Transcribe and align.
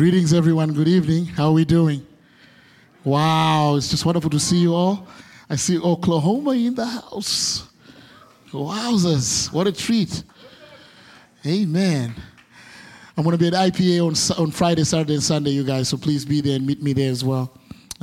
Greetings, 0.00 0.32
everyone. 0.32 0.72
Good 0.72 0.88
evening. 0.88 1.26
How 1.26 1.48
are 1.48 1.52
we 1.52 1.66
doing? 1.66 2.06
Wow, 3.04 3.74
it's 3.76 3.90
just 3.90 4.06
wonderful 4.06 4.30
to 4.30 4.40
see 4.40 4.56
you 4.56 4.74
all. 4.74 5.06
I 5.50 5.56
see 5.56 5.78
Oklahoma 5.78 6.52
in 6.52 6.74
the 6.74 6.86
house. 6.86 7.68
Wowzers, 8.50 9.52
what 9.52 9.66
a 9.66 9.72
treat. 9.72 10.24
Amen. 11.44 12.14
I'm 13.14 13.24
going 13.24 13.36
to 13.36 13.38
be 13.38 13.48
at 13.48 13.52
IPA 13.52 14.38
on, 14.38 14.42
on 14.42 14.50
Friday, 14.50 14.84
Saturday, 14.84 15.12
and 15.12 15.22
Sunday, 15.22 15.50
you 15.50 15.64
guys, 15.64 15.90
so 15.90 15.98
please 15.98 16.24
be 16.24 16.40
there 16.40 16.56
and 16.56 16.66
meet 16.66 16.82
me 16.82 16.94
there 16.94 17.10
as 17.10 17.22
well. 17.22 17.52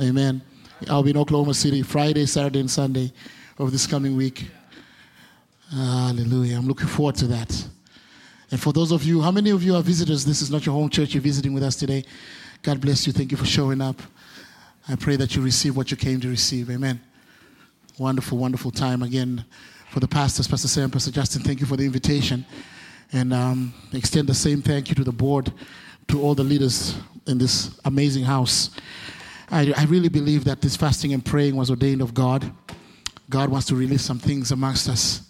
Amen. 0.00 0.40
I'll 0.88 1.02
be 1.02 1.10
in 1.10 1.16
Oklahoma 1.16 1.52
City 1.52 1.82
Friday, 1.82 2.26
Saturday, 2.26 2.60
and 2.60 2.70
Sunday 2.70 3.12
of 3.58 3.72
this 3.72 3.88
coming 3.88 4.16
week. 4.16 4.48
Hallelujah. 5.72 6.58
I'm 6.58 6.68
looking 6.68 6.86
forward 6.86 7.16
to 7.16 7.26
that. 7.26 7.68
And 8.50 8.60
for 8.60 8.72
those 8.72 8.92
of 8.92 9.04
you, 9.04 9.20
how 9.20 9.30
many 9.30 9.50
of 9.50 9.62
you 9.62 9.74
are 9.76 9.82
visitors? 9.82 10.24
This 10.24 10.40
is 10.40 10.50
not 10.50 10.64
your 10.64 10.74
home 10.74 10.88
church. 10.88 11.14
You're 11.14 11.22
visiting 11.22 11.52
with 11.52 11.62
us 11.62 11.76
today. 11.76 12.04
God 12.62 12.80
bless 12.80 13.06
you. 13.06 13.12
Thank 13.12 13.30
you 13.30 13.36
for 13.36 13.44
showing 13.44 13.80
up. 13.80 14.00
I 14.88 14.96
pray 14.96 15.16
that 15.16 15.36
you 15.36 15.42
receive 15.42 15.76
what 15.76 15.90
you 15.90 15.96
came 15.96 16.20
to 16.20 16.28
receive. 16.28 16.70
Amen. 16.70 17.00
Wonderful, 17.98 18.38
wonderful 18.38 18.70
time 18.70 19.02
again 19.02 19.44
for 19.90 20.00
the 20.00 20.08
pastors, 20.08 20.48
Pastor 20.48 20.68
Sam, 20.68 20.90
Pastor 20.90 21.10
Justin. 21.10 21.42
Thank 21.42 21.60
you 21.60 21.66
for 21.66 21.76
the 21.76 21.84
invitation. 21.84 22.46
And 23.12 23.32
um, 23.34 23.74
extend 23.92 24.28
the 24.28 24.34
same 24.34 24.62
thank 24.62 24.88
you 24.88 24.94
to 24.94 25.04
the 25.04 25.12
board, 25.12 25.52
to 26.08 26.22
all 26.22 26.34
the 26.34 26.44
leaders 26.44 26.96
in 27.26 27.38
this 27.38 27.78
amazing 27.84 28.24
house. 28.24 28.70
I, 29.50 29.72
I 29.76 29.84
really 29.84 30.08
believe 30.08 30.44
that 30.44 30.60
this 30.60 30.76
fasting 30.76 31.12
and 31.12 31.24
praying 31.24 31.56
was 31.56 31.70
ordained 31.70 32.02
of 32.02 32.14
God. 32.14 32.50
God 33.30 33.50
wants 33.50 33.66
to 33.68 33.74
release 33.74 34.02
some 34.02 34.18
things 34.18 34.52
amongst 34.52 34.88
us. 34.88 35.22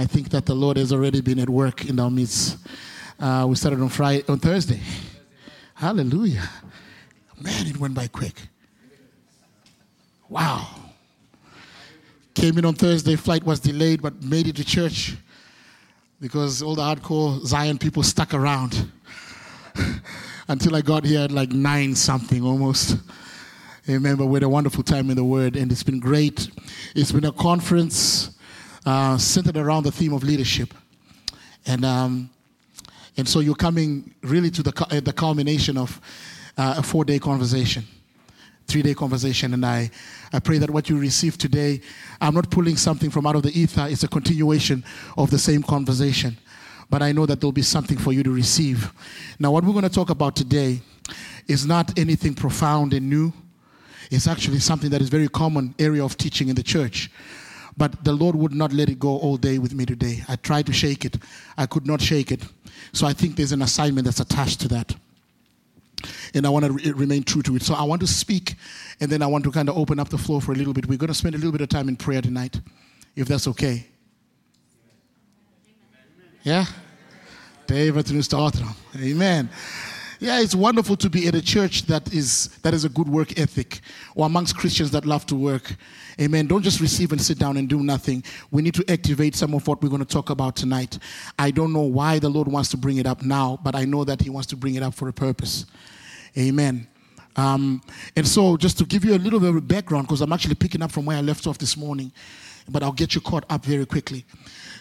I 0.00 0.06
think 0.06 0.30
that 0.30 0.46
the 0.46 0.54
Lord 0.54 0.78
has 0.78 0.94
already 0.94 1.20
been 1.20 1.38
at 1.40 1.50
work 1.50 1.84
in 1.84 2.00
our 2.00 2.10
midst. 2.10 2.56
Uh, 3.18 3.44
we 3.46 3.54
started 3.54 3.82
on 3.82 3.90
Friday, 3.90 4.24
on 4.28 4.38
Thursday. 4.38 4.80
Hallelujah. 5.74 6.48
Man, 7.38 7.66
it 7.66 7.76
went 7.76 7.92
by 7.92 8.06
quick. 8.06 8.34
Wow. 10.30 10.66
Came 12.32 12.56
in 12.56 12.64
on 12.64 12.76
Thursday, 12.76 13.14
flight 13.14 13.44
was 13.44 13.60
delayed, 13.60 14.00
but 14.00 14.22
made 14.22 14.48
it 14.48 14.56
to 14.56 14.64
church 14.64 15.16
because 16.18 16.62
all 16.62 16.74
the 16.74 16.80
hardcore 16.80 17.38
Zion 17.44 17.76
people 17.76 18.02
stuck 18.02 18.32
around 18.32 18.90
until 20.48 20.76
I 20.76 20.80
got 20.80 21.04
here 21.04 21.20
at 21.20 21.30
like 21.30 21.50
nine 21.50 21.94
something 21.94 22.42
almost. 22.42 22.96
But 23.86 24.00
we 24.00 24.36
had 24.36 24.44
a 24.44 24.48
wonderful 24.48 24.82
time 24.82 25.10
in 25.10 25.16
the 25.16 25.24
Word, 25.24 25.56
and 25.56 25.70
it's 25.70 25.82
been 25.82 26.00
great. 26.00 26.48
It's 26.94 27.12
been 27.12 27.26
a 27.26 27.32
conference 27.32 28.30
uh, 28.86 29.18
centered 29.18 29.56
around 29.56 29.84
the 29.84 29.92
theme 29.92 30.12
of 30.12 30.22
leadership. 30.22 30.74
And, 31.66 31.84
um, 31.84 32.30
and 33.16 33.28
so 33.28 33.40
you're 33.40 33.54
coming 33.54 34.14
really 34.22 34.50
to 34.50 34.62
the, 34.62 34.86
uh, 34.90 35.00
the 35.00 35.12
culmination 35.12 35.76
of 35.76 36.00
uh, 36.56 36.74
a 36.78 36.82
four 36.82 37.04
day 37.04 37.18
conversation, 37.18 37.84
three 38.66 38.82
day 38.82 38.94
conversation. 38.94 39.54
And 39.54 39.64
I, 39.64 39.90
I 40.32 40.38
pray 40.38 40.58
that 40.58 40.70
what 40.70 40.88
you 40.88 40.98
receive 40.98 41.36
today, 41.36 41.80
I'm 42.20 42.34
not 42.34 42.50
pulling 42.50 42.76
something 42.76 43.10
from 43.10 43.26
out 43.26 43.36
of 43.36 43.42
the 43.42 43.58
ether, 43.58 43.86
it's 43.88 44.04
a 44.04 44.08
continuation 44.08 44.84
of 45.16 45.30
the 45.30 45.38
same 45.38 45.62
conversation. 45.62 46.36
But 46.88 47.02
I 47.02 47.12
know 47.12 47.24
that 47.26 47.40
there'll 47.40 47.52
be 47.52 47.62
something 47.62 47.98
for 47.98 48.12
you 48.12 48.22
to 48.24 48.30
receive. 48.32 48.92
Now, 49.38 49.52
what 49.52 49.64
we're 49.64 49.72
going 49.72 49.84
to 49.84 49.88
talk 49.88 50.10
about 50.10 50.34
today 50.34 50.80
is 51.46 51.64
not 51.64 51.96
anything 51.96 52.34
profound 52.34 52.94
and 52.94 53.08
new. 53.08 53.32
It's 54.10 54.26
actually 54.26 54.58
something 54.58 54.90
that 54.90 55.00
is 55.00 55.08
very 55.08 55.28
common 55.28 55.74
area 55.78 56.04
of 56.04 56.16
teaching 56.16 56.48
in 56.48 56.56
the 56.56 56.64
church. 56.64 57.10
But 57.76 58.04
the 58.04 58.12
Lord 58.12 58.36
would 58.36 58.52
not 58.52 58.72
let 58.72 58.88
it 58.88 58.98
go 58.98 59.16
all 59.18 59.36
day 59.36 59.58
with 59.58 59.74
me 59.74 59.86
today. 59.86 60.22
I 60.28 60.36
tried 60.36 60.66
to 60.66 60.72
shake 60.72 61.04
it, 61.04 61.18
I 61.56 61.66
could 61.66 61.86
not 61.86 62.00
shake 62.00 62.32
it. 62.32 62.44
So 62.92 63.06
I 63.06 63.12
think 63.12 63.36
there's 63.36 63.52
an 63.52 63.62
assignment 63.62 64.04
that's 64.04 64.20
attached 64.20 64.60
to 64.62 64.68
that. 64.68 64.94
And 66.34 66.46
I 66.46 66.48
want 66.50 66.64
to 66.64 66.72
re- 66.72 66.92
remain 66.92 67.22
true 67.22 67.42
to 67.42 67.56
it. 67.56 67.62
So 67.62 67.74
I 67.74 67.82
want 67.84 68.00
to 68.00 68.06
speak, 68.06 68.54
and 69.00 69.10
then 69.10 69.22
I 69.22 69.26
want 69.26 69.44
to 69.44 69.50
kind 69.50 69.68
of 69.68 69.76
open 69.76 69.98
up 70.00 70.08
the 70.08 70.18
floor 70.18 70.40
for 70.40 70.52
a 70.52 70.54
little 70.54 70.72
bit. 70.72 70.86
We're 70.86 70.98
going 70.98 71.08
to 71.08 71.14
spend 71.14 71.34
a 71.34 71.38
little 71.38 71.52
bit 71.52 71.60
of 71.60 71.68
time 71.68 71.88
in 71.88 71.96
prayer 71.96 72.22
tonight, 72.22 72.60
if 73.16 73.28
that's 73.28 73.46
okay. 73.48 73.86
Yeah? 76.42 76.64
David 77.66 78.06
to 78.06 78.14
Mister 78.14 78.36
Othram, 78.36 78.74
Amen. 78.96 79.48
Yeah, 80.18 80.40
it's 80.40 80.54
wonderful 80.54 80.96
to 80.96 81.08
be 81.08 81.28
at 81.28 81.34
a 81.34 81.40
church 81.40 81.82
that 81.86 82.12
is 82.12 82.48
that 82.62 82.74
is 82.74 82.84
a 82.84 82.88
good 82.88 83.08
work 83.08 83.38
ethic, 83.38 83.80
or 84.14 84.26
amongst 84.26 84.56
Christians 84.56 84.90
that 84.90 85.06
love 85.06 85.24
to 85.26 85.34
work. 85.34 85.76
Amen. 86.20 86.46
Don't 86.46 86.62
just 86.62 86.80
receive 86.80 87.12
and 87.12 87.20
sit 87.20 87.38
down 87.38 87.56
and 87.56 87.66
do 87.66 87.82
nothing. 87.82 88.22
We 88.50 88.60
need 88.60 88.74
to 88.74 88.84
activate 88.90 89.34
some 89.34 89.54
of 89.54 89.66
what 89.66 89.82
we're 89.82 89.88
going 89.88 90.04
to 90.04 90.12
talk 90.12 90.28
about 90.28 90.54
tonight. 90.54 90.98
I 91.38 91.50
don't 91.50 91.72
know 91.72 91.80
why 91.80 92.18
the 92.18 92.28
Lord 92.28 92.46
wants 92.46 92.68
to 92.70 92.76
bring 92.76 92.98
it 92.98 93.06
up 93.06 93.22
now, 93.22 93.58
but 93.62 93.74
I 93.74 93.86
know 93.86 94.04
that 94.04 94.20
He 94.20 94.28
wants 94.28 94.46
to 94.48 94.56
bring 94.56 94.74
it 94.74 94.82
up 94.82 94.92
for 94.92 95.08
a 95.08 95.14
purpose. 95.14 95.64
Amen. 96.36 96.86
Um, 97.36 97.80
and 98.16 98.28
so, 98.28 98.58
just 98.58 98.76
to 98.78 98.84
give 98.84 99.02
you 99.02 99.14
a 99.14 99.16
little 99.16 99.40
bit 99.40 99.54
of 99.54 99.66
background, 99.66 100.08
because 100.08 100.20
I'm 100.20 100.32
actually 100.32 100.56
picking 100.56 100.82
up 100.82 100.92
from 100.92 101.06
where 101.06 101.16
I 101.16 101.22
left 101.22 101.46
off 101.46 101.56
this 101.56 101.74
morning, 101.76 102.12
but 102.68 102.82
I'll 102.82 102.92
get 102.92 103.14
you 103.14 103.22
caught 103.22 103.44
up 103.48 103.64
very 103.64 103.86
quickly. 103.86 104.26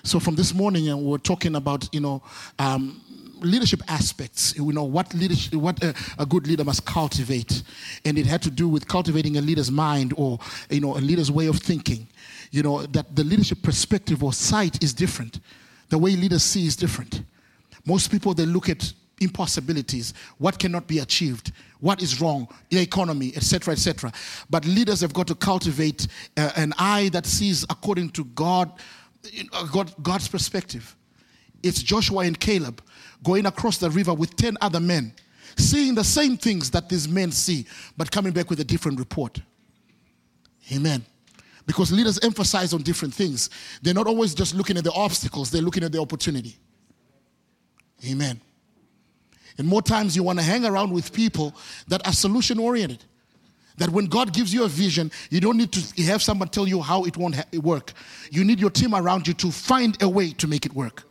So, 0.04 0.20
from 0.20 0.36
this 0.36 0.54
morning, 0.54 0.90
uh, 0.90 0.98
we're 0.98 1.20
talking 1.20 1.56
about, 1.56 1.88
you 1.94 2.02
know, 2.02 2.22
um, 2.58 3.02
leadership 3.42 3.82
aspects. 3.88 4.56
You 4.56 4.72
know 4.72 4.84
what 4.84 5.14
leadership, 5.14 5.54
what 5.54 5.82
a, 5.84 5.94
a, 6.18 6.26
good 6.26 6.48
leader 6.48 6.64
must 6.64 6.86
cultivate, 6.86 7.64
and 8.06 8.18
it 8.18 8.26
had 8.26 8.42
to 8.44 8.52
do 8.52 8.68
with 8.68 8.88
cultivating 8.88 9.38
a 9.38 9.42
leader's 9.42 9.72
mind 9.72 10.14
or 10.18 10.40
you 10.70 10.82
know 10.82 10.96
a 10.98 11.00
leader's 11.00 11.32
way 11.32 11.48
of 11.48 11.58
thinking. 11.58 12.08
You 12.52 12.64
know 12.64 12.86
that 12.88 13.16
the 13.16 13.24
leadership 13.24 13.62
perspective 13.62 14.24
or 14.24 14.34
sight 14.34 14.84
is 14.84 14.94
different. 14.94 15.40
The 15.90 15.98
way 15.98 16.16
leaders 16.16 16.44
see 16.44 16.66
is 16.66 16.76
different. 16.76 17.24
Most 17.86 18.12
people 18.12 18.34
they 18.34 18.46
look 18.46 18.70
at 18.70 18.94
impossibilities, 19.22 20.14
what 20.38 20.60
cannot 20.60 20.88
be 20.88 21.00
achieved, 21.00 21.52
what 21.80 22.02
is 22.02 22.22
wrong, 22.22 22.48
the 22.70 22.80
economy, 22.80 23.34
etc., 23.36 23.74
etc. 23.74 24.12
But 24.50 24.66
leaders 24.66 25.02
have 25.02 25.14
got 25.14 25.28
to 25.28 25.36
cultivate 25.36 26.08
uh, 26.38 26.52
an 26.56 26.74
eye 26.78 27.10
that 27.10 27.26
sees 27.26 27.64
according 27.64 28.12
to 28.12 28.26
God, 28.26 28.72
God, 29.72 29.94
God's 30.02 30.28
perspective. 30.28 30.96
It's 31.64 31.84
Joshua 31.84 32.20
and 32.20 32.40
Caleb 32.40 32.82
going 33.24 33.46
across 33.46 33.78
the 33.78 33.90
river 33.90 34.14
with 34.14 34.36
10 34.36 34.58
other 34.62 34.80
men, 34.80 35.14
seeing 35.58 35.96
the 35.96 36.04
same 36.04 36.38
things 36.38 36.72
that 36.72 36.90
these 36.90 37.08
men 37.08 37.32
see, 37.32 37.66
but 37.98 38.12
coming 38.12 38.32
back 38.32 38.50
with 38.50 38.60
a 38.60 38.64
different 38.64 39.00
report. 39.00 39.42
Amen. 40.72 41.04
Because 41.66 41.92
leaders 41.92 42.20
emphasize 42.24 42.74
on 42.74 42.82
different 42.82 43.14
things. 43.14 43.50
They're 43.82 43.94
not 43.94 44.08
always 44.08 44.34
just 44.34 44.56
looking 44.56 44.78
at 44.78 44.84
the 44.84 44.94
obstacles, 44.94 45.52
they're 45.52 45.62
looking 45.62 45.84
at 45.84 45.92
the 45.92 46.00
opportunity. 46.00 46.58
Amen. 48.10 48.40
And 49.58 49.68
more 49.68 49.82
times 49.82 50.16
you 50.16 50.24
want 50.24 50.40
to 50.40 50.46
hang 50.46 50.66
around 50.66 50.92
with 50.92 51.12
people 51.12 51.54
that 51.90 52.06
are 52.08 52.14
solution 52.14 52.60
oriented. 52.60 53.04
That 53.78 53.90
when 53.90 54.06
God 54.06 54.34
gives 54.34 54.54
you 54.54 54.64
a 54.64 54.68
vision, 54.68 55.12
you 55.30 55.40
don't 55.40 55.58
need 55.58 55.72
to 55.74 56.04
have 56.04 56.22
someone 56.22 56.50
tell 56.50 56.68
you 56.68 56.82
how 56.82 57.04
it 57.04 57.18
won't 57.18 57.36
ha- 57.36 57.44
work. 57.62 57.94
You 58.32 58.44
need 58.44 58.60
your 58.60 58.70
team 58.70 58.96
around 58.96 59.28
you 59.28 59.34
to 59.36 59.52
find 59.52 60.02
a 60.02 60.08
way 60.08 60.32
to 60.32 60.48
make 60.48 60.66
it 60.66 60.74
work. 60.74 61.09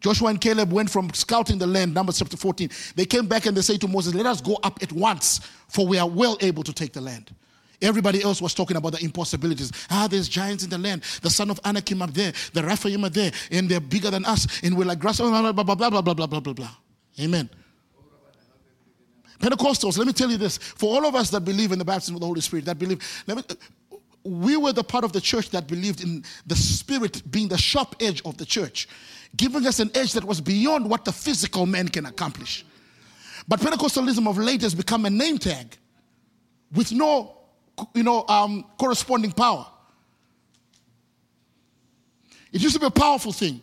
Joshua 0.00 0.28
and 0.28 0.40
Caleb 0.40 0.72
went 0.72 0.90
from 0.90 1.12
scouting 1.12 1.58
the 1.58 1.66
land, 1.66 1.92
Numbers 1.92 2.18
chapter 2.18 2.36
14. 2.36 2.70
They 2.94 3.04
came 3.04 3.26
back 3.26 3.46
and 3.46 3.56
they 3.56 3.62
say 3.62 3.76
to 3.78 3.88
Moses, 3.88 4.14
Let 4.14 4.26
us 4.26 4.40
go 4.40 4.58
up 4.62 4.80
at 4.82 4.92
once, 4.92 5.40
for 5.68 5.86
we 5.86 5.98
are 5.98 6.08
well 6.08 6.36
able 6.40 6.62
to 6.62 6.72
take 6.72 6.92
the 6.92 7.00
land. 7.00 7.34
Everybody 7.80 8.22
else 8.22 8.42
was 8.42 8.54
talking 8.54 8.76
about 8.76 8.92
the 8.92 9.04
impossibilities. 9.04 9.72
Ah, 9.90 10.08
there's 10.08 10.28
giants 10.28 10.64
in 10.64 10.70
the 10.70 10.78
land. 10.78 11.02
The 11.22 11.30
son 11.30 11.50
of 11.50 11.60
Anakim 11.64 12.02
up 12.02 12.12
there, 12.12 12.32
the 12.52 12.62
Rephaim 12.62 13.04
are 13.04 13.08
there, 13.08 13.30
and 13.52 13.68
they're 13.68 13.80
bigger 13.80 14.10
than 14.10 14.24
us, 14.24 14.46
and 14.62 14.76
we're 14.76 14.84
like 14.84 14.98
grass, 14.98 15.18
blah, 15.18 15.52
blah, 15.52 15.52
blah, 15.52 15.74
blah, 15.74 15.90
blah, 15.90 16.00
blah, 16.02 16.26
blah, 16.26 16.40
blah, 16.40 16.52
blah. 16.52 16.70
Amen. 17.20 17.48
Pentecostals, 19.38 19.96
let 19.96 20.06
me 20.06 20.12
tell 20.12 20.30
you 20.30 20.36
this. 20.36 20.58
For 20.58 20.92
all 20.92 21.06
of 21.06 21.14
us 21.14 21.30
that 21.30 21.42
believe 21.42 21.70
in 21.70 21.78
the 21.78 21.84
baptism 21.84 22.16
of 22.16 22.20
the 22.20 22.26
Holy 22.26 22.40
Spirit, 22.40 22.64
that 22.64 22.78
believe, 22.78 23.00
me, 23.28 23.34
we 24.24 24.56
were 24.56 24.72
the 24.72 24.82
part 24.82 25.04
of 25.04 25.12
the 25.12 25.20
church 25.20 25.50
that 25.50 25.68
believed 25.68 26.02
in 26.02 26.24
the 26.46 26.56
Spirit 26.56 27.22
being 27.30 27.46
the 27.46 27.58
sharp 27.58 27.94
edge 28.00 28.20
of 28.24 28.36
the 28.36 28.44
church 28.44 28.88
giving 29.36 29.66
us 29.66 29.80
an 29.80 29.90
edge 29.94 30.12
that 30.12 30.24
was 30.24 30.40
beyond 30.40 30.88
what 30.88 31.04
the 31.04 31.12
physical 31.12 31.66
man 31.66 31.88
can 31.88 32.06
accomplish. 32.06 32.64
But 33.46 33.60
Pentecostalism 33.60 34.28
of 34.28 34.38
late 34.38 34.62
has 34.62 34.74
become 34.74 35.06
a 35.06 35.10
name 35.10 35.38
tag 35.38 35.76
with 36.72 36.92
no, 36.92 37.36
you 37.94 38.02
know, 38.02 38.24
um, 38.28 38.64
corresponding 38.78 39.32
power. 39.32 39.66
It 42.52 42.62
used 42.62 42.74
to 42.74 42.80
be 42.80 42.86
a 42.86 42.90
powerful 42.90 43.32
thing 43.32 43.62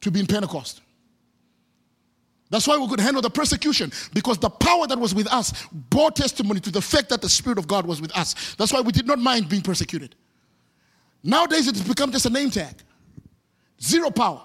to 0.00 0.10
be 0.10 0.20
in 0.20 0.26
Pentecost. 0.26 0.80
That's 2.50 2.66
why 2.66 2.76
we 2.76 2.86
could 2.86 3.00
handle 3.00 3.22
the 3.22 3.30
persecution 3.30 3.90
because 4.12 4.36
the 4.36 4.50
power 4.50 4.86
that 4.86 4.98
was 4.98 5.14
with 5.14 5.26
us 5.32 5.66
bore 5.72 6.10
testimony 6.10 6.60
to 6.60 6.70
the 6.70 6.82
fact 6.82 7.08
that 7.08 7.22
the 7.22 7.28
Spirit 7.28 7.58
of 7.58 7.66
God 7.66 7.86
was 7.86 8.02
with 8.02 8.14
us. 8.14 8.54
That's 8.56 8.72
why 8.74 8.82
we 8.82 8.92
did 8.92 9.06
not 9.06 9.18
mind 9.18 9.48
being 9.48 9.62
persecuted. 9.62 10.14
Nowadays, 11.24 11.66
it's 11.66 11.80
become 11.80 12.12
just 12.12 12.26
a 12.26 12.30
name 12.30 12.50
tag. 12.50 12.74
Zero 13.82 14.10
power. 14.10 14.40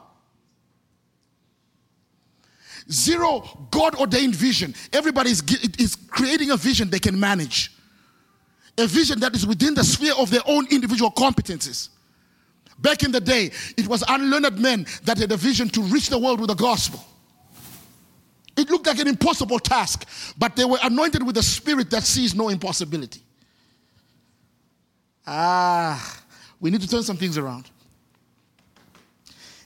Zero 2.91 3.67
God 3.69 3.95
ordained 3.95 4.35
vision. 4.35 4.73
Everybody 4.93 5.31
is, 5.31 5.43
is 5.77 5.95
creating 5.95 6.51
a 6.51 6.57
vision 6.57 6.89
they 6.89 6.99
can 6.99 7.19
manage. 7.19 7.71
A 8.77 8.87
vision 8.87 9.19
that 9.19 9.35
is 9.35 9.45
within 9.45 9.73
the 9.73 9.83
sphere 9.83 10.13
of 10.17 10.31
their 10.31 10.41
own 10.45 10.67
individual 10.71 11.11
competencies. 11.11 11.89
Back 12.79 13.03
in 13.03 13.11
the 13.11 13.19
day, 13.19 13.51
it 13.75 13.87
was 13.87 14.03
unlearned 14.07 14.59
men 14.59 14.85
that 15.03 15.17
had 15.17 15.31
a 15.31 15.37
vision 15.37 15.67
to 15.69 15.81
reach 15.81 16.09
the 16.09 16.17
world 16.17 16.39
with 16.39 16.49
the 16.49 16.55
gospel. 16.55 17.03
It 18.55 18.69
looked 18.69 18.87
like 18.87 18.99
an 18.99 19.07
impossible 19.07 19.59
task, 19.59 20.07
but 20.37 20.55
they 20.55 20.65
were 20.65 20.79
anointed 20.81 21.25
with 21.25 21.37
a 21.37 21.43
spirit 21.43 21.89
that 21.91 22.03
sees 22.03 22.33
no 22.33 22.49
impossibility. 22.49 23.21
Ah, 25.25 26.23
we 26.59 26.69
need 26.71 26.81
to 26.81 26.87
turn 26.87 27.03
some 27.03 27.17
things 27.17 27.37
around. 27.37 27.69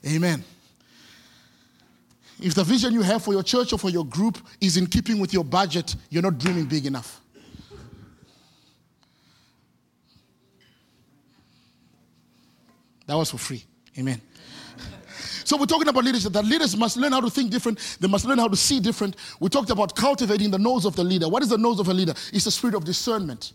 Amen. 0.06 0.44
If 2.40 2.54
the 2.54 2.64
vision 2.64 2.92
you 2.92 3.02
have 3.02 3.22
for 3.22 3.32
your 3.32 3.42
church 3.42 3.72
or 3.72 3.78
for 3.78 3.90
your 3.90 4.04
group 4.04 4.38
is 4.60 4.76
in 4.76 4.86
keeping 4.86 5.20
with 5.20 5.32
your 5.32 5.44
budget, 5.44 5.94
you're 6.10 6.22
not 6.22 6.38
dreaming 6.38 6.66
big 6.66 6.86
enough. 6.86 7.20
That 13.06 13.14
was 13.16 13.30
for 13.30 13.38
free. 13.38 13.64
Amen. 13.98 14.20
So 15.44 15.56
we're 15.56 15.66
talking 15.66 15.88
about 15.88 16.04
leadership. 16.04 16.32
That 16.32 16.44
leaders 16.44 16.76
must 16.76 16.96
learn 16.96 17.12
how 17.12 17.20
to 17.20 17.30
think 17.30 17.50
different. 17.50 17.78
They 18.00 18.08
must 18.08 18.24
learn 18.24 18.38
how 18.38 18.48
to 18.48 18.56
see 18.56 18.80
different. 18.80 19.16
We 19.38 19.48
talked 19.48 19.70
about 19.70 19.94
cultivating 19.94 20.50
the 20.50 20.58
nose 20.58 20.84
of 20.84 20.96
the 20.96 21.04
leader. 21.04 21.28
What 21.28 21.42
is 21.42 21.48
the 21.50 21.58
nose 21.58 21.78
of 21.78 21.88
a 21.88 21.94
leader? 21.94 22.14
It's 22.32 22.44
the 22.44 22.50
spirit 22.50 22.74
of 22.74 22.84
discernment. 22.84 23.52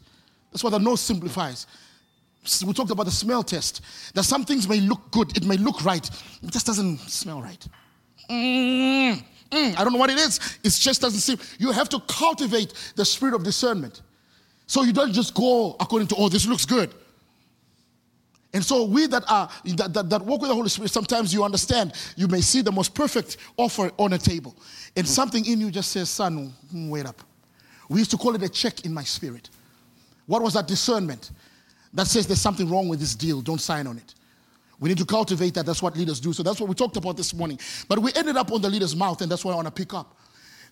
That's 0.52 0.64
what 0.64 0.70
the 0.70 0.80
nose 0.80 1.02
simplifies. 1.02 1.66
We 2.66 2.74
talked 2.74 2.92
about 2.92 3.06
the 3.06 3.12
smell 3.12 3.44
test. 3.44 3.82
That 4.14 4.24
some 4.24 4.46
things 4.46 4.68
may 4.68 4.80
look 4.80 5.12
good, 5.12 5.36
it 5.36 5.46
may 5.46 5.58
look 5.58 5.84
right, 5.84 6.08
it 6.42 6.52
just 6.52 6.66
doesn't 6.66 7.00
smell 7.00 7.42
right. 7.42 7.68
Mm, 8.30 9.24
mm, 9.52 9.78
I 9.78 9.84
don't 9.84 9.94
know 9.94 10.00
what 10.00 10.10
it 10.10 10.18
is. 10.18 10.40
It 10.64 10.72
just 10.72 11.02
doesn't 11.02 11.20
seem. 11.20 11.38
You 11.60 11.72
have 11.72 11.90
to 11.90 12.00
cultivate 12.08 12.74
the 12.96 13.06
spirit 13.06 13.36
of 13.36 13.44
discernment. 13.44 14.02
So 14.66 14.84
you 14.84 14.92
don't 14.92 15.14
just 15.14 15.34
go 15.34 15.76
according 15.80 16.10
to, 16.10 16.16
oh, 16.18 16.30
this 16.30 16.46
looks 16.46 16.66
good. 16.66 16.94
And 18.54 18.64
so 18.64 18.86
we 18.86 19.08
that 19.08 19.24
are 19.30 19.50
that, 19.76 19.94
that, 19.94 20.10
that, 20.10 20.22
walk 20.22 20.42
with 20.42 20.50
the 20.50 20.56
Holy 20.56 20.70
Spirit, 20.70 20.92
sometimes 20.92 21.34
you 21.34 21.44
understand, 21.44 21.94
you 22.16 22.28
may 22.28 22.42
see 22.42 22.62
the 22.62 22.72
most 22.72 22.96
perfect 22.96 23.38
offer 23.56 23.92
on 23.98 24.14
a 24.14 24.18
table. 24.18 24.56
And 24.96 25.08
something 25.08 25.46
in 25.46 25.60
you 25.60 25.70
just 25.70 25.92
says, 25.92 26.10
son, 26.10 26.54
wait 26.74 27.06
up. 27.06 27.22
We 27.90 28.00
used 28.00 28.12
to 28.12 28.18
call 28.18 28.36
it 28.36 28.44
a 28.44 28.50
check 28.50 28.86
in 28.86 28.94
my 28.94 29.04
spirit. 29.04 29.50
What 30.26 30.42
was 30.42 30.54
that 30.56 30.68
discernment? 30.68 31.32
That 31.98 32.06
says 32.06 32.28
there's 32.28 32.40
something 32.40 32.70
wrong 32.70 32.88
with 32.88 33.00
this 33.00 33.16
deal, 33.16 33.42
don't 33.42 33.60
sign 33.60 33.88
on 33.88 33.98
it. 33.98 34.14
We 34.80 34.88
need 34.88 35.00
to 35.00 35.06
cultivate 35.06 35.56
that. 35.56 35.66
That's 35.66 35.82
what 35.82 35.98
leaders 35.98 36.20
do. 36.20 36.32
So 36.32 36.44
that's 36.44 36.62
what 36.62 36.70
we 36.70 36.76
talked 36.76 36.96
about 36.96 37.18
this 37.18 37.34
morning. 37.34 37.60
But 37.88 37.98
we 37.98 38.14
ended 38.14 38.38
up 38.38 38.52
on 38.52 38.62
the 38.62 38.70
leader's 38.70 38.96
mouth, 38.96 39.20
and 39.24 39.32
that's 39.32 39.44
what 39.44 39.54
I 39.54 39.56
want 39.56 39.66
to 39.66 39.72
pick 39.72 39.96
up. 39.96 40.16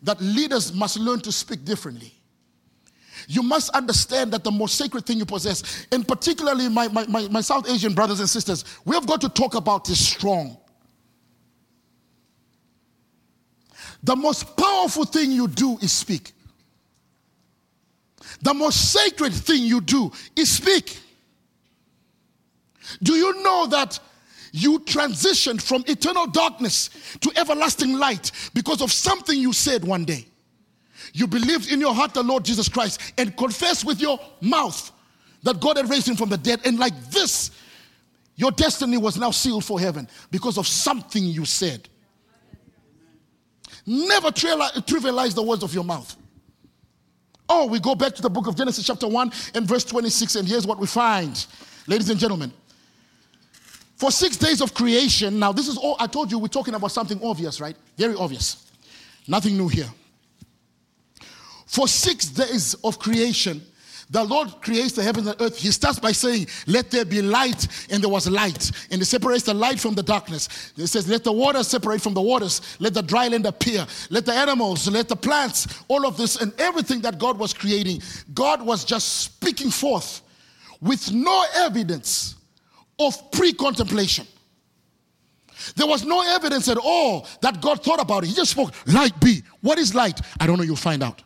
That 0.03 0.21
leaders 0.21 0.71
must 0.71 0.99
learn 0.99 1.21
to 1.21 1.31
speak 1.31 1.65
differently. 1.65 2.13
You 3.27 3.41
must 3.41 3.71
understand 3.71 4.33
that 4.33 4.43
the 4.43 4.51
most 4.51 4.75
sacred 4.75 5.07
thing 5.07 5.17
you 5.17 5.25
possess, 5.25 5.87
and 5.91 6.07
particularly 6.07 6.69
my, 6.69 6.89
my, 6.89 7.07
my, 7.07 7.27
my 7.29 7.41
South 7.41 7.67
Asian 7.67 7.95
brothers 7.95 8.19
and 8.19 8.29
sisters, 8.29 8.63
we 8.85 8.93
have 8.93 9.07
got 9.07 9.19
to 9.21 9.29
talk 9.29 9.55
about 9.55 9.83
this 9.85 10.07
strong. 10.07 10.55
The 14.03 14.15
most 14.15 14.55
powerful 14.55 15.05
thing 15.05 15.31
you 15.31 15.47
do 15.47 15.79
is 15.81 15.91
speak. 15.91 16.33
The 18.43 18.53
most 18.53 18.91
sacred 18.91 19.33
thing 19.33 19.63
you 19.63 19.81
do 19.81 20.11
is 20.35 20.51
speak. 20.51 20.99
Do 23.01 23.13
you 23.13 23.43
know 23.43 23.67
that 23.67 23.99
you 24.51 24.79
transitioned 24.79 25.61
from 25.61 25.83
eternal 25.87 26.27
darkness 26.27 26.89
to 27.21 27.31
everlasting 27.35 27.93
light 27.93 28.31
because 28.53 28.81
of 28.81 28.91
something 28.91 29.37
you 29.37 29.53
said 29.53 29.83
one 29.83 30.05
day? 30.05 30.25
You 31.13 31.27
believed 31.27 31.71
in 31.71 31.79
your 31.79 31.93
heart 31.93 32.13
the 32.13 32.23
Lord 32.23 32.43
Jesus 32.45 32.67
Christ 32.67 33.13
and 33.17 33.35
confessed 33.37 33.85
with 33.85 34.01
your 34.01 34.19
mouth 34.41 34.91
that 35.43 35.59
God 35.59 35.77
had 35.77 35.89
raised 35.89 36.07
him 36.07 36.15
from 36.15 36.29
the 36.29 36.37
dead. 36.37 36.61
And 36.65 36.79
like 36.79 36.99
this, 37.11 37.51
your 38.35 38.51
destiny 38.51 38.97
was 38.97 39.17
now 39.17 39.31
sealed 39.31 39.63
for 39.63 39.79
heaven 39.79 40.09
because 40.31 40.57
of 40.57 40.67
something 40.67 41.23
you 41.23 41.45
said. 41.45 41.87
Never 43.85 44.29
trivialize 44.29 45.35
the 45.35 45.43
words 45.43 45.63
of 45.63 45.73
your 45.73 45.83
mouth. 45.83 46.15
Oh, 47.47 47.67
we 47.67 47.79
go 47.79 47.93
back 47.93 48.15
to 48.15 48.23
the 48.23 48.29
book 48.29 48.47
of 48.47 48.55
Genesis, 48.55 48.85
chapter 48.85 49.07
1 49.07 49.31
and 49.53 49.67
verse 49.67 49.83
26, 49.85 50.35
and 50.37 50.47
here's 50.47 50.65
what 50.65 50.79
we 50.79 50.87
find. 50.87 51.45
Ladies 51.85 52.09
and 52.09 52.19
gentlemen, 52.19 52.51
for 53.95 54.11
six 54.11 54.35
days 54.35 54.61
of 54.61 54.73
creation, 54.73 55.39
now 55.39 55.51
this 55.51 55.67
is 55.67 55.77
all 55.77 55.95
I 55.99 56.07
told 56.07 56.31
you, 56.31 56.39
we're 56.39 56.47
talking 56.47 56.73
about 56.75 56.91
something 56.91 57.19
obvious, 57.23 57.61
right? 57.61 57.75
Very 57.97 58.15
obvious. 58.15 58.71
Nothing 59.27 59.57
new 59.57 59.67
here. 59.67 59.89
For 61.65 61.87
six 61.87 62.27
days 62.27 62.73
of 62.83 62.99
creation, 62.99 63.61
the 64.09 64.23
Lord 64.23 64.49
creates 64.61 64.91
the 64.91 65.01
heavens 65.01 65.27
and 65.27 65.41
earth. 65.41 65.57
He 65.57 65.71
starts 65.71 65.97
by 65.97 66.11
saying, 66.11 66.47
Let 66.67 66.91
there 66.91 67.05
be 67.05 67.21
light, 67.21 67.67
and 67.89 68.03
there 68.03 68.09
was 68.09 68.29
light. 68.29 68.71
And 68.91 69.01
he 69.01 69.05
separates 69.05 69.43
the 69.45 69.53
light 69.53 69.79
from 69.79 69.95
the 69.95 70.03
darkness. 70.03 70.73
He 70.75 70.85
says, 70.85 71.09
Let 71.09 71.23
the 71.23 71.31
waters 71.31 71.67
separate 71.67 72.01
from 72.01 72.13
the 72.13 72.21
waters. 72.21 72.77
Let 72.79 72.93
the 72.93 73.01
dry 73.01 73.29
land 73.29 73.47
appear. 73.47 73.87
Let 74.11 74.25
the 74.25 74.33
animals, 74.33 74.87
let 74.87 75.07
the 75.07 75.15
plants, 75.15 75.83
all 75.87 76.05
of 76.05 76.17
this 76.17 76.35
and 76.35 76.53
everything 76.59 77.01
that 77.01 77.17
God 77.17 77.39
was 77.39 77.53
creating, 77.53 78.01
God 78.33 78.61
was 78.61 78.85
just 78.85 79.21
speaking 79.21 79.71
forth 79.71 80.21
with 80.81 81.11
no 81.11 81.45
evidence 81.55 82.35
of 82.99 83.31
pre 83.31 83.53
contemplation. 83.53 84.27
There 85.75 85.87
was 85.87 86.05
no 86.05 86.21
evidence 86.35 86.67
at 86.67 86.77
all 86.77 87.27
that 87.41 87.61
God 87.61 87.83
thought 87.83 88.01
about 88.01 88.23
it. 88.23 88.27
He 88.27 88.35
just 88.35 88.51
spoke, 88.51 88.73
Light 88.87 89.19
be. 89.19 89.41
What 89.61 89.77
is 89.79 89.95
light? 89.95 90.19
I 90.39 90.47
don't 90.47 90.57
know. 90.57 90.63
You'll 90.63 90.75
find 90.75 91.01
out. 91.01 91.23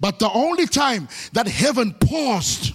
But 0.00 0.18
the 0.18 0.30
only 0.30 0.66
time 0.66 1.08
that 1.32 1.46
heaven 1.46 1.94
paused 1.94 2.74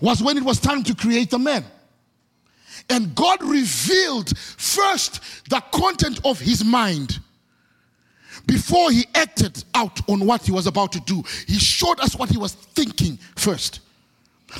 was 0.00 0.22
when 0.22 0.36
it 0.36 0.42
was 0.42 0.60
time 0.60 0.82
to 0.84 0.94
create 0.94 1.30
the 1.30 1.38
man. 1.38 1.64
And 2.88 3.14
God 3.14 3.42
revealed 3.42 4.36
first 4.36 5.20
the 5.48 5.62
content 5.72 6.20
of 6.24 6.38
his 6.38 6.64
mind 6.64 7.20
before 8.46 8.90
he 8.90 9.06
acted 9.14 9.64
out 9.74 10.00
on 10.08 10.26
what 10.26 10.42
he 10.42 10.52
was 10.52 10.66
about 10.66 10.92
to 10.92 11.00
do. 11.00 11.22
He 11.46 11.58
showed 11.58 12.00
us 12.00 12.16
what 12.16 12.30
he 12.30 12.38
was 12.38 12.52
thinking 12.52 13.18
first. 13.36 13.80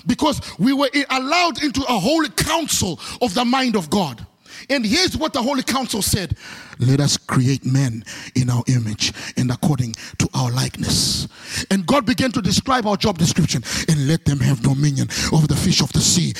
Because 0.06 0.40
we 0.58 0.72
were 0.72 0.90
allowed 1.10 1.62
into 1.62 1.82
a 1.82 1.98
holy 1.98 2.30
council 2.30 3.00
of 3.20 3.34
the 3.34 3.44
mind 3.44 3.76
of 3.76 3.90
God. 3.90 4.26
And 4.68 4.84
here's 4.84 5.16
what 5.16 5.32
the 5.32 5.42
Holy 5.42 5.62
Council 5.62 6.02
said 6.02 6.36
Let 6.78 7.00
us 7.00 7.16
create 7.16 7.64
men 7.64 8.04
in 8.34 8.50
our 8.50 8.62
image 8.66 9.12
and 9.36 9.50
according 9.50 9.94
to 10.18 10.28
our 10.34 10.50
likeness. 10.50 11.28
And 11.70 11.86
God 11.86 12.04
began 12.04 12.32
to 12.32 12.42
describe 12.42 12.86
our 12.86 12.96
job 12.96 13.18
description 13.18 13.62
and 13.88 14.06
let 14.06 14.24
them 14.24 14.38
have 14.40 14.62
dominion 14.62 15.08
over 15.32 15.46
the 15.46 15.56
fish 15.56 15.80
of 15.80 15.92
the 15.92 16.00
sea. 16.00 16.34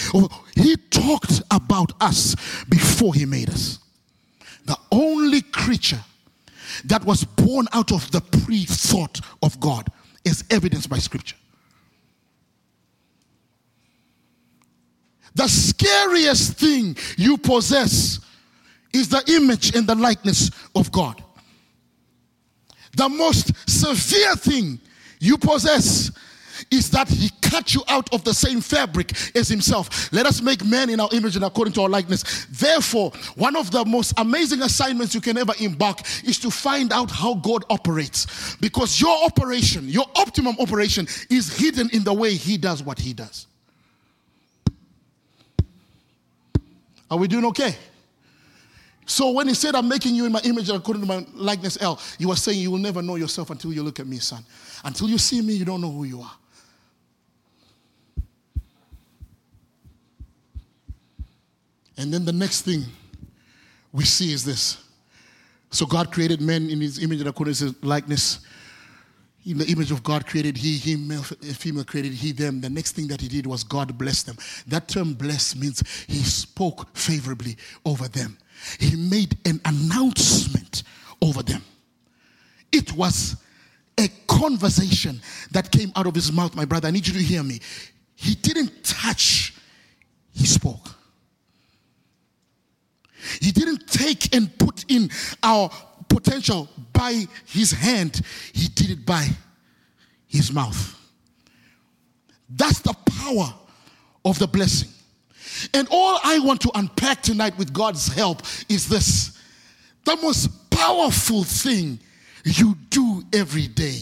He 0.55 0.76
talked 0.91 1.43
about 1.50 1.93
us 2.00 2.37
before 2.69 3.14
He 3.14 3.25
made 3.25 3.50
us. 3.50 3.79
The 4.67 4.76
only 4.93 5.43
creature 5.43 6.00
that 6.85 7.05
was 7.05 7.25
born 7.25 7.67
out 7.73 7.93
of 7.93 8.11
the 8.11 8.20
pre 8.20 8.64
thought 8.64 9.20
of 9.42 9.59
God 9.61 9.88
is 10.25 10.45
evidenced 10.50 10.88
by 10.88 10.99
Scripture. 10.99 11.37
The 15.34 15.49
scariest 15.49 16.58
thing 16.58 16.96
you 17.16 17.38
possess 17.38 18.20
is 18.92 19.08
the 19.08 19.22
image 19.28 19.75
and 19.76 19.87
the 19.87 19.94
likeness 19.94 20.50
of 20.75 20.90
God. 20.90 21.22
The 22.96 23.08
most 23.08 23.52
severe 23.68 24.34
thing 24.37 24.80
you 25.20 25.38
possess 25.38 26.10
is 26.70 26.90
that 26.90 27.08
he 27.08 27.30
cut 27.40 27.75
you 27.75 27.82
out 27.88 28.12
of 28.12 28.22
the 28.25 28.34
same 28.34 28.60
fabric 28.60 29.12
as 29.34 29.49
himself. 29.49 30.12
Let 30.12 30.26
us 30.26 30.40
make 30.40 30.64
man 30.64 30.90
in 30.90 31.00
our 31.00 31.08
image 31.12 31.37
and 31.37 31.44
according 31.44 31.75
to 31.75 31.82
our 31.82 31.88
likeness. 31.88 32.46
Therefore, 32.50 33.10
one 33.37 33.56
of 33.56 33.70
the 33.70 33.84
most 33.84 34.12
amazing 34.18 34.62
assignments 34.62 35.14
you 35.14 35.20
can 35.20 35.38
ever 35.38 35.52
embark 35.60 36.00
is 36.25 36.38
to 36.40 36.50
find 36.50 36.92
out 36.92 37.10
how 37.10 37.34
God 37.34 37.64
operates. 37.70 38.56
Because 38.56 39.00
your 39.00 39.25
operation, 39.25 39.88
your 39.88 40.06
optimum 40.16 40.56
operation, 40.60 41.06
is 41.28 41.56
hidden 41.56 41.88
in 41.92 42.04
the 42.04 42.14
way 42.14 42.34
he 42.34 42.56
does 42.56 42.82
what 42.82 42.99
he 42.99 43.12
does. 43.12 43.46
Are 47.11 47.19
we 47.19 47.26
doing 47.26 47.45
okay? 47.47 47.75
So 49.05 49.33
when 49.33 49.49
he 49.49 49.55
said, 49.55 49.75
I'm 49.75 49.88
making 49.88 50.14
you 50.14 50.25
in 50.25 50.33
my 50.33 50.40
image 50.45 50.69
according 50.69 51.02
to 51.02 51.09
my 51.09 51.26
likeness 51.35 51.76
L, 51.81 52.00
you 52.19 52.29
were 52.29 52.37
saying 52.37 52.61
you 52.61 52.71
will 52.71 52.79
never 52.79 53.02
know 53.02 53.17
yourself 53.17 53.50
until 53.50 53.73
you 53.73 53.83
look 53.83 53.99
at 53.99 54.07
me, 54.07 54.19
son. 54.19 54.45
Until 54.85 55.09
you 55.09 55.19
see 55.19 55.40
me, 55.40 55.55
you 55.55 55.64
don't 55.64 55.81
know 55.81 55.90
who 55.90 56.05
you 56.05 56.21
are. 56.21 56.33
And 61.97 62.14
then 62.14 62.25
the 62.25 62.33
next 62.33 62.62
thing 62.62 62.85
we 63.93 64.05
see 64.05 64.33
is 64.33 64.45
this. 64.45 64.83
So 65.71 65.87
God 65.87 66.12
created 66.12 66.40
men 66.40 66.71
in 66.71 66.81
his 66.81 67.02
image 67.02 67.21
and 67.21 67.29
according 67.29 67.55
to 67.55 67.64
his 67.64 67.85
likeness. 67.85 68.40
In 69.47 69.56
the 69.56 69.66
image 69.66 69.90
of 69.90 70.02
God 70.02 70.26
created 70.26 70.56
he, 70.59 70.76
him, 70.76 71.09
male, 71.09 71.23
female 71.23 71.85
created 71.85 72.12
he, 72.12 72.32
them. 72.32 72.61
The 72.61 72.68
next 72.68 72.92
thing 72.92 73.09
that 73.09 73.20
he 73.20 73.28
did 73.28 73.47
was 73.47 73.64
God 73.64 73.97
blessed 73.97 74.26
them. 74.26 74.37
That 74.66 74.88
term 74.88 75.14
bless 75.14 75.56
means 75.56 75.82
he 76.06 76.18
spoke 76.18 76.94
favorably 76.94 77.56
over 77.85 78.06
them. 78.06 78.37
He 78.78 78.97
made 78.97 79.38
an 79.47 79.61
announcement 79.64 80.82
over 81.23 81.42
them. 81.42 81.62
It 82.70 82.92
was 82.92 83.37
a 83.99 84.09
conversation 84.26 85.20
that 85.52 85.70
came 85.70 85.92
out 85.97 86.06
of 86.06 86.14
his 86.14 86.30
mouth, 86.30 86.54
my 86.54 86.66
brother. 86.66 86.88
I 86.88 86.90
need 86.90 87.06
you 87.06 87.14
to 87.14 87.23
hear 87.23 87.42
me. 87.42 87.61
He 88.14 88.35
didn't 88.35 88.85
touch, 88.85 89.54
he 90.35 90.44
spoke. 90.44 90.94
He 93.40 93.52
didn't 93.52 93.87
take 93.87 94.35
and 94.35 94.56
put 94.59 94.85
in 94.88 95.11
our 95.42 95.70
by 96.92 97.25
his 97.46 97.72
hand, 97.72 98.20
he 98.52 98.68
did 98.68 98.90
it 98.90 99.06
by 99.06 99.26
his 100.26 100.52
mouth. 100.52 100.96
That's 102.49 102.80
the 102.80 102.94
power 103.06 103.54
of 104.25 104.38
the 104.38 104.46
blessing. 104.46 104.90
And 105.75 105.88
all 105.90 106.18
I 106.22 106.38
want 106.38 106.60
to 106.62 106.70
unpack 106.75 107.22
tonight 107.22 107.56
with 107.58 107.72
God's 107.72 108.08
help 108.08 108.42
is 108.68 108.88
this 108.88 109.38
the 110.04 110.16
most 110.16 110.70
powerful 110.70 111.44
thing 111.44 111.99
you 112.44 112.76
do 112.88 113.22
every 113.32 113.66
day 113.66 114.00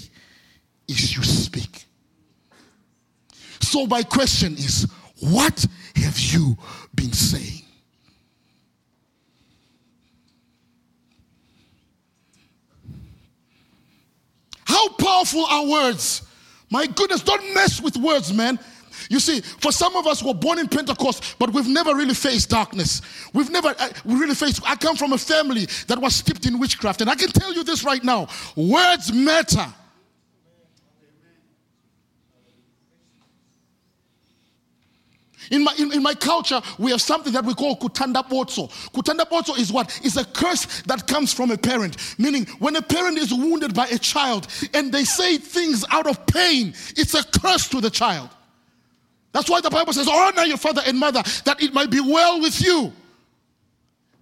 is 0.87 1.17
you 1.17 1.23
speak. 1.23 1.85
So, 3.61 3.87
my 3.87 4.03
question 4.03 4.55
is 4.55 4.87
what 5.21 5.67
have 5.97 6.19
you 6.19 6.57
been 6.95 7.13
saying? 7.13 7.68
How 14.79 14.89
powerful 14.91 15.45
are 15.45 15.67
words? 15.67 16.23
My 16.71 16.87
goodness, 16.87 17.21
don't 17.23 17.53
mess 17.53 17.81
with 17.81 17.97
words, 17.97 18.33
man. 18.33 18.61
You 19.11 19.19
see, 19.19 19.41
for 19.41 19.73
some 19.73 19.97
of 19.97 20.07
us, 20.07 20.23
we're 20.23 20.35
born 20.35 20.61
in 20.61 20.69
Pentecost, 20.69 21.35
but 21.41 21.53
we've 21.53 21.67
never 21.67 21.97
really 21.97 22.15
faced 22.15 22.51
darkness. 22.51 23.03
We've 23.35 23.51
never 23.51 23.75
uh, 23.77 23.89
we 24.05 24.15
really 24.15 24.37
faced. 24.37 24.63
I 24.65 24.77
come 24.77 24.95
from 24.95 25.15
a 25.15 25.19
family 25.19 25.67
that 25.89 25.99
was 25.99 26.15
steeped 26.15 26.47
in 26.47 26.61
witchcraft, 26.61 27.01
and 27.01 27.11
I 27.11 27.17
can 27.17 27.31
tell 27.31 27.53
you 27.53 27.65
this 27.65 27.83
right 27.83 28.05
now: 28.05 28.29
words 28.55 29.13
matter. 29.13 29.67
In 35.51 35.65
my, 35.65 35.75
in, 35.79 35.93
in, 35.93 36.03
my 36.03 36.15
culture, 36.15 36.61
we 36.79 36.91
have 36.91 37.01
something 37.01 37.33
that 37.33 37.45
we 37.45 37.55
call 37.55 37.77
kutanda 37.77 38.29
botso. 38.29 38.71
Kutanda 38.93 39.29
botso 39.29 39.59
is 39.59 39.73
what? 39.73 40.01
Is 40.05 40.17
a 40.17 40.25
curse 40.25 40.83
that 40.83 41.07
comes 41.07 41.33
from 41.33 41.51
a 41.51 41.59
parent. 41.59 41.97
Meaning, 42.19 42.47
when 42.59 42.77
a 42.77 42.83
parent 42.83 43.19
is 43.19 43.33
wounded 43.33 43.75
by 43.75 43.87
a 43.89 43.99
child 43.99 44.47
and 44.75 44.93
they 44.93 45.05
say 45.05 45.39
things 45.39 45.85
out 45.91 46.07
of 46.07 46.27
pain, 46.27 46.75
it's 46.97 47.15
a 47.15 47.25
curse 47.41 47.69
to 47.69 47.81
the 47.81 47.91
child. 47.91 48.29
That's 49.33 49.49
why 49.49 49.61
the 49.61 49.71
Bible 49.71 49.93
says, 49.93 50.09
honor 50.09 50.45
your 50.45 50.57
father 50.57 50.83
and 50.87 50.99
mother 50.99 51.23
that 51.45 51.63
it 51.63 51.73
might 51.73 51.91
be 51.91 52.01
well 52.01 52.41
with 52.41 52.61
you. 52.61 52.93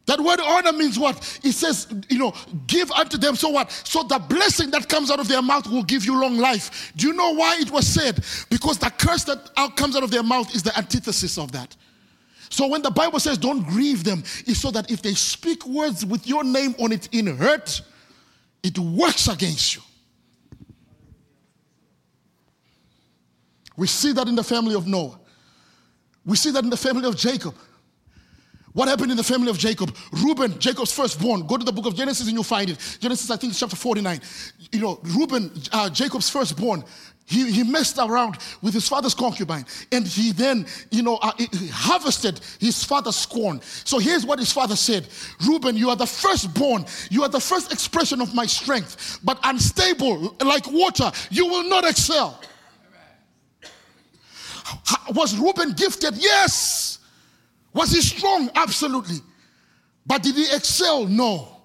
That 0.07 0.21
word 0.21 0.39
honor 0.41 0.73
means 0.73 0.99
what? 0.99 1.41
It 1.43 1.53
says, 1.53 1.89
you 2.09 2.19
know, 2.19 2.33
give 2.69 2.93
unto 2.93 3.19
them 3.19 3.35
so 3.35 3.49
what? 3.49 3.73
So 3.73 4.05
the 4.05 4.21
blessing 4.21 4.71
that 4.71 4.89
comes 4.89 5.11
out 5.11 5.19
of 5.19 5.27
their 5.27 5.43
mouth 5.43 5.67
will 5.67 5.83
give 5.83 6.05
you 6.05 6.21
long 6.21 6.39
life. 6.39 6.93
Do 6.97 7.09
you 7.09 7.13
know 7.13 7.35
why 7.35 7.57
it 7.59 7.73
was 7.73 7.87
said? 7.87 8.25
Because 8.49 8.79
the 8.79 8.91
curse 8.91 9.25
that 9.25 9.51
comes 9.77 9.97
out 9.97 10.05
of 10.05 10.13
their 10.13 10.23
mouth 10.23 10.55
is 10.55 10.63
the 10.63 10.77
antithesis 10.79 11.39
of 11.39 11.51
that. 11.53 11.75
So 12.49 12.69
when 12.69 12.83
the 12.83 12.91
Bible 12.91 13.19
says 13.19 13.37
don't 13.37 13.67
grieve 13.67 14.05
them, 14.05 14.23
it's 14.47 14.61
so 14.61 14.71
that 14.71 14.91
if 14.93 15.03
they 15.03 15.15
speak 15.15 15.67
words 15.67 16.07
with 16.07 16.27
your 16.29 16.45
name 16.45 16.77
on 16.79 16.93
it 16.93 17.09
in 17.11 17.27
hurt, 17.27 17.83
it 18.63 18.79
works 18.79 19.27
against 19.27 19.75
you. 19.75 19.83
We 23.77 23.89
see 23.89 24.13
that 24.13 24.29
in 24.29 24.37
the 24.37 24.45
family 24.45 24.77
of 24.77 24.87
Noah. 24.87 25.19
We 26.25 26.37
see 26.37 26.53
that 26.53 26.63
in 26.63 26.71
the 26.71 26.77
family 26.77 27.09
of 27.09 27.17
Jacob. 27.17 27.55
What 28.77 28.89
happened 28.89 29.11
in 29.11 29.17
the 29.17 29.25
family 29.25 29.49
of 29.49 29.57
Jacob? 29.57 29.97
Reuben, 30.13 30.59
Jacob's 30.59 30.93
firstborn. 30.93 31.47
Go 31.47 31.57
to 31.57 31.65
the 31.65 31.73
book 31.73 31.87
of 31.87 31.95
Genesis 31.95 32.27
and 32.27 32.35
you'll 32.35 32.45
find 32.45 32.69
it. 32.69 32.99
Genesis, 33.01 33.31
I 33.31 33.39
think, 33.39 33.55
chapter 33.55 33.75
49. 33.75 34.21
You 34.71 34.81
know, 34.81 35.01
Reuben, 35.03 35.51
uh, 35.73 35.89
Jacob's 35.89 36.29
firstborn, 36.29 36.85
he, 37.25 37.51
he 37.51 37.63
messed 37.63 37.97
around 37.97 38.37
with 38.61 38.75
his 38.75 38.87
father's 38.87 39.15
concubine 39.15 39.65
and 39.93 40.07
he 40.07 40.31
then, 40.31 40.67
you 40.91 41.03
know, 41.03 41.17
uh, 41.23 41.33
harvested 41.73 42.39
his 42.61 42.85
father's 42.85 43.17
scorn. 43.17 43.63
So 43.63 43.99
here's 43.99 44.27
what 44.27 44.39
his 44.39 44.53
father 44.53 44.77
said 44.77 45.09
Reuben, 45.47 45.75
you 45.75 45.89
are 45.89 45.97
the 45.97 46.07
firstborn. 46.07 46.85
You 47.09 47.23
are 47.23 47.31
the 47.31 47.41
first 47.41 47.73
expression 47.73 48.21
of 48.21 48.35
my 48.35 48.45
strength, 48.45 49.21
but 49.25 49.41
unstable 49.45 50.37
like 50.45 50.71
water, 50.71 51.11
you 51.31 51.47
will 51.47 51.67
not 51.67 51.89
excel. 51.89 52.39
Was 55.15 55.35
Reuben 55.39 55.73
gifted? 55.73 56.19
Yes. 56.19 56.96
Was 57.77 57.93
he 57.93 58.01
strong? 58.01 58.51
Absolutely. 58.55 59.19
But 60.07 60.23
did 60.23 60.35
he 60.35 60.45
excel? 60.45 61.05
No. 61.07 61.59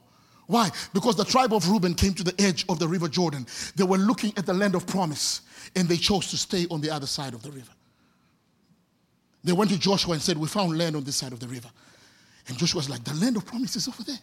Why? 0.46 0.70
Because 0.94 1.15
the 1.15 1.24
tribe 1.24 1.53
of 1.53 1.70
Reuben 1.70 1.96
came 1.96 2.13
to 2.15 2.24
the 2.24 2.36
edge 2.38 2.65
of 2.68 2.80
the 2.80 2.88
river 2.88 3.08
Jordan. 3.08 3.48
They 3.77 3.86
were 3.86 3.98
looking 3.98 4.34
at 4.36 4.46
the 4.46 4.53
land 4.53 4.75
of 4.75 4.86
promise 4.86 5.39
and 5.74 5.88
they 5.88 5.96
chose 5.96 6.30
to 6.32 6.38
stay 6.38 6.68
on 6.70 6.82
the 6.82 6.89
other 6.89 7.08
side 7.08 7.34
of 7.34 7.41
the 7.41 7.51
river. 7.51 7.72
They 9.46 9.53
went 9.53 9.72
to 9.72 9.80
Joshua 9.80 10.12
and 10.12 10.22
said, 10.22 10.38
We 10.38 10.50
found 10.50 10.77
land 10.77 10.98
on 10.98 11.06
this 11.06 11.15
side 11.15 11.32
of 11.32 11.39
the 11.39 11.48
river. 11.48 11.70
And 12.50 12.58
Joshua 12.58 12.80
was 12.80 12.89
like, 12.89 13.06
The 13.06 13.13
land 13.13 13.38
of 13.38 13.46
promise 13.46 13.77
is 13.77 13.88
over 13.88 14.03
there. 14.03 14.20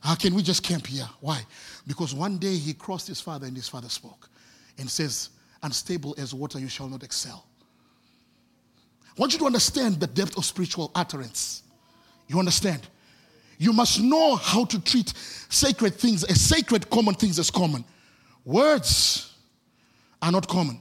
How 0.00 0.16
can 0.16 0.34
we 0.34 0.42
just 0.42 0.64
camp 0.64 0.88
here? 0.88 1.08
Why? 1.20 1.40
Because 1.86 2.16
one 2.16 2.36
day 2.38 2.56
he 2.56 2.74
crossed 2.74 3.06
his 3.06 3.20
father 3.20 3.46
and 3.46 3.54
his 3.54 3.68
father 3.68 3.88
spoke 3.88 4.28
and 4.76 4.90
says, 4.90 5.28
Unstable 5.62 6.16
as 6.18 6.34
water, 6.34 6.58
you 6.58 6.68
shall 6.68 6.88
not 6.88 7.04
excel. 7.04 7.46
I 9.16 9.20
want 9.20 9.32
you 9.32 9.38
to 9.38 9.46
understand 9.46 9.98
the 9.98 10.06
depth 10.06 10.36
of 10.36 10.44
spiritual 10.44 10.90
utterance. 10.94 11.62
You 12.28 12.38
understand? 12.38 12.86
You 13.58 13.72
must 13.72 14.00
know 14.00 14.36
how 14.36 14.66
to 14.66 14.80
treat 14.80 15.12
sacred 15.48 15.94
things 15.94 16.24
as 16.24 16.40
sacred, 16.40 16.90
common 16.90 17.14
things 17.14 17.38
as 17.38 17.50
common. 17.50 17.84
Words 18.44 19.34
are 20.20 20.30
not 20.30 20.46
common. 20.46 20.80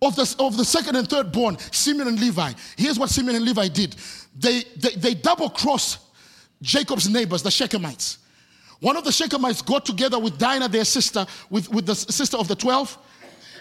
Of 0.00 0.16
the, 0.16 0.34
of 0.40 0.56
the 0.56 0.64
second 0.64 0.96
and 0.96 1.08
third 1.08 1.30
born, 1.30 1.56
Simeon 1.70 2.08
and 2.08 2.20
Levi, 2.20 2.52
here's 2.76 2.98
what 2.98 3.08
Simeon 3.08 3.36
and 3.36 3.44
Levi 3.44 3.68
did. 3.68 3.94
They, 4.36 4.64
they, 4.76 4.96
they 4.96 5.14
double 5.14 5.48
crossed 5.48 6.00
Jacob's 6.60 7.08
neighbors, 7.08 7.44
the 7.44 7.50
Shechemites. 7.50 8.18
One 8.80 8.96
of 8.96 9.04
the 9.04 9.10
Shechemites 9.10 9.64
got 9.64 9.86
together 9.86 10.18
with 10.18 10.38
Dinah, 10.38 10.68
their 10.68 10.84
sister, 10.84 11.24
with, 11.50 11.68
with 11.68 11.86
the 11.86 11.94
sister 11.94 12.36
of 12.36 12.48
the 12.48 12.56
12, 12.56 12.98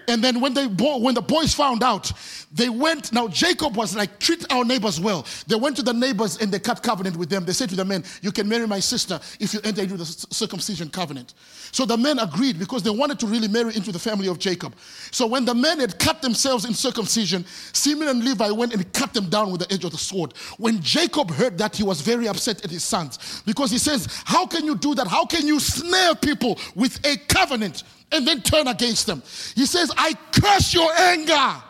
and 0.08 0.24
then 0.24 0.40
when 0.40 0.54
they 0.54 0.66
when 0.66 1.14
the 1.14 1.22
boys 1.22 1.54
found 1.54 1.84
out, 1.84 2.12
they 2.52 2.70
went. 2.70 3.14
Now 3.14 3.28
Jacob 3.28 3.76
was 3.76 3.96
like, 3.96 4.20
treat 4.20 4.46
our 4.52 4.66
neighbors 4.66 5.00
well. 5.00 5.26
They 5.48 5.56
went 5.56 5.76
to 5.78 5.84
the 5.84 5.94
neighbors 5.94 6.38
and 6.38 6.52
they 6.52 6.60
cut 6.60 6.84
covenant 6.84 7.16
with 7.16 7.30
them. 7.30 7.46
They 7.46 7.54
said 7.54 7.70
to 7.70 7.76
the 7.76 7.86
men, 7.86 8.04
"You 8.22 8.32
can 8.32 8.48
marry 8.48 8.68
my 8.68 8.80
sister 8.80 9.20
if 9.40 9.54
you 9.54 9.62
enter 9.64 9.82
into 9.82 9.98
the 9.98 10.06
circumcision 10.06 10.90
covenant." 10.90 11.34
So 11.72 11.86
the 11.86 11.98
men 11.98 12.20
agreed 12.20 12.60
because 12.60 12.84
they 12.84 12.90
wanted 12.90 13.20
to 13.20 13.28
really 13.28 13.48
marry 13.48 13.76
into 13.76 13.92
the 13.92 14.00
family 14.00 14.28
of 14.28 14.40
Jacob. 14.40 14.76
So 15.12 15.26
when 15.28 15.46
the 15.46 15.56
men 15.56 15.80
had 15.80 15.98
cut 16.00 16.22
themselves 16.22 16.66
in 16.66 16.74
circumcision, 16.74 17.46
Simeon 17.74 18.10
and 18.10 18.26
Levi 18.26 18.50
went 18.52 18.74
and 18.74 18.92
cut 18.94 19.14
them 19.14 19.30
down 19.30 19.52
with 19.52 19.62
the 19.62 19.74
edge 19.74 19.86
of 19.86 19.92
the 19.92 19.98
sword. 19.98 20.34
When 20.58 20.82
Jacob 20.82 21.32
heard 21.32 21.58
that, 21.60 21.76
he 21.76 21.84
was 21.84 22.02
very 22.02 22.28
upset 22.28 22.64
at 22.66 22.72
his 22.72 22.84
sons 22.84 23.42
because 23.46 23.72
he 23.72 23.78
says, 23.78 24.08
"How 24.26 24.46
can 24.46 24.66
you 24.66 24.76
do 24.76 24.96
that? 24.96 25.08
How 25.08 25.26
can 25.26 25.48
you 25.48 25.60
snare 25.60 26.16
people 26.16 26.60
with 26.76 27.00
a 27.06 27.18
covenant?" 27.18 27.84
And 28.12 28.28
then 28.28 28.42
turn 28.42 28.68
against 28.68 29.08
them. 29.08 29.22
He 29.56 29.66
says, 29.66 29.92
I 29.98 30.14
curse 30.32 30.74
your 30.74 30.92
anger. 30.94 31.64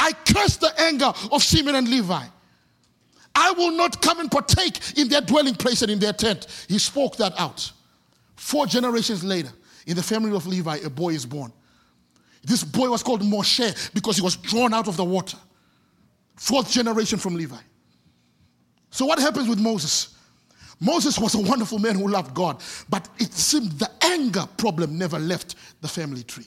I 0.00 0.12
curse 0.26 0.56
the 0.56 0.72
anger 0.78 1.12
of 1.32 1.42
Simeon 1.42 1.76
and 1.76 1.88
Levi. 1.88 2.24
I 3.34 3.50
will 3.52 3.72
not 3.72 4.00
come 4.00 4.20
and 4.20 4.30
partake 4.30 4.78
in 4.96 5.08
their 5.08 5.20
dwelling 5.20 5.54
place 5.54 5.82
and 5.82 5.90
in 5.90 5.98
their 5.98 6.12
tent. 6.12 6.46
He 6.68 6.78
spoke 6.78 7.16
that 7.16 7.32
out. 7.38 7.70
Four 8.36 8.66
generations 8.66 9.24
later, 9.24 9.50
in 9.86 9.96
the 9.96 10.02
family 10.02 10.34
of 10.34 10.46
Levi, 10.46 10.78
a 10.84 10.90
boy 10.90 11.10
is 11.10 11.26
born. 11.26 11.52
This 12.44 12.62
boy 12.62 12.90
was 12.90 13.02
called 13.02 13.22
Moshe 13.22 13.92
because 13.94 14.16
he 14.16 14.22
was 14.22 14.36
drawn 14.36 14.74
out 14.74 14.86
of 14.86 14.96
the 14.96 15.04
water. 15.04 15.38
Fourth 16.36 16.70
generation 16.70 17.18
from 17.18 17.34
Levi. 17.36 17.56
So, 18.90 19.06
what 19.06 19.18
happens 19.18 19.48
with 19.48 19.58
Moses? 19.58 20.13
Moses 20.80 21.18
was 21.18 21.34
a 21.34 21.40
wonderful 21.40 21.78
man 21.78 21.94
who 21.96 22.08
loved 22.08 22.34
God, 22.34 22.62
but 22.88 23.08
it 23.18 23.32
seemed 23.32 23.72
the 23.72 23.90
anger 24.02 24.44
problem 24.56 24.98
never 24.98 25.18
left 25.18 25.54
the 25.80 25.88
family 25.88 26.22
tree. 26.22 26.46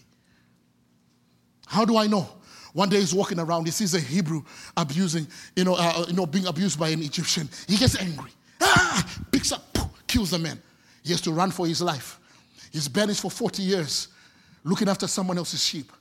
How 1.65 1.85
do 1.85 1.97
I 1.97 2.07
know? 2.07 2.27
One 2.73 2.89
day 2.89 2.99
he's 2.99 3.13
walking 3.13 3.39
around, 3.39 3.65
he 3.65 3.71
sees 3.71 3.93
a 3.93 3.99
Hebrew 3.99 4.43
abusing, 4.75 5.27
you 5.55 5.63
know, 5.63 5.75
uh, 5.77 6.05
you 6.07 6.13
know, 6.13 6.25
being 6.25 6.45
abused 6.45 6.79
by 6.79 6.89
an 6.89 7.01
Egyptian. 7.01 7.49
He 7.67 7.77
gets 7.77 7.97
angry, 7.99 8.31
ah, 8.61 9.19
picks 9.31 9.51
up, 9.51 9.73
poof, 9.73 9.89
kills 10.05 10.31
the 10.31 10.39
man. 10.39 10.61
He 11.03 11.11
has 11.11 11.21
to 11.21 11.31
run 11.31 11.51
for 11.51 11.65
his 11.65 11.81
life. 11.81 12.19
He's 12.71 12.87
banished 12.87 13.21
for 13.21 13.31
40 13.31 13.63
years, 13.63 14.09
looking 14.63 14.89
after 14.89 15.07
someone 15.07 15.37
else's 15.37 15.63
sheep. 15.63 15.91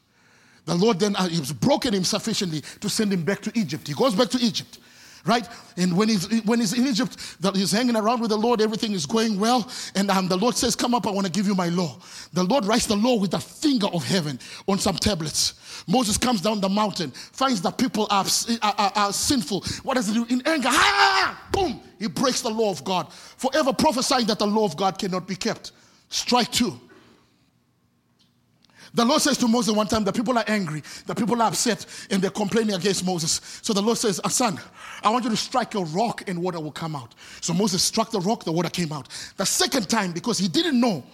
The 0.65 0.75
Lord 0.75 0.99
then 0.99 1.15
uh, 1.15 1.29
he 1.29 1.39
was 1.39 1.53
broken 1.53 1.95
him 1.95 2.05
sufficiently 2.05 2.61
to 2.81 2.89
send 2.91 3.13
him 3.13 3.25
back 3.25 3.41
to 3.43 3.53
Egypt. 3.55 3.87
He 3.87 3.95
goes 3.95 4.15
back 4.15 4.29
to 4.31 4.39
Egypt 4.39 4.79
right? 5.27 5.49
And 5.77 5.97
when 5.97 6.09
he's, 6.09 6.43
when 6.45 6.61
he's 6.61 6.73
in 6.73 6.87
Egypt, 6.87 7.41
that 7.41 7.55
he's 7.55 7.73
hanging 7.73 7.97
around 7.97 8.21
with 8.21 8.31
the 8.31 8.37
Lord, 8.37 8.61
everything 8.61 8.93
is 8.93 9.07
going 9.07 9.39
well. 9.39 9.71
And 9.95 10.11
um, 10.11 10.29
the 10.29 10.37
Lord 10.37 10.55
says, 10.55 10.77
Come 10.77 10.95
up, 10.95 11.07
I 11.07 11.11
want 11.11 11.27
to 11.27 11.33
give 11.33 11.47
you 11.47 11.55
my 11.55 11.69
law. 11.69 11.99
The 12.33 12.45
Lord 12.45 12.65
writes 12.65 12.87
the 12.87 12.97
law 12.97 13.19
with 13.19 13.31
the 13.31 13.39
finger 13.39 13.89
of 13.89 14.05
heaven 14.05 14.39
on 14.67 14.79
some 14.79 14.97
tablets. 14.97 15.85
Moses 15.87 16.17
comes 16.19 16.41
down 16.41 16.61
the 16.61 16.69
mountain, 16.69 17.11
finds 17.11 17.61
that 17.63 17.79
people 17.79 18.07
are, 18.11 18.25
are, 18.63 18.75
are, 18.79 18.93
are 18.97 19.13
sinful. 19.13 19.65
What 19.83 19.95
does 19.95 20.09
he 20.09 20.15
do? 20.15 20.27
In 20.29 20.43
anger, 20.47 20.69
ah, 20.71 21.49
boom, 21.53 21.81
he 21.99 22.09
breaks 22.09 22.41
the 22.43 22.51
law 22.51 22.71
of 22.71 22.83
God, 22.85 23.13
forever 23.13 23.73
prophesying 23.73 24.27
that 24.27 24.39
the 24.39 24.47
law 24.47 24.65
of 24.65 24.77
God 24.77 24.99
cannot 24.99 25.27
be 25.27 25.37
kept. 25.37 25.73
Strike 26.09 26.51
two. 26.51 26.79
The 28.95 29.05
Lord 29.05 29.21
says 29.21 29.37
to 29.39 29.49
Moses 29.49 29.75
one 29.75 29.87
time, 29.87 30.05
the 30.05 30.13
people 30.13 30.37
are 30.39 30.45
angry, 30.47 30.83
the 31.07 31.15
people 31.15 31.41
are 31.43 31.49
upset, 31.49 31.85
and 32.11 32.23
they're 32.23 32.31
complaining 32.31 32.75
against 32.75 33.05
Moses. 33.05 33.61
So 33.63 33.73
the 33.73 33.83
Lord 33.83 33.99
says, 33.99 34.21
Son, 34.29 34.59
I 35.03 35.11
want 35.11 35.25
you 35.25 35.31
to 35.31 35.37
strike 35.37 35.75
a 35.75 35.81
rock 35.81 36.29
and 36.29 36.43
water 36.43 36.61
will 36.61 36.73
come 36.73 36.97
out. 36.97 37.15
So 37.41 37.53
Moses 37.53 37.83
struck 37.83 38.11
the 38.11 38.21
rock, 38.21 38.45
the 38.45 38.53
water 38.53 38.71
came 38.71 38.93
out. 38.93 39.09
The 39.37 39.47
second 39.47 39.89
time, 39.89 40.13
because 40.13 40.39
he 40.39 40.49
didn't 40.49 40.81
know 40.81 41.05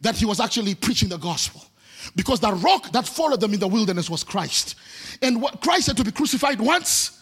that 0.00 0.16
he 0.16 0.26
was 0.26 0.40
actually 0.40 0.74
preaching 0.74 1.08
the 1.08 1.18
gospel. 1.18 1.62
Because 2.14 2.40
the 2.40 2.52
rock 2.52 2.92
that 2.92 3.06
followed 3.06 3.40
them 3.40 3.54
in 3.54 3.60
the 3.60 3.68
wilderness 3.68 4.10
was 4.10 4.22
Christ. 4.22 4.74
And 5.22 5.40
what 5.40 5.60
Christ 5.60 5.86
had 5.86 5.96
to 5.96 6.04
be 6.04 6.12
crucified 6.12 6.60
once 6.60 7.20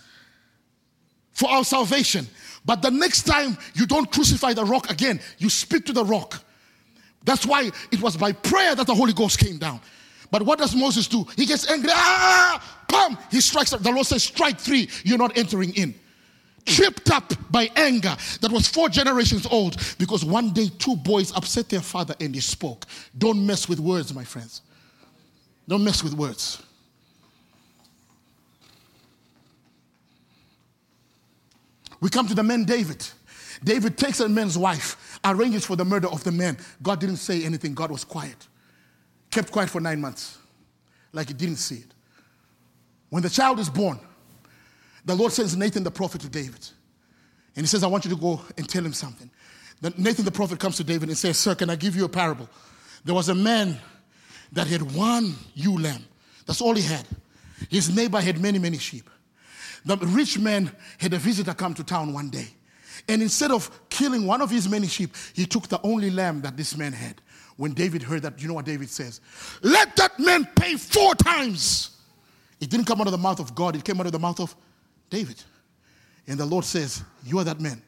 for 1.32 1.48
our 1.48 1.64
salvation. 1.64 2.26
But 2.64 2.82
the 2.82 2.90
next 2.90 3.22
time 3.22 3.56
you 3.74 3.86
don't 3.86 4.10
crucify 4.10 4.52
the 4.52 4.64
rock 4.64 4.90
again, 4.90 5.20
you 5.38 5.48
speak 5.48 5.86
to 5.86 5.92
the 5.92 6.04
rock. 6.04 6.44
That's 7.24 7.46
why 7.46 7.70
it 7.90 8.00
was 8.00 8.16
by 8.16 8.32
prayer 8.32 8.74
that 8.74 8.86
the 8.86 8.94
Holy 8.94 9.12
Ghost 9.12 9.38
came 9.38 9.58
down. 9.58 9.80
But 10.30 10.42
what 10.42 10.58
does 10.58 10.74
Moses 10.74 11.06
do? 11.08 11.26
He 11.36 11.46
gets 11.46 11.70
angry. 11.70 11.90
Ah, 11.92 12.84
bam! 12.88 13.18
He 13.30 13.40
strikes. 13.40 13.70
The 13.70 13.90
Lord 13.90 14.06
says, 14.06 14.22
"Strike 14.22 14.58
three. 14.58 14.88
You're 15.04 15.18
not 15.18 15.36
entering 15.36 15.74
in." 15.74 15.94
Tripped 16.64 17.10
up 17.10 17.32
by 17.50 17.68
anger 17.74 18.16
that 18.40 18.52
was 18.52 18.68
four 18.68 18.88
generations 18.88 19.46
old 19.46 19.76
because 19.98 20.24
one 20.24 20.52
day 20.52 20.70
two 20.78 20.94
boys 20.96 21.32
upset 21.36 21.68
their 21.68 21.80
father 21.80 22.14
and 22.20 22.34
he 22.34 22.40
spoke. 22.40 22.86
Don't 23.18 23.44
mess 23.44 23.68
with 23.68 23.80
words, 23.80 24.14
my 24.14 24.24
friends. 24.24 24.62
Don't 25.66 25.82
mess 25.82 26.04
with 26.04 26.14
words. 26.14 26.62
We 32.00 32.10
come 32.10 32.26
to 32.28 32.34
the 32.34 32.42
man 32.42 32.64
David. 32.64 33.06
David 33.64 33.96
takes 33.96 34.20
a 34.20 34.28
man's 34.28 34.58
wife, 34.58 35.20
arranges 35.24 35.64
for 35.64 35.76
the 35.76 35.84
murder 35.84 36.08
of 36.08 36.24
the 36.24 36.32
man. 36.32 36.56
God 36.82 37.00
didn't 37.00 37.16
say 37.16 37.44
anything, 37.44 37.74
God 37.74 37.90
was 37.90 38.04
quiet. 38.04 38.48
Kept 39.30 39.50
quiet 39.50 39.70
for 39.70 39.80
nine 39.80 40.00
months, 40.00 40.38
like 41.12 41.28
he 41.28 41.34
didn't 41.34 41.56
see 41.56 41.76
it. 41.76 41.94
When 43.10 43.22
the 43.22 43.30
child 43.30 43.58
is 43.58 43.68
born, 43.68 44.00
the 45.04 45.14
Lord 45.14 45.32
sends 45.32 45.56
Nathan 45.56 45.84
the 45.84 45.90
prophet 45.90 46.20
to 46.22 46.28
David. 46.28 46.68
And 47.54 47.64
he 47.64 47.66
says, 47.66 47.84
I 47.84 47.86
want 47.86 48.04
you 48.04 48.10
to 48.10 48.16
go 48.16 48.40
and 48.56 48.68
tell 48.68 48.84
him 48.84 48.92
something. 48.92 49.30
Nathan 49.98 50.24
the 50.24 50.30
prophet 50.30 50.58
comes 50.58 50.76
to 50.76 50.84
David 50.84 51.08
and 51.08 51.18
says, 51.18 51.38
Sir, 51.38 51.54
can 51.54 51.68
I 51.68 51.76
give 51.76 51.96
you 51.96 52.04
a 52.04 52.08
parable? 52.08 52.48
There 53.04 53.14
was 53.14 53.28
a 53.28 53.34
man 53.34 53.78
that 54.52 54.66
had 54.66 54.82
one 54.94 55.34
ewe 55.54 55.78
lamb. 55.78 56.04
That's 56.46 56.60
all 56.60 56.74
he 56.74 56.82
had. 56.82 57.06
His 57.68 57.94
neighbor 57.94 58.20
had 58.20 58.40
many, 58.40 58.58
many 58.58 58.78
sheep. 58.78 59.08
The 59.84 59.96
rich 59.96 60.38
man 60.38 60.70
had 60.98 61.12
a 61.12 61.18
visitor 61.18 61.54
come 61.54 61.74
to 61.74 61.84
town 61.84 62.12
one 62.12 62.30
day. 62.30 62.48
And 63.08 63.20
instead 63.22 63.50
of 63.50 63.70
killing 63.88 64.26
one 64.26 64.40
of 64.40 64.50
his 64.50 64.68
many 64.68 64.86
sheep, 64.86 65.14
he 65.34 65.46
took 65.46 65.68
the 65.68 65.80
only 65.82 66.10
lamb 66.10 66.40
that 66.42 66.56
this 66.56 66.76
man 66.76 66.92
had. 66.92 67.20
When 67.56 67.74
David 67.74 68.02
heard 68.02 68.22
that, 68.22 68.40
you 68.40 68.48
know 68.48 68.54
what 68.54 68.64
David 68.64 68.88
says? 68.88 69.20
Let 69.62 69.94
that 69.96 70.18
man 70.18 70.48
pay 70.56 70.76
four 70.76 71.14
times. 71.14 71.98
It 72.60 72.70
didn't 72.70 72.86
come 72.86 73.00
out 73.00 73.08
of 73.08 73.12
the 73.12 73.18
mouth 73.18 73.40
of 73.40 73.54
God, 73.54 73.76
it 73.76 73.84
came 73.84 74.00
out 74.00 74.06
of 74.06 74.12
the 74.12 74.18
mouth 74.18 74.40
of 74.40 74.54
David. 75.10 75.42
And 76.26 76.38
the 76.38 76.46
Lord 76.46 76.64
says, 76.64 77.02
You 77.24 77.38
are 77.38 77.44
that 77.44 77.60
man. 77.60 77.82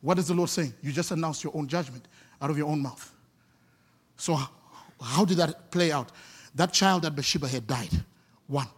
What 0.00 0.18
is 0.18 0.28
the 0.28 0.34
Lord 0.34 0.48
saying? 0.48 0.72
You 0.82 0.92
just 0.92 1.10
announced 1.10 1.44
your 1.44 1.54
own 1.56 1.66
judgment 1.66 2.06
out 2.40 2.50
of 2.50 2.56
your 2.56 2.68
own 2.68 2.80
mouth. 2.80 3.12
So, 4.16 4.38
how 5.00 5.24
did 5.24 5.38
that 5.38 5.70
play 5.70 5.92
out? 5.92 6.12
That 6.54 6.72
child 6.72 7.02
that 7.02 7.14
Bathsheba 7.14 7.48
had 7.48 7.66
died. 7.66 7.90
One. 8.46 8.68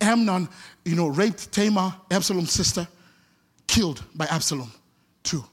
Amnon, 0.00 0.48
you 0.84 0.94
know, 0.94 1.08
raped 1.08 1.52
Tamar, 1.52 1.94
Absalom's 2.10 2.52
sister, 2.52 2.86
killed 3.66 4.02
by 4.14 4.26
Absalom. 4.26 4.70
Two. 5.22 5.44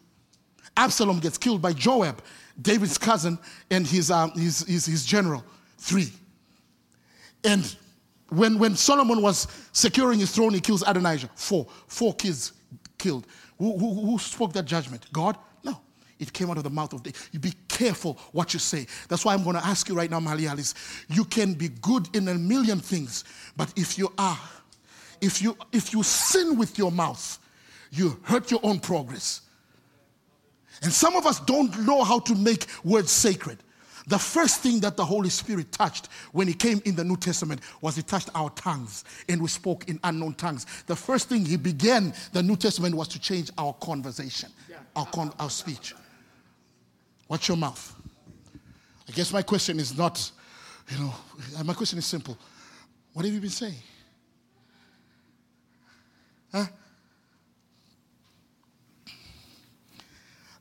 Absalom 0.75 1.19
gets 1.19 1.37
killed 1.37 1.61
by 1.61 1.73
Joab, 1.73 2.21
David's 2.61 2.97
cousin, 2.97 3.37
and 3.69 3.85
his, 3.87 4.11
um, 4.11 4.31
his, 4.31 4.59
his, 4.65 4.85
his 4.85 5.05
general. 5.05 5.43
Three. 5.77 6.11
And 7.43 7.75
when, 8.29 8.57
when 8.57 8.75
Solomon 8.75 9.21
was 9.21 9.47
securing 9.71 10.19
his 10.19 10.31
throne, 10.31 10.53
he 10.53 10.59
kills 10.59 10.83
Adonijah. 10.85 11.29
Four. 11.35 11.67
Four 11.87 12.13
kids 12.15 12.53
killed. 12.97 13.27
Who, 13.57 13.77
who, 13.77 13.93
who 13.93 14.19
spoke 14.19 14.53
that 14.53 14.65
judgment? 14.65 15.05
God? 15.13 15.37
It 16.23 16.33
came 16.33 16.49
out 16.49 16.57
of 16.57 16.63
the 16.63 16.69
mouth 16.69 16.93
of 16.93 17.03
David. 17.03 17.19
You 17.31 17.39
be 17.39 17.53
careful 17.67 18.17
what 18.31 18.53
you 18.53 18.59
say. 18.59 18.87
That's 19.09 19.25
why 19.25 19.33
I'm 19.33 19.43
going 19.43 19.55
to 19.55 19.65
ask 19.65 19.87
you 19.89 19.95
right 19.95 20.09
now, 20.09 20.19
Malayalis. 20.19 20.73
You 21.09 21.25
can 21.25 21.53
be 21.53 21.69
good 21.69 22.07
in 22.15 22.27
a 22.27 22.33
million 22.35 22.79
things, 22.79 23.23
but 23.55 23.71
if 23.75 23.97
you 23.97 24.11
are, 24.17 24.39
if 25.21 25.41
you 25.41 25.57
if 25.71 25.93
you 25.93 26.01
sin 26.03 26.57
with 26.57 26.77
your 26.77 26.91
mouth, 26.91 27.39
you 27.91 28.19
hurt 28.23 28.49
your 28.49 28.59
own 28.63 28.79
progress. 28.79 29.41
And 30.81 30.91
some 30.91 31.15
of 31.15 31.25
us 31.25 31.39
don't 31.41 31.77
know 31.85 32.03
how 32.03 32.19
to 32.19 32.35
make 32.35 32.65
words 32.83 33.11
sacred. 33.11 33.59
The 34.07 34.19
first 34.19 34.61
thing 34.61 34.81
that 34.81 34.97
the 34.97 35.05
Holy 35.05 35.29
Spirit 35.29 35.71
touched 35.71 36.07
when 36.33 36.47
He 36.47 36.53
came 36.53 36.81
in 36.85 36.95
the 36.95 37.03
New 37.03 37.15
Testament 37.15 37.61
was 37.81 37.95
He 37.95 38.01
touched 38.01 38.29
our 38.35 38.49
tongues 38.51 39.05
and 39.29 39.41
we 39.41 39.47
spoke 39.47 39.87
in 39.87 39.99
unknown 40.03 40.33
tongues. 40.33 40.65
The 40.87 40.95
first 40.95 41.29
thing 41.29 41.45
He 41.45 41.55
began 41.55 42.13
the 42.33 42.43
New 42.43 42.57
Testament 42.57 42.95
was 42.95 43.07
to 43.09 43.19
change 43.19 43.49
our 43.57 43.73
conversation, 43.73 44.49
our, 44.95 45.05
con- 45.05 45.33
our 45.39 45.49
speech. 45.49 45.95
Watch 47.33 47.47
your 47.47 47.57
mouth. 47.57 47.95
I 49.09 49.11
guess 49.11 49.33
my 49.33 49.41
question 49.41 49.79
is 49.79 49.97
not, 49.97 50.31
you 50.91 50.99
know, 50.99 51.11
my 51.63 51.73
question 51.73 51.97
is 51.97 52.05
simple. 52.05 52.37
What 53.11 53.25
have 53.25 53.33
you 53.33 53.41
been 53.41 53.49
saying? 53.49 53.81
Huh? 56.51 56.65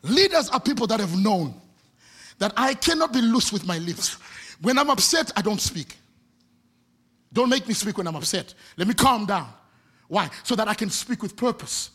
Leaders 0.01 0.49
are 0.49 0.61
people 0.61 0.87
that 0.87 0.99
have 0.99 1.15
known 1.15 1.53
that 2.39 2.55
I 2.57 2.73
cannot 2.73 3.13
be 3.13 3.21
loose 3.21 3.53
with 3.53 3.67
my 3.67 3.77
lips. 3.77 4.17
When 4.63 4.79
I'm 4.79 4.89
upset, 4.89 5.31
I 5.37 5.43
don't 5.43 5.61
speak. 5.61 5.99
Don't 7.35 7.51
make 7.51 7.69
me 7.69 7.75
speak 7.75 7.99
when 7.99 8.07
I'm 8.07 8.17
upset. 8.17 8.55
Let 8.79 8.89
me 8.89 8.95
calm 8.95 9.27
down. 9.27 9.53
Why? 10.09 10.31
So 10.43 10.57
that 10.57 10.69
I 10.69 10.73
can 10.73 10.89
speak 10.89 11.23
with 11.23 11.37
purpose. 11.37 11.91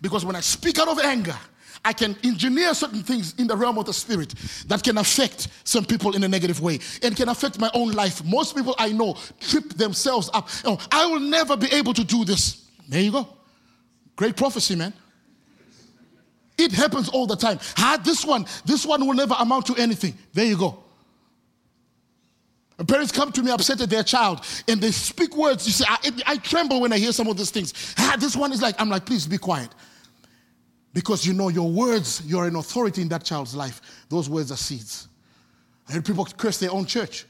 Because 0.00 0.24
when 0.24 0.36
I 0.36 0.40
speak 0.40 0.78
out 0.78 0.88
of 0.88 0.98
anger, 1.00 1.36
I 1.84 1.92
can 1.92 2.16
engineer 2.22 2.74
certain 2.74 3.02
things 3.02 3.34
in 3.38 3.48
the 3.48 3.56
realm 3.56 3.76
of 3.76 3.86
the 3.86 3.92
spirit 3.92 4.34
that 4.68 4.82
can 4.84 4.98
affect 4.98 5.48
some 5.64 5.84
people 5.84 6.14
in 6.14 6.22
a 6.22 6.28
negative 6.28 6.60
way 6.60 6.78
and 7.02 7.16
can 7.16 7.28
affect 7.28 7.58
my 7.58 7.70
own 7.74 7.90
life. 7.92 8.24
Most 8.24 8.54
people 8.54 8.74
I 8.78 8.92
know 8.92 9.16
trip 9.40 9.70
themselves 9.70 10.30
up. 10.32 10.48
Oh, 10.64 10.78
I 10.92 11.06
will 11.06 11.20
never 11.20 11.56
be 11.56 11.66
able 11.72 11.92
to 11.94 12.04
do 12.04 12.24
this. 12.24 12.68
There 12.88 13.00
you 13.00 13.10
go. 13.10 13.28
Great 14.14 14.36
prophecy, 14.36 14.76
man. 14.76 14.92
It 16.58 16.70
happens 16.70 17.08
all 17.08 17.26
the 17.26 17.36
time. 17.36 17.58
Ah, 17.78 18.00
this 18.02 18.24
one, 18.24 18.46
this 18.64 18.86
one 18.86 19.04
will 19.04 19.14
never 19.14 19.34
amount 19.38 19.66
to 19.66 19.74
anything. 19.76 20.14
There 20.32 20.44
you 20.44 20.56
go. 20.56 20.84
parents 22.86 23.10
come 23.10 23.32
to 23.32 23.42
me 23.42 23.50
upset 23.50 23.80
at 23.80 23.90
their 23.90 24.04
child 24.04 24.44
and 24.68 24.80
they 24.80 24.92
speak 24.92 25.36
words. 25.36 25.66
You 25.66 25.72
say, 25.72 25.84
I, 25.88 26.12
I 26.26 26.36
tremble 26.36 26.80
when 26.80 26.92
I 26.92 26.98
hear 26.98 27.12
some 27.12 27.26
of 27.26 27.36
these 27.36 27.50
things. 27.50 27.94
Ah, 27.98 28.16
this 28.18 28.36
one 28.36 28.52
is 28.52 28.62
like, 28.62 28.80
I'm 28.80 28.88
like, 28.88 29.04
please 29.04 29.26
be 29.26 29.38
quiet. 29.38 29.70
Because 30.94 31.26
you 31.26 31.32
know 31.32 31.48
your 31.48 31.70
words, 31.70 32.22
you're 32.26 32.46
an 32.46 32.56
authority 32.56 33.02
in 33.02 33.08
that 33.08 33.24
child's 33.24 33.54
life. 33.54 33.80
Those 34.08 34.28
words 34.28 34.52
are 34.52 34.56
seeds. 34.56 35.08
I 35.88 35.92
heard 35.92 36.04
people 36.04 36.24
curse 36.24 36.58
their 36.58 36.70
own 36.70 36.86
church. 36.86 37.26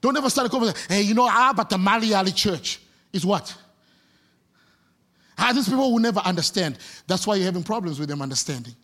Don't 0.00 0.16
ever 0.16 0.28
start 0.28 0.48
a 0.48 0.50
conversation. 0.50 0.88
Hey, 0.88 1.02
you 1.02 1.14
know, 1.14 1.26
ah, 1.30 1.54
but 1.56 1.70
the 1.70 1.76
Malayali 1.76 2.34
church 2.34 2.80
is 3.12 3.24
what? 3.24 3.54
Ah, 5.38 5.52
these 5.52 5.68
people 5.68 5.90
will 5.92 5.98
never 6.00 6.20
understand. 6.20 6.78
That's 7.06 7.26
why 7.26 7.36
you're 7.36 7.46
having 7.46 7.62
problems 7.62 7.98
with 7.98 8.08
them 8.08 8.20
understanding. 8.20 8.74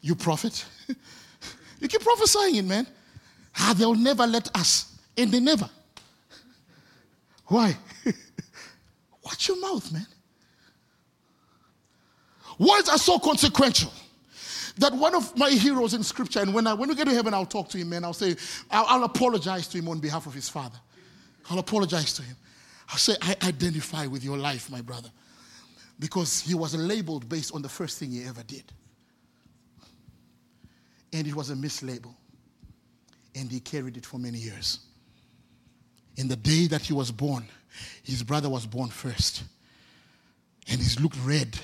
You 0.00 0.14
prophet. 0.14 0.64
you 1.80 1.88
keep 1.88 2.00
prophesying 2.00 2.56
it, 2.56 2.64
man. 2.64 2.86
Ah, 3.58 3.74
they'll 3.76 3.94
never 3.94 4.26
let 4.26 4.56
us. 4.56 4.96
And 5.18 5.30
they 5.30 5.40
never. 5.40 5.68
Why? 7.46 7.76
Watch 9.24 9.48
your 9.48 9.60
mouth, 9.60 9.92
man. 9.92 10.06
Words 12.60 12.90
are 12.90 12.98
so 12.98 13.18
consequential 13.18 13.90
that 14.76 14.92
one 14.92 15.14
of 15.14 15.34
my 15.34 15.48
heroes 15.48 15.94
in 15.94 16.02
scripture, 16.02 16.40
and 16.40 16.52
when, 16.52 16.66
I, 16.66 16.74
when 16.74 16.90
we 16.90 16.94
get 16.94 17.06
to 17.06 17.14
heaven, 17.14 17.32
I'll 17.32 17.46
talk 17.46 17.70
to 17.70 17.78
him, 17.78 17.94
and 17.94 18.04
I'll 18.04 18.12
say, 18.12 18.36
I'll, 18.70 18.84
I'll 18.86 19.04
apologize 19.04 19.66
to 19.68 19.78
him 19.78 19.88
on 19.88 19.98
behalf 19.98 20.26
of 20.26 20.34
his 20.34 20.50
father. 20.50 20.76
I'll 21.48 21.58
apologize 21.58 22.12
to 22.14 22.22
him. 22.22 22.36
I'll 22.90 22.98
say, 22.98 23.16
I 23.22 23.34
identify 23.44 24.06
with 24.06 24.22
your 24.22 24.36
life, 24.36 24.70
my 24.70 24.82
brother, 24.82 25.08
because 25.98 26.40
he 26.40 26.54
was 26.54 26.76
labeled 26.76 27.30
based 27.30 27.54
on 27.54 27.62
the 27.62 27.68
first 27.68 27.98
thing 27.98 28.10
he 28.10 28.24
ever 28.24 28.42
did. 28.42 28.64
And 31.14 31.26
it 31.26 31.34
was 31.34 31.48
a 31.48 31.54
mislabel. 31.54 32.14
And 33.34 33.50
he 33.50 33.60
carried 33.60 33.96
it 33.96 34.04
for 34.04 34.18
many 34.18 34.36
years. 34.36 34.80
In 36.18 36.28
the 36.28 36.36
day 36.36 36.66
that 36.66 36.82
he 36.82 36.92
was 36.92 37.10
born, 37.10 37.46
his 38.02 38.22
brother 38.22 38.50
was 38.50 38.66
born 38.66 38.90
first. 38.90 39.44
And 40.68 40.78
he 40.78 41.02
looked 41.02 41.16
red 41.24 41.58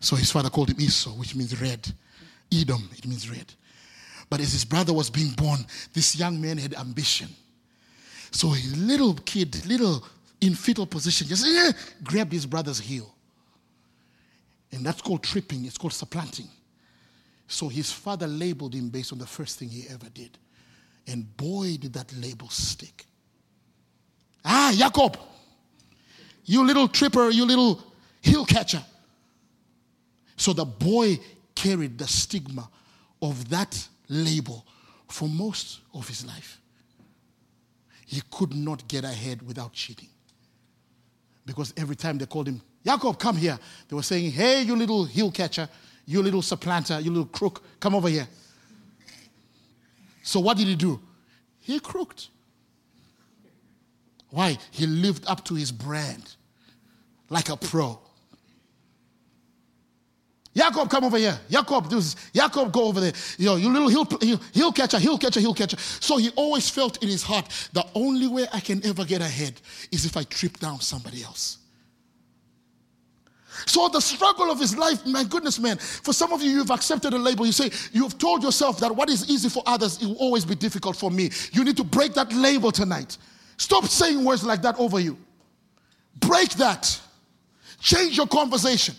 so 0.00 0.16
his 0.16 0.30
father 0.32 0.48
called 0.48 0.70
him 0.70 0.80
Esau, 0.80 1.10
which 1.10 1.34
means 1.34 1.60
red. 1.60 1.86
Edom, 2.52 2.88
it 2.96 3.06
means 3.06 3.30
red. 3.30 3.52
But 4.28 4.40
as 4.40 4.52
his 4.52 4.64
brother 4.64 4.92
was 4.92 5.10
being 5.10 5.32
born, 5.32 5.58
this 5.92 6.16
young 6.16 6.40
man 6.40 6.56
had 6.58 6.74
ambition. 6.74 7.28
So 8.30 8.50
his 8.50 8.76
little 8.76 9.14
kid, 9.14 9.64
little 9.66 10.04
in 10.40 10.54
fetal 10.54 10.86
position, 10.86 11.26
just 11.26 11.46
eh, 11.46 11.72
grabbed 12.02 12.32
his 12.32 12.46
brother's 12.46 12.80
heel. 12.80 13.12
And 14.72 14.86
that's 14.86 15.02
called 15.02 15.22
tripping, 15.22 15.64
it's 15.64 15.76
called 15.76 15.92
supplanting. 15.92 16.48
So 17.48 17.68
his 17.68 17.90
father 17.90 18.28
labeled 18.28 18.74
him 18.74 18.88
based 18.88 19.12
on 19.12 19.18
the 19.18 19.26
first 19.26 19.58
thing 19.58 19.68
he 19.68 19.84
ever 19.90 20.08
did. 20.14 20.38
And 21.08 21.36
boy, 21.36 21.76
did 21.76 21.92
that 21.94 22.12
label 22.16 22.48
stick. 22.48 23.04
Ah, 24.44 24.72
Jacob, 24.74 25.18
you 26.44 26.64
little 26.64 26.86
tripper, 26.86 27.30
you 27.30 27.44
little 27.44 27.82
heel 28.22 28.44
catcher. 28.46 28.82
So 30.40 30.54
the 30.54 30.64
boy 30.64 31.18
carried 31.54 31.98
the 31.98 32.08
stigma 32.08 32.66
of 33.20 33.50
that 33.50 33.86
label 34.08 34.64
for 35.06 35.28
most 35.28 35.80
of 35.92 36.08
his 36.08 36.24
life. 36.24 36.58
He 38.06 38.22
could 38.30 38.54
not 38.54 38.88
get 38.88 39.04
ahead 39.04 39.42
without 39.42 39.74
cheating. 39.74 40.08
Because 41.44 41.74
every 41.76 41.94
time 41.94 42.16
they 42.16 42.24
called 42.24 42.48
him, 42.48 42.62
Jacob, 42.82 43.18
come 43.18 43.36
here, 43.36 43.58
they 43.86 43.94
were 43.94 44.02
saying, 44.02 44.30
Hey, 44.30 44.62
you 44.62 44.74
little 44.76 45.04
heel 45.04 45.30
catcher, 45.30 45.68
you 46.06 46.22
little 46.22 46.40
supplanter, 46.40 46.98
you 47.00 47.10
little 47.10 47.26
crook, 47.26 47.62
come 47.78 47.94
over 47.94 48.08
here. 48.08 48.26
So 50.22 50.40
what 50.40 50.56
did 50.56 50.68
he 50.68 50.74
do? 50.74 51.02
He 51.60 51.78
crooked. 51.80 52.28
Why? 54.30 54.56
He 54.70 54.86
lived 54.86 55.26
up 55.26 55.44
to 55.44 55.54
his 55.54 55.70
brand 55.70 56.34
like 57.28 57.50
a 57.50 57.58
pro. 57.58 58.00
Jacob, 60.54 60.90
come 60.90 61.04
over 61.04 61.16
here. 61.16 61.38
Jacob, 61.48 61.88
this 61.88 62.16
Jacob, 62.34 62.72
go 62.72 62.86
over 62.86 63.00
there. 63.00 63.12
You 63.38 63.46
know, 63.46 63.56
you 63.56 63.72
little 63.72 63.88
heel 64.52 64.72
catcher, 64.72 64.98
heel 64.98 65.16
catcher, 65.16 65.38
heel 65.38 65.54
catcher. 65.54 65.76
So 65.78 66.16
he 66.16 66.30
always 66.30 66.68
felt 66.68 67.00
in 67.02 67.08
his 67.08 67.22
heart, 67.22 67.48
the 67.72 67.86
only 67.94 68.26
way 68.26 68.46
I 68.52 68.58
can 68.58 68.84
ever 68.84 69.04
get 69.04 69.20
ahead 69.20 69.60
is 69.92 70.04
if 70.04 70.16
I 70.16 70.24
trip 70.24 70.58
down 70.58 70.80
somebody 70.80 71.22
else. 71.22 71.58
So 73.66 73.88
the 73.88 74.00
struggle 74.00 74.50
of 74.50 74.58
his 74.58 74.76
life, 74.76 75.04
my 75.06 75.22
goodness, 75.22 75.58
man. 75.58 75.76
For 75.76 76.12
some 76.12 76.32
of 76.32 76.42
you, 76.42 76.50
you've 76.50 76.70
accepted 76.70 77.12
a 77.12 77.18
label. 77.18 77.46
You 77.46 77.52
say 77.52 77.70
you've 77.92 78.18
told 78.18 78.42
yourself 78.42 78.80
that 78.80 78.94
what 78.94 79.08
is 79.08 79.30
easy 79.30 79.48
for 79.48 79.62
others, 79.66 80.02
it 80.02 80.06
will 80.06 80.16
always 80.16 80.44
be 80.44 80.54
difficult 80.54 80.96
for 80.96 81.10
me. 81.10 81.30
You 81.52 81.62
need 81.62 81.76
to 81.76 81.84
break 81.84 82.14
that 82.14 82.32
label 82.32 82.72
tonight. 82.72 83.18
Stop 83.56 83.84
saying 83.84 84.24
words 84.24 84.42
like 84.44 84.62
that 84.62 84.78
over 84.78 84.98
you. 84.98 85.16
Break 86.16 86.50
that. 86.54 86.98
Change 87.78 88.16
your 88.16 88.26
conversation. 88.26 88.94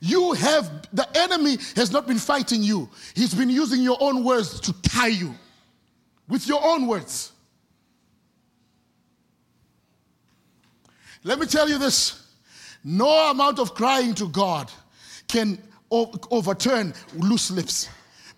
You 0.00 0.32
have, 0.34 0.88
the 0.92 1.08
enemy 1.16 1.58
has 1.74 1.90
not 1.90 2.06
been 2.06 2.18
fighting 2.18 2.62
you. 2.62 2.88
He's 3.14 3.34
been 3.34 3.50
using 3.50 3.82
your 3.82 3.96
own 4.00 4.24
words 4.24 4.60
to 4.60 4.72
tie 4.82 5.08
you 5.08 5.34
with 6.28 6.46
your 6.46 6.64
own 6.64 6.86
words. 6.86 7.32
Let 11.24 11.38
me 11.38 11.46
tell 11.46 11.68
you 11.68 11.78
this 11.78 12.22
no 12.84 13.30
amount 13.30 13.58
of 13.58 13.74
crying 13.74 14.14
to 14.14 14.28
God 14.28 14.70
can 15.28 15.58
overturn 15.90 16.94
loose 17.16 17.50
lips. 17.50 17.88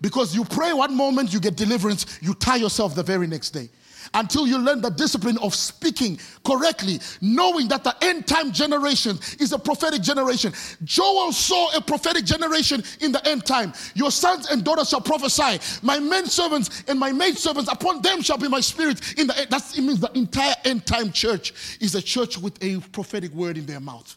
Because 0.01 0.33
you 0.33 0.45
pray 0.45 0.73
one 0.73 0.95
moment, 0.95 1.33
you 1.33 1.39
get 1.39 1.55
deliverance, 1.55 2.19
you 2.21 2.33
tie 2.33 2.55
yourself 2.55 2.95
the 2.95 3.03
very 3.03 3.27
next 3.27 3.51
day 3.51 3.69
until 4.13 4.47
you 4.47 4.57
learn 4.57 4.81
the 4.81 4.89
discipline 4.89 5.37
of 5.39 5.53
speaking 5.53 6.19
correctly, 6.45 6.99
knowing 7.21 7.67
that 7.67 7.83
the 7.83 7.95
end 8.01 8.27
time 8.27 8.51
generation 8.51 9.17
is 9.39 9.51
a 9.51 9.59
prophetic 9.59 10.01
generation. 10.01 10.53
Joel 10.83 11.31
saw 11.31 11.75
a 11.75 11.81
prophetic 11.81 12.25
generation 12.25 12.83
in 13.01 13.11
the 13.11 13.25
end 13.27 13.45
time. 13.45 13.73
Your 13.93 14.11
sons 14.11 14.49
and 14.49 14.63
daughters 14.63 14.89
shall 14.89 15.01
prophesy. 15.01 15.59
My 15.81 15.99
men 15.99 16.25
servants 16.25 16.83
and 16.87 16.99
my 16.99 17.11
maid 17.11 17.37
servants, 17.37 17.71
upon 17.71 18.01
them 18.01 18.21
shall 18.21 18.37
be 18.37 18.47
my 18.47 18.61
spirit. 18.61 19.17
In 19.17 19.27
the 19.27 19.47
that 19.49 19.77
means 19.77 19.99
the 19.99 20.11
entire 20.17 20.55
end 20.65 20.85
time 20.85 21.11
church 21.11 21.77
is 21.79 21.95
a 21.95 22.01
church 22.01 22.37
with 22.37 22.61
a 22.63 22.79
prophetic 22.91 23.31
word 23.33 23.57
in 23.57 23.65
their 23.65 23.79
mouth. 23.79 24.15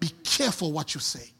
Be 0.00 0.10
careful 0.24 0.72
what 0.72 0.94
you 0.94 1.00
say. 1.00 1.33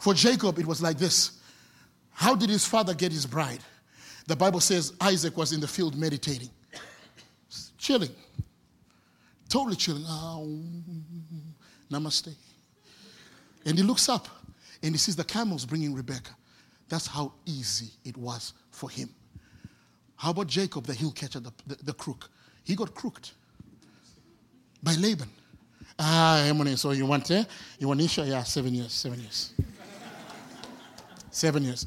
For 0.00 0.14
Jacob, 0.14 0.58
it 0.58 0.66
was 0.66 0.82
like 0.82 0.98
this. 0.98 1.38
How 2.12 2.34
did 2.34 2.48
his 2.48 2.66
father 2.66 2.94
get 2.94 3.12
his 3.12 3.26
bride? 3.26 3.60
The 4.26 4.34
Bible 4.34 4.60
says 4.60 4.94
Isaac 5.00 5.36
was 5.36 5.52
in 5.52 5.60
the 5.60 5.68
field 5.68 5.96
meditating, 5.96 6.50
chilling, 7.78 8.10
totally 9.48 9.76
chilling. 9.76 10.04
Oh, 10.06 10.62
namaste. 11.90 12.34
And 13.66 13.76
he 13.76 13.84
looks 13.84 14.08
up 14.08 14.26
and 14.82 14.92
he 14.92 14.98
sees 14.98 15.16
the 15.16 15.24
camels 15.24 15.66
bringing 15.66 15.94
Rebecca. 15.94 16.30
That's 16.88 17.06
how 17.06 17.32
easy 17.44 17.90
it 18.04 18.16
was 18.16 18.54
for 18.70 18.88
him. 18.88 19.10
How 20.16 20.30
about 20.30 20.46
Jacob, 20.46 20.86
the 20.86 20.94
heel 20.94 21.12
catcher, 21.12 21.40
the, 21.40 21.52
the, 21.66 21.76
the 21.84 21.92
crook? 21.92 22.30
He 22.64 22.74
got 22.74 22.94
crooked 22.94 23.30
by 24.82 24.94
Laban. 24.94 25.28
Ah, 25.98 26.50
so 26.76 26.92
you 26.92 27.04
want, 27.04 27.30
eh? 27.30 27.44
You 27.78 27.88
want 27.88 28.00
Isha? 28.00 28.24
Yeah, 28.24 28.42
seven 28.44 28.74
years, 28.74 28.92
seven 28.92 29.20
years. 29.20 29.52
Seven 31.30 31.64
years. 31.64 31.86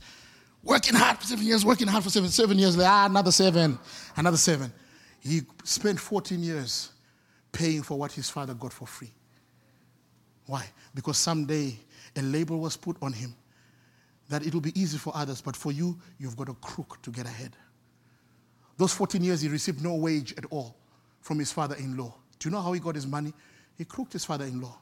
Working 0.63 0.95
hard 0.95 1.17
for 1.17 1.25
seven 1.25 1.45
years, 1.45 1.65
working 1.65 1.87
hard 1.87 2.03
for 2.03 2.09
seven, 2.09 2.29
seven 2.29 2.57
years, 2.57 2.77
ah, 2.79 3.05
another 3.05 3.31
seven, 3.31 3.77
another 4.15 4.37
seven. 4.37 4.71
He 5.19 5.41
spent 5.63 5.99
14 5.99 6.41
years 6.41 6.91
paying 7.51 7.83
for 7.83 7.97
what 7.97 8.11
his 8.13 8.29
father 8.29 8.53
got 8.53 8.71
for 8.71 8.87
free. 8.87 9.11
Why? 10.45 10.65
Because 10.95 11.17
someday 11.17 11.77
a 12.15 12.21
label 12.21 12.59
was 12.59 12.77
put 12.77 12.97
on 13.01 13.13
him 13.13 13.35
that 14.29 14.45
it 14.45 14.53
will 14.53 14.61
be 14.61 14.79
easy 14.79 14.97
for 14.97 15.15
others, 15.15 15.41
but 15.41 15.55
for 15.55 15.71
you, 15.71 15.99
you've 16.17 16.37
got 16.37 16.49
a 16.49 16.53
crook 16.55 17.01
to 17.01 17.11
get 17.11 17.25
ahead. 17.25 17.55
Those 18.77 18.93
14 18.93 19.23
years, 19.23 19.41
he 19.41 19.49
received 19.49 19.83
no 19.83 19.95
wage 19.95 20.33
at 20.37 20.45
all 20.49 20.75
from 21.21 21.39
his 21.39 21.51
father 21.51 21.75
in 21.75 21.95
law. 21.97 22.15
Do 22.39 22.49
you 22.49 22.51
know 22.51 22.61
how 22.61 22.73
he 22.73 22.79
got 22.79 22.95
his 22.95 23.05
money? 23.05 23.33
He 23.77 23.85
crooked 23.85 24.13
his 24.13 24.25
father 24.25 24.45
in 24.45 24.59
law. 24.61 24.77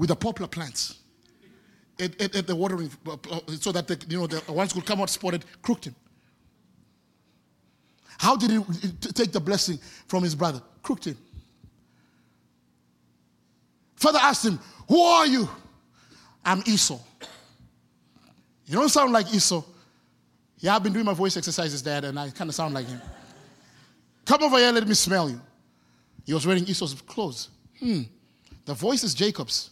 With 0.00 0.08
the 0.08 0.16
poplar 0.16 0.46
plants 0.46 0.98
at, 2.00 2.18
at, 2.22 2.34
at 2.34 2.46
the 2.46 2.56
watering, 2.56 2.90
uh, 3.06 3.16
so 3.60 3.70
that 3.70 3.86
the, 3.86 4.02
you 4.08 4.18
know 4.18 4.26
the 4.26 4.50
ones 4.50 4.72
could 4.72 4.86
come 4.86 4.98
out 5.02 5.10
spotted, 5.10 5.44
crooked 5.60 5.84
him. 5.84 5.94
How 8.16 8.34
did 8.34 8.50
he 8.50 8.90
take 9.12 9.30
the 9.30 9.40
blessing 9.40 9.78
from 10.06 10.22
his 10.22 10.34
brother? 10.34 10.62
Crooked 10.82 11.04
him. 11.04 11.18
Father 13.96 14.20
asked 14.22 14.46
him, 14.46 14.58
Who 14.88 15.02
are 15.02 15.26
you? 15.26 15.46
I'm 16.46 16.62
Esau. 16.64 16.98
You 18.64 18.76
don't 18.76 18.88
sound 18.88 19.12
like 19.12 19.30
Esau. 19.34 19.62
Yeah, 20.60 20.76
I've 20.76 20.82
been 20.82 20.94
doing 20.94 21.04
my 21.04 21.12
voice 21.12 21.36
exercises, 21.36 21.82
Dad, 21.82 22.06
and 22.06 22.18
I 22.18 22.30
kind 22.30 22.48
of 22.48 22.54
sound 22.54 22.72
like 22.72 22.86
him. 22.86 23.02
Come 24.24 24.44
over 24.44 24.56
here, 24.56 24.72
let 24.72 24.88
me 24.88 24.94
smell 24.94 25.28
you. 25.28 25.38
He 26.24 26.32
was 26.32 26.46
wearing 26.46 26.64
Esau's 26.64 26.94
clothes. 27.02 27.50
Hmm. 27.78 28.02
The 28.64 28.72
voice 28.72 29.04
is 29.04 29.12
Jacob's. 29.12 29.70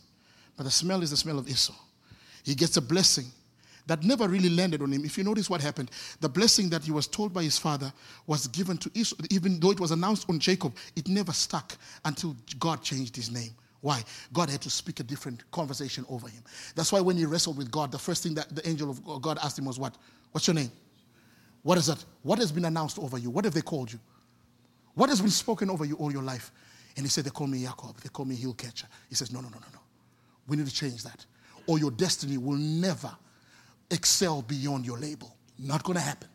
But 0.58 0.64
the 0.64 0.70
smell 0.70 1.02
is 1.02 1.10
the 1.10 1.16
smell 1.16 1.38
of 1.38 1.48
Esau. 1.48 1.72
He 2.44 2.54
gets 2.54 2.76
a 2.76 2.82
blessing 2.82 3.26
that 3.86 4.02
never 4.02 4.28
really 4.28 4.50
landed 4.50 4.82
on 4.82 4.92
him. 4.92 5.04
If 5.04 5.16
you 5.16 5.24
notice 5.24 5.48
what 5.48 5.62
happened, 5.62 5.90
the 6.20 6.28
blessing 6.28 6.68
that 6.70 6.84
he 6.84 6.90
was 6.90 7.06
told 7.06 7.32
by 7.32 7.44
his 7.44 7.56
father 7.56 7.90
was 8.26 8.48
given 8.48 8.76
to 8.78 8.90
Esau, 8.92 9.16
even 9.30 9.60
though 9.60 9.70
it 9.70 9.80
was 9.80 9.92
announced 9.92 10.28
on 10.28 10.40
Jacob, 10.40 10.74
it 10.96 11.08
never 11.08 11.32
stuck 11.32 11.74
until 12.04 12.36
God 12.58 12.82
changed 12.82 13.16
his 13.16 13.30
name. 13.30 13.52
Why? 13.80 14.02
God 14.32 14.50
had 14.50 14.60
to 14.62 14.70
speak 14.70 14.98
a 14.98 15.04
different 15.04 15.48
conversation 15.52 16.04
over 16.10 16.28
him. 16.28 16.42
That's 16.74 16.90
why 16.92 17.00
when 17.00 17.16
he 17.16 17.24
wrestled 17.24 17.56
with 17.56 17.70
God, 17.70 17.92
the 17.92 17.98
first 17.98 18.24
thing 18.24 18.34
that 18.34 18.52
the 18.54 18.68
angel 18.68 18.90
of 18.90 19.22
God 19.22 19.38
asked 19.42 19.58
him 19.58 19.64
was, 19.64 19.78
What? 19.78 19.94
What's 20.32 20.48
your 20.48 20.54
name? 20.54 20.72
What 21.62 21.78
is 21.78 21.86
that? 21.86 22.04
What 22.22 22.40
has 22.40 22.50
been 22.50 22.64
announced 22.64 22.98
over 22.98 23.16
you? 23.16 23.30
What 23.30 23.44
have 23.44 23.54
they 23.54 23.62
called 23.62 23.92
you? 23.92 24.00
What 24.94 25.08
has 25.08 25.20
been 25.20 25.30
spoken 25.30 25.70
over 25.70 25.84
you 25.84 25.94
all 25.94 26.12
your 26.12 26.24
life? 26.24 26.50
And 26.96 27.06
he 27.06 27.08
said, 27.08 27.24
They 27.24 27.30
call 27.30 27.46
me 27.46 27.62
Jacob. 27.62 28.00
They 28.02 28.08
call 28.08 28.24
me 28.24 28.34
heel 28.34 28.54
catcher. 28.54 28.88
He 29.08 29.14
says, 29.14 29.32
No, 29.32 29.40
no, 29.40 29.48
no, 29.48 29.58
no, 29.58 29.66
no. 29.72 29.78
We 30.48 30.56
need 30.56 30.66
to 30.66 30.74
change 30.74 31.04
that. 31.04 31.24
Or 31.66 31.78
your 31.78 31.90
destiny 31.90 32.38
will 32.38 32.56
never 32.56 33.14
excel 33.90 34.42
beyond 34.42 34.86
your 34.86 34.98
label. 34.98 35.36
Not 35.58 35.84
going 35.84 35.96
to 35.96 36.02
happen. 36.04 36.28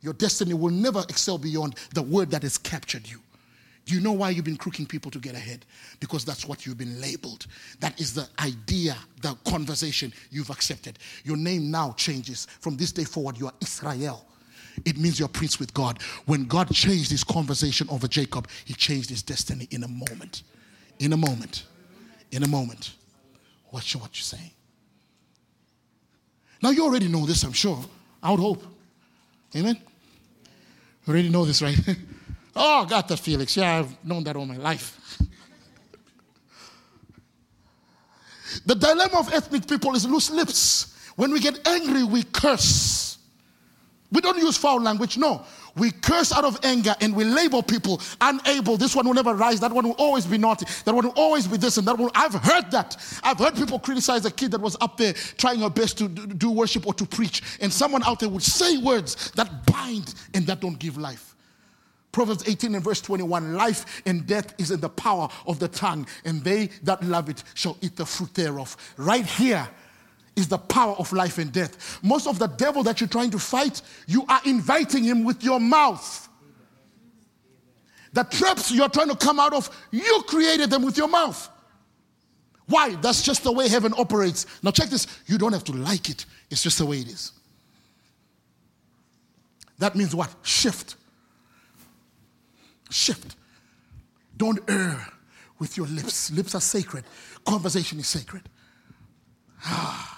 Your 0.00 0.14
destiny 0.14 0.54
will 0.54 0.70
never 0.70 1.00
excel 1.08 1.38
beyond 1.38 1.76
the 1.94 2.02
word 2.02 2.30
that 2.32 2.42
has 2.42 2.58
captured 2.58 3.08
you. 3.08 3.20
Do 3.84 3.94
you 3.94 4.00
know 4.00 4.12
why 4.12 4.30
you've 4.30 4.44
been 4.44 4.56
crooking 4.56 4.86
people 4.86 5.10
to 5.10 5.18
get 5.18 5.34
ahead? 5.34 5.64
Because 5.98 6.24
that's 6.24 6.46
what 6.46 6.64
you've 6.66 6.78
been 6.78 7.00
labeled. 7.00 7.46
That 7.80 8.00
is 8.00 8.14
the 8.14 8.28
idea, 8.40 8.96
the 9.20 9.34
conversation 9.44 10.12
you've 10.30 10.50
accepted. 10.50 10.98
Your 11.24 11.36
name 11.36 11.70
now 11.70 11.92
changes. 11.96 12.46
From 12.60 12.76
this 12.76 12.92
day 12.92 13.04
forward, 13.04 13.38
you 13.38 13.46
are 13.46 13.54
Israel. 13.60 14.24
It 14.84 14.98
means 14.98 15.18
you're 15.18 15.28
prince 15.28 15.58
with 15.58 15.74
God. 15.74 16.00
When 16.26 16.44
God 16.44 16.70
changed 16.72 17.10
his 17.10 17.24
conversation 17.24 17.88
over 17.90 18.06
Jacob, 18.06 18.48
he 18.64 18.74
changed 18.74 19.10
his 19.10 19.22
destiny 19.22 19.66
in 19.70 19.84
a 19.84 19.88
moment. 19.88 20.44
In 20.98 21.12
a 21.12 21.16
moment. 21.16 21.64
In 22.30 22.44
a 22.44 22.48
moment. 22.48 22.94
Watch 23.72 23.96
what 23.96 24.16
you're 24.16 24.22
saying. 24.22 24.52
Now, 26.62 26.70
you 26.70 26.84
already 26.84 27.08
know 27.08 27.26
this, 27.26 27.42
I'm 27.42 27.52
sure. 27.52 27.84
I 28.22 28.30
would 28.30 28.38
hope. 28.38 28.62
Amen? 29.56 29.76
You 31.06 31.12
already 31.12 31.30
know 31.30 31.44
this, 31.44 31.60
right? 31.62 31.76
oh, 32.56 32.84
I 32.84 32.88
got 32.88 33.08
that, 33.08 33.18
Felix. 33.18 33.56
Yeah, 33.56 33.80
I've 33.80 34.04
known 34.04 34.22
that 34.24 34.36
all 34.36 34.46
my 34.46 34.58
life. 34.58 35.18
the 38.66 38.76
dilemma 38.76 39.18
of 39.18 39.32
ethnic 39.32 39.66
people 39.66 39.96
is 39.96 40.06
loose 40.06 40.30
lips. 40.30 40.94
When 41.16 41.32
we 41.32 41.40
get 41.40 41.66
angry, 41.66 42.04
we 42.04 42.22
curse. 42.22 43.18
We 44.12 44.20
don't 44.20 44.38
use 44.38 44.56
foul 44.56 44.80
language, 44.80 45.16
no. 45.16 45.44
We 45.76 45.90
curse 45.90 46.32
out 46.32 46.44
of 46.44 46.58
anger 46.64 46.94
and 47.00 47.14
we 47.16 47.24
label 47.24 47.62
people 47.62 48.00
unable. 48.20 48.76
This 48.76 48.94
one 48.94 49.06
will 49.06 49.14
never 49.14 49.34
rise. 49.34 49.60
That 49.60 49.72
one 49.72 49.86
will 49.86 49.94
always 49.98 50.26
be 50.26 50.36
naughty. 50.36 50.66
That 50.84 50.94
one 50.94 51.06
will 51.06 51.14
always 51.16 51.46
be 51.46 51.56
this 51.56 51.78
and 51.78 51.86
that 51.88 51.96
one. 51.96 52.10
I've 52.14 52.34
heard 52.34 52.70
that. 52.72 52.96
I've 53.22 53.38
heard 53.38 53.54
people 53.54 53.78
criticize 53.78 54.24
a 54.26 54.30
kid 54.30 54.50
that 54.50 54.60
was 54.60 54.76
up 54.80 54.96
there 54.96 55.14
trying 55.14 55.60
her 55.60 55.70
best 55.70 55.96
to 55.98 56.08
do 56.08 56.50
worship 56.50 56.86
or 56.86 56.94
to 56.94 57.06
preach. 57.06 57.42
And 57.60 57.72
someone 57.72 58.02
out 58.04 58.20
there 58.20 58.28
would 58.28 58.42
say 58.42 58.76
words 58.78 59.30
that 59.32 59.66
bind 59.66 60.14
and 60.34 60.46
that 60.46 60.60
don't 60.60 60.78
give 60.78 60.98
life. 60.98 61.32
Proverbs 62.12 62.46
18 62.46 62.74
and 62.74 62.84
verse 62.84 63.00
21 63.00 63.54
Life 63.54 64.02
and 64.04 64.26
death 64.26 64.54
is 64.58 64.70
in 64.70 64.80
the 64.80 64.88
power 64.90 65.28
of 65.46 65.58
the 65.58 65.68
tongue, 65.68 66.06
and 66.26 66.44
they 66.44 66.66
that 66.82 67.02
love 67.02 67.30
it 67.30 67.42
shall 67.54 67.78
eat 67.80 67.96
the 67.96 68.04
fruit 68.04 68.34
thereof. 68.34 68.76
Right 68.98 69.24
here, 69.24 69.66
is 70.36 70.48
the 70.48 70.58
power 70.58 70.94
of 70.98 71.12
life 71.12 71.38
and 71.38 71.52
death. 71.52 72.02
Most 72.02 72.26
of 72.26 72.38
the 72.38 72.46
devil 72.46 72.82
that 72.84 73.00
you're 73.00 73.08
trying 73.08 73.30
to 73.30 73.38
fight, 73.38 73.82
you 74.06 74.24
are 74.28 74.40
inviting 74.44 75.04
him 75.04 75.24
with 75.24 75.42
your 75.42 75.60
mouth. 75.60 76.28
The 78.12 78.24
traps 78.24 78.70
you're 78.70 78.88
trying 78.88 79.08
to 79.08 79.16
come 79.16 79.40
out 79.40 79.54
of, 79.54 79.70
you 79.90 80.22
created 80.26 80.70
them 80.70 80.82
with 80.82 80.96
your 80.96 81.08
mouth. 81.08 81.48
Why? 82.66 82.94
That's 82.96 83.22
just 83.22 83.42
the 83.42 83.52
way 83.52 83.68
heaven 83.68 83.92
operates. 83.98 84.46
Now, 84.62 84.70
check 84.70 84.88
this 84.88 85.06
you 85.26 85.38
don't 85.38 85.52
have 85.52 85.64
to 85.64 85.72
like 85.72 86.08
it, 86.08 86.24
it's 86.50 86.62
just 86.62 86.78
the 86.78 86.86
way 86.86 86.98
it 86.98 87.08
is. 87.08 87.32
That 89.78 89.96
means 89.96 90.14
what? 90.14 90.32
Shift. 90.42 90.96
Shift. 92.90 93.36
Don't 94.36 94.60
err 94.68 95.06
with 95.58 95.76
your 95.76 95.86
lips. 95.86 96.30
Lips 96.30 96.54
are 96.54 96.60
sacred, 96.60 97.04
conversation 97.44 97.98
is 97.98 98.06
sacred. 98.06 98.42
Ah. 99.64 100.11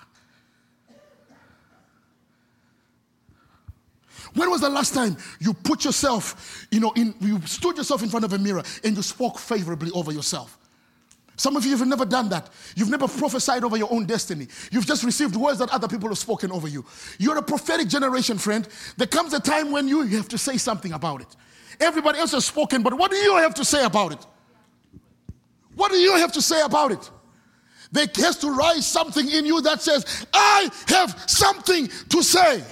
When 4.35 4.51
was 4.51 4.61
the 4.61 4.69
last 4.69 4.95
time 4.95 5.17
you 5.39 5.55
put 5.55 5.85
yourself, 5.85 6.67
you 6.71 6.81
know, 6.81 6.93
in, 6.97 7.15
you 7.21 7.41
stood 7.43 7.77
yourself 7.77 8.03
in 8.03 8.09
front 8.09 8.25
of 8.25 8.33
a 8.33 8.39
mirror 8.39 8.63
and 8.83 8.97
you 8.97 9.03
spoke 9.03 9.39
favorably 9.39 9.91
over 9.93 10.13
yourself? 10.13 10.59
Some 11.37 11.57
of 11.57 11.65
you 11.65 11.77
have 11.77 11.87
never 11.87 12.05
done 12.05 12.29
that. 12.29 12.49
You've 12.77 12.91
never 12.91 13.09
prophesied 13.09 13.65
over 13.65 13.77
your 13.77 13.93
own 13.93 14.07
destiny. 14.07 14.47
You've 14.71 14.87
just 14.87 15.03
received 15.03 15.35
words 15.35 15.59
that 15.59 15.71
other 15.71 15.89
people 15.89 16.09
have 16.09 16.19
spoken 16.19 16.53
over 16.53 16.69
you. 16.69 16.85
You're 17.19 17.39
a 17.39 17.43
prophetic 17.43 17.89
generation, 17.89 18.39
friend. 18.39 18.69
There 18.97 19.07
comes 19.07 19.33
a 19.35 19.41
time 19.41 19.73
when 19.73 19.89
you 19.89 20.03
have 20.03 20.29
to 20.29 20.39
say 20.39 20.57
something 20.59 20.93
about 20.93 21.23
it. 21.23 21.37
Everybody 21.81 22.21
else 22.21 22.33
has 22.33 22.45
spoken, 22.45 22.83
but 22.83 22.95
what 22.95 23.11
do 23.11 23.17
you 23.17 23.37
have 23.37 23.55
to 23.55 23.65
say 23.65 23.85
about 23.85 24.13
it? 24.13 24.25
What 25.75 25.91
do 25.91 25.99
you 25.99 26.17
have 26.17 26.33
to 26.33 26.43
say 26.43 26.61
about 26.63 26.93
it? 26.93 27.11
There 27.91 28.07
has 28.17 28.39
to 28.39 28.51
rise 28.51 28.87
something 28.87 29.29
in 29.29 29.45
you 29.45 29.61
that 29.63 29.83
says, 29.83 30.27
I 30.33 30.69
have 30.89 31.25
something 31.27 31.89
to 32.09 32.23
say. 32.23 32.63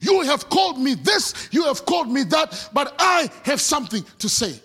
You 0.00 0.22
have 0.22 0.48
called 0.48 0.78
me 0.78 0.94
this, 0.94 1.48
you 1.50 1.64
have 1.64 1.84
called 1.84 2.10
me 2.10 2.22
that, 2.24 2.70
but 2.72 2.94
I 2.98 3.30
have 3.44 3.60
something 3.60 4.04
to 4.18 4.28
say. 4.28 4.60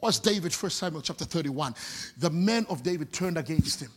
Was 0.00 0.18
David, 0.18 0.52
1 0.52 0.70
Samuel 0.70 1.02
chapter 1.02 1.24
31. 1.24 1.74
The 2.18 2.30
men 2.30 2.66
of 2.68 2.82
David 2.82 3.12
turned 3.12 3.38
against 3.38 3.80
him 3.80 3.90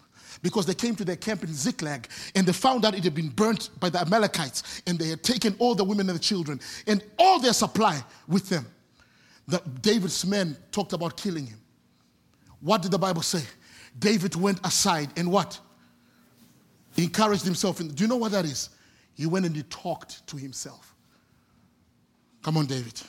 because 0.43 0.67
they 0.67 0.75
came 0.75 0.95
to 0.95 1.03
their 1.03 1.15
camp 1.15 1.43
in 1.43 1.51
Ziklag 1.51 2.07
and 2.35 2.45
they 2.45 2.53
found 2.53 2.85
out 2.85 2.93
it 2.93 3.03
had 3.03 3.15
been 3.15 3.29
burnt 3.29 3.71
by 3.79 3.89
the 3.89 3.99
Amalekites 4.01 4.83
and 4.85 4.99
they 4.99 5.07
had 5.07 5.23
taken 5.23 5.55
all 5.57 5.73
the 5.73 5.83
women 5.83 6.07
and 6.07 6.15
the 6.15 6.21
children 6.23 6.59
and 6.85 7.03
all 7.17 7.39
their 7.39 7.53
supply 7.53 8.03
with 8.27 8.47
them. 8.49 8.67
The, 9.47 9.61
David's 9.81 10.23
men 10.25 10.55
talked 10.71 10.93
about 10.93 11.17
killing 11.17 11.47
him. 11.47 11.59
What 12.61 12.83
did 12.83 12.91
the 12.91 12.99
Bible 12.99 13.23
say? 13.23 13.43
David 13.97 14.35
went 14.35 14.59
aside 14.63 15.09
and 15.17 15.31
what? 15.31 15.59
He 16.95 17.05
encouraged 17.05 17.45
himself. 17.45 17.79
In, 17.79 17.87
do 17.89 18.03
you 18.03 18.07
know 18.07 18.15
what 18.15 18.31
that 18.31 18.45
is? 18.45 18.69
He 19.15 19.25
went 19.25 19.45
and 19.45 19.55
he 19.55 19.63
talked 19.63 20.25
to 20.27 20.37
himself. 20.37 20.93
Come 22.43 22.57
on, 22.57 22.65
David. 22.65 23.01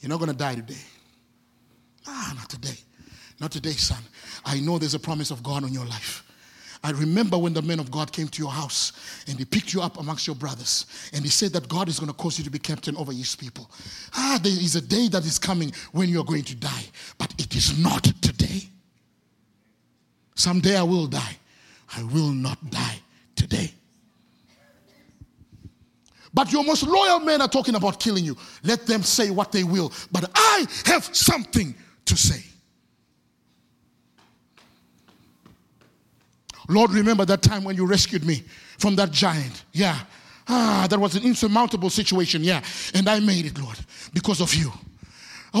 You're 0.00 0.10
not 0.10 0.18
going 0.18 0.30
to 0.30 0.36
die 0.36 0.54
today. 0.54 0.80
Ah, 2.06 2.32
not 2.36 2.48
today. 2.48 2.76
Not 3.40 3.50
today, 3.52 3.72
son. 3.72 4.02
I 4.44 4.60
know 4.60 4.78
there's 4.78 4.94
a 4.94 4.98
promise 4.98 5.30
of 5.30 5.42
God 5.42 5.64
on 5.64 5.72
your 5.72 5.86
life. 5.86 6.24
I 6.84 6.92
remember 6.92 7.36
when 7.36 7.52
the 7.52 7.62
men 7.62 7.80
of 7.80 7.90
God 7.90 8.12
came 8.12 8.28
to 8.28 8.42
your 8.42 8.52
house 8.52 9.24
and 9.26 9.36
he 9.36 9.44
picked 9.44 9.74
you 9.74 9.82
up 9.82 9.98
amongst 9.98 10.26
your 10.26 10.36
brothers 10.36 10.86
and 11.12 11.24
he 11.24 11.30
said 11.30 11.52
that 11.54 11.68
God 11.68 11.88
is 11.88 11.98
going 11.98 12.10
to 12.10 12.16
cause 12.16 12.38
you 12.38 12.44
to 12.44 12.50
be 12.50 12.58
captain 12.58 12.96
over 12.96 13.12
his 13.12 13.34
people. 13.34 13.68
Ah, 14.14 14.38
there 14.40 14.52
is 14.52 14.76
a 14.76 14.80
day 14.80 15.08
that 15.08 15.24
is 15.24 15.38
coming 15.38 15.72
when 15.90 16.08
you're 16.08 16.24
going 16.24 16.44
to 16.44 16.54
die, 16.54 16.84
but 17.18 17.34
it 17.38 17.56
is 17.56 17.78
not 17.78 18.04
today. 18.22 18.68
Someday 20.36 20.76
I 20.76 20.84
will 20.84 21.08
die. 21.08 21.36
I 21.96 22.04
will 22.04 22.30
not 22.30 22.70
die 22.70 23.00
today. 23.34 23.72
But 26.38 26.52
your 26.52 26.62
most 26.62 26.84
loyal 26.84 27.18
men 27.18 27.42
are 27.42 27.48
talking 27.48 27.74
about 27.74 27.98
killing 27.98 28.24
you. 28.24 28.36
Let 28.62 28.86
them 28.86 29.02
say 29.02 29.30
what 29.30 29.50
they 29.50 29.64
will. 29.64 29.92
But 30.12 30.30
I 30.36 30.66
have 30.84 31.04
something 31.12 31.74
to 32.04 32.16
say. 32.16 32.44
Lord, 36.68 36.92
remember 36.92 37.24
that 37.24 37.42
time 37.42 37.64
when 37.64 37.74
you 37.74 37.86
rescued 37.86 38.24
me 38.24 38.44
from 38.78 38.94
that 38.94 39.10
giant. 39.10 39.64
Yeah. 39.72 39.98
Ah, 40.46 40.86
that 40.88 41.00
was 41.00 41.16
an 41.16 41.24
insurmountable 41.24 41.90
situation. 41.90 42.44
Yeah. 42.44 42.62
And 42.94 43.08
I 43.08 43.18
made 43.18 43.44
it, 43.44 43.58
Lord, 43.58 43.76
because 44.14 44.40
of 44.40 44.54
you. 44.54 44.72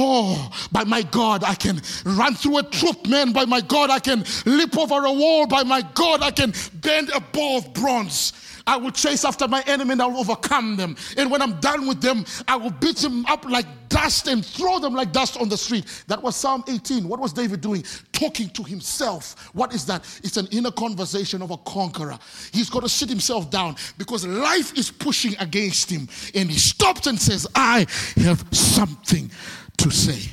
Oh, 0.00 0.48
by 0.70 0.84
my 0.84 1.02
God, 1.02 1.42
I 1.42 1.56
can 1.56 1.82
run 2.04 2.36
through 2.36 2.58
a 2.58 2.62
troop, 2.62 3.08
man. 3.08 3.32
By 3.32 3.46
my 3.46 3.60
God, 3.60 3.90
I 3.90 3.98
can 3.98 4.24
leap 4.46 4.78
over 4.78 5.04
a 5.04 5.12
wall. 5.12 5.48
By 5.48 5.64
my 5.64 5.82
God, 5.94 6.22
I 6.22 6.30
can 6.30 6.54
bend 6.74 7.10
a 7.10 7.18
bow 7.18 7.56
of 7.56 7.74
bronze. 7.74 8.32
I 8.64 8.76
will 8.76 8.92
chase 8.92 9.24
after 9.24 9.48
my 9.48 9.62
enemy 9.66 9.92
and 9.92 10.02
I 10.02 10.06
will 10.06 10.18
overcome 10.18 10.76
them. 10.76 10.94
And 11.16 11.30
when 11.32 11.42
I'm 11.42 11.58
done 11.58 11.88
with 11.88 12.00
them, 12.00 12.24
I 12.46 12.54
will 12.54 12.70
beat 12.70 12.98
them 12.98 13.26
up 13.26 13.44
like 13.44 13.66
dust 13.88 14.28
and 14.28 14.44
throw 14.44 14.78
them 14.78 14.94
like 14.94 15.10
dust 15.10 15.40
on 15.40 15.48
the 15.48 15.56
street. 15.56 16.04
That 16.06 16.22
was 16.22 16.36
Psalm 16.36 16.62
18. 16.68 17.08
What 17.08 17.18
was 17.18 17.32
David 17.32 17.62
doing? 17.62 17.82
Talking 18.12 18.50
to 18.50 18.62
himself. 18.62 19.48
What 19.54 19.74
is 19.74 19.86
that? 19.86 20.04
It's 20.22 20.36
an 20.36 20.48
inner 20.52 20.70
conversation 20.70 21.40
of 21.40 21.50
a 21.50 21.56
conqueror. 21.56 22.18
He's 22.52 22.68
got 22.70 22.82
to 22.82 22.88
sit 22.88 23.08
himself 23.08 23.50
down 23.50 23.74
because 23.96 24.26
life 24.26 24.76
is 24.76 24.90
pushing 24.90 25.34
against 25.40 25.90
him. 25.90 26.06
And 26.34 26.50
he 26.50 26.58
stops 26.58 27.06
and 27.06 27.18
says, 27.18 27.48
I 27.56 27.86
have 28.18 28.44
something 28.52 29.30
to 29.78 29.90
say. 29.90 30.30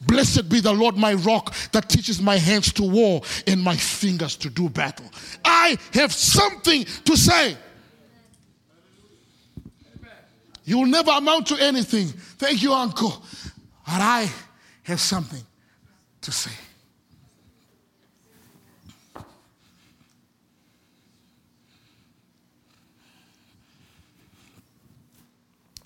Blessed 0.00 0.48
be 0.48 0.60
the 0.60 0.72
Lord, 0.72 0.96
my 0.96 1.14
rock, 1.14 1.54
that 1.72 1.88
teaches 1.88 2.22
my 2.22 2.36
hands 2.36 2.72
to 2.74 2.82
war 2.82 3.20
and 3.46 3.60
my 3.60 3.76
fingers 3.76 4.36
to 4.36 4.48
do 4.48 4.68
battle. 4.68 5.10
I 5.44 5.76
have 5.92 6.12
something 6.12 6.84
to 7.04 7.16
say. 7.16 7.56
You 10.64 10.78
will 10.78 10.86
never 10.86 11.10
amount 11.10 11.46
to 11.48 11.56
anything. 11.56 12.08
Thank 12.08 12.62
you, 12.62 12.72
uncle. 12.72 13.22
But 13.86 14.00
I 14.00 14.30
have 14.84 15.00
something 15.00 15.42
to 16.20 16.30
say. 16.30 16.52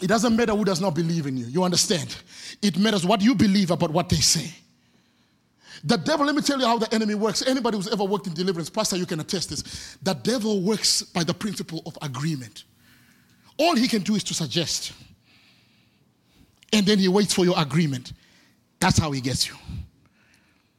It 0.01 0.09
doesn't 0.09 0.35
matter 0.35 0.53
who 0.53 0.65
does 0.65 0.81
not 0.81 0.97
believe 0.97 1.27
in 1.29 1.37
you. 1.37 1.47
You 1.47 1.62
understand? 1.62 2.17
It 2.62 2.79
matters 2.79 3.05
what 3.05 3.20
you 3.20 3.35
believe 3.35 3.70
about 3.70 3.90
what 3.90 4.09
they 4.09 4.16
say. 4.16 4.55
The 5.85 5.96
devil, 5.98 6.25
let 6.25 6.37
me 6.37 6.42
tell 6.42 6.61
you 6.61 6.66
how 6.66 6.79
the 6.79 6.92
enemy 6.94 7.16
works. 7.16 7.42
Anybody 7.44 7.77
who's 7.77 7.88
ever 7.88 8.05
worked 8.05 8.29
in 8.29 8.35
deliverance, 8.35 8.70
Pastor, 8.70 8.96
you 8.96 9.05
can 9.07 9.18
attest 9.18 9.51
this. 9.51 9.96
The 10.03 10.14
devil 10.14 10.62
works 10.62 11.03
by 11.03 11.25
the 11.25 11.35
principle 11.35 11.83
of 11.87 11.98
agreement. 12.03 12.64
All 13.59 13.75
he 13.75 13.88
can 13.88 14.03
do 14.03 14.14
is 14.14 14.22
to 14.25 14.35
suggest. 14.35 14.92
And 16.72 16.87
then 16.87 16.98
he 16.98 17.09
waits 17.09 17.35
for 17.35 17.44
your 17.44 17.59
agreement. 17.59 18.12
That's 18.79 18.98
how 18.98 19.11
he 19.11 19.20
gets 19.20 19.48
you. 19.48 19.55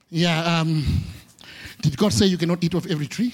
Yeah, 0.10 0.60
um, 0.60 0.86
did 1.82 1.98
God 1.98 2.13
say 2.13 2.26
you 2.26 2.38
cannot 2.38 2.63
eat 2.63 2.74
of 2.74 2.89
every 2.89 3.08
tree? 3.08 3.34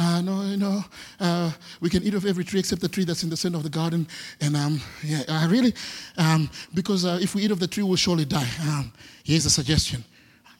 Uh, 0.00 0.22
no, 0.22 0.56
no, 0.56 0.84
uh, 1.20 1.52
we 1.82 1.90
can 1.90 2.02
eat 2.02 2.14
of 2.14 2.24
every 2.24 2.42
tree 2.42 2.58
except 2.58 2.80
the 2.80 2.88
tree 2.88 3.04
that's 3.04 3.22
in 3.22 3.28
the 3.28 3.36
center 3.36 3.58
of 3.58 3.62
the 3.62 3.68
garden. 3.68 4.08
And 4.40 4.56
um, 4.56 4.80
yeah, 5.04 5.22
uh, 5.28 5.46
really, 5.50 5.74
um, 6.16 6.48
because 6.72 7.04
uh, 7.04 7.18
if 7.20 7.34
we 7.34 7.42
eat 7.42 7.50
of 7.50 7.60
the 7.60 7.66
tree, 7.66 7.82
we'll 7.82 7.96
surely 7.96 8.24
die. 8.24 8.48
Um, 8.62 8.92
here's 9.24 9.44
a 9.44 9.50
suggestion 9.50 10.02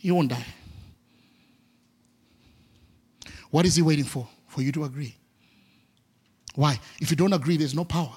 you 0.00 0.14
won't 0.14 0.28
die. 0.28 0.44
What 3.50 3.64
is 3.64 3.76
he 3.76 3.82
waiting 3.82 4.04
for? 4.04 4.28
For 4.48 4.60
you 4.60 4.72
to 4.72 4.84
agree. 4.84 5.16
Why? 6.54 6.78
If 7.00 7.10
you 7.10 7.16
don't 7.16 7.32
agree, 7.32 7.56
there's 7.56 7.74
no 7.74 7.84
power. 7.84 8.12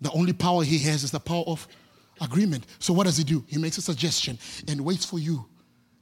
The 0.00 0.10
only 0.12 0.32
power 0.32 0.62
he 0.62 0.78
has 0.78 1.04
is 1.04 1.10
the 1.10 1.20
power 1.20 1.44
of 1.46 1.68
agreement. 2.22 2.64
So 2.78 2.94
what 2.94 3.04
does 3.04 3.18
he 3.18 3.24
do? 3.24 3.44
He 3.48 3.58
makes 3.58 3.76
a 3.76 3.82
suggestion 3.82 4.38
and 4.66 4.80
waits 4.80 5.04
for 5.04 5.18
you 5.18 5.44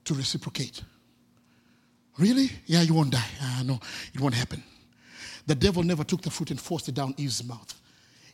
to 0.04 0.14
reciprocate. 0.14 0.82
Really? 2.18 2.50
Yeah, 2.66 2.82
you 2.82 2.94
won't 2.94 3.12
die. 3.12 3.30
Uh, 3.40 3.62
no, 3.64 3.80
it 4.12 4.20
won't 4.20 4.34
happen. 4.34 4.62
The 5.46 5.54
devil 5.54 5.82
never 5.82 6.04
took 6.04 6.20
the 6.20 6.30
fruit 6.30 6.50
and 6.50 6.60
forced 6.60 6.88
it 6.88 6.94
down 6.94 7.14
Eve's 7.16 7.42
mouth. 7.44 7.74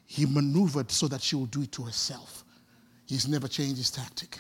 He 0.07 0.27
maneuvered 0.27 0.91
so 0.91 1.07
that 1.09 1.23
she 1.23 1.37
would 1.37 1.51
do 1.51 1.63
it 1.63 1.73
to 1.73 1.83
herself. 1.83 2.45
He's 3.07 3.29
never 3.29 3.47
changed 3.49 3.77
his 3.77 3.91
tactic. 3.91 4.39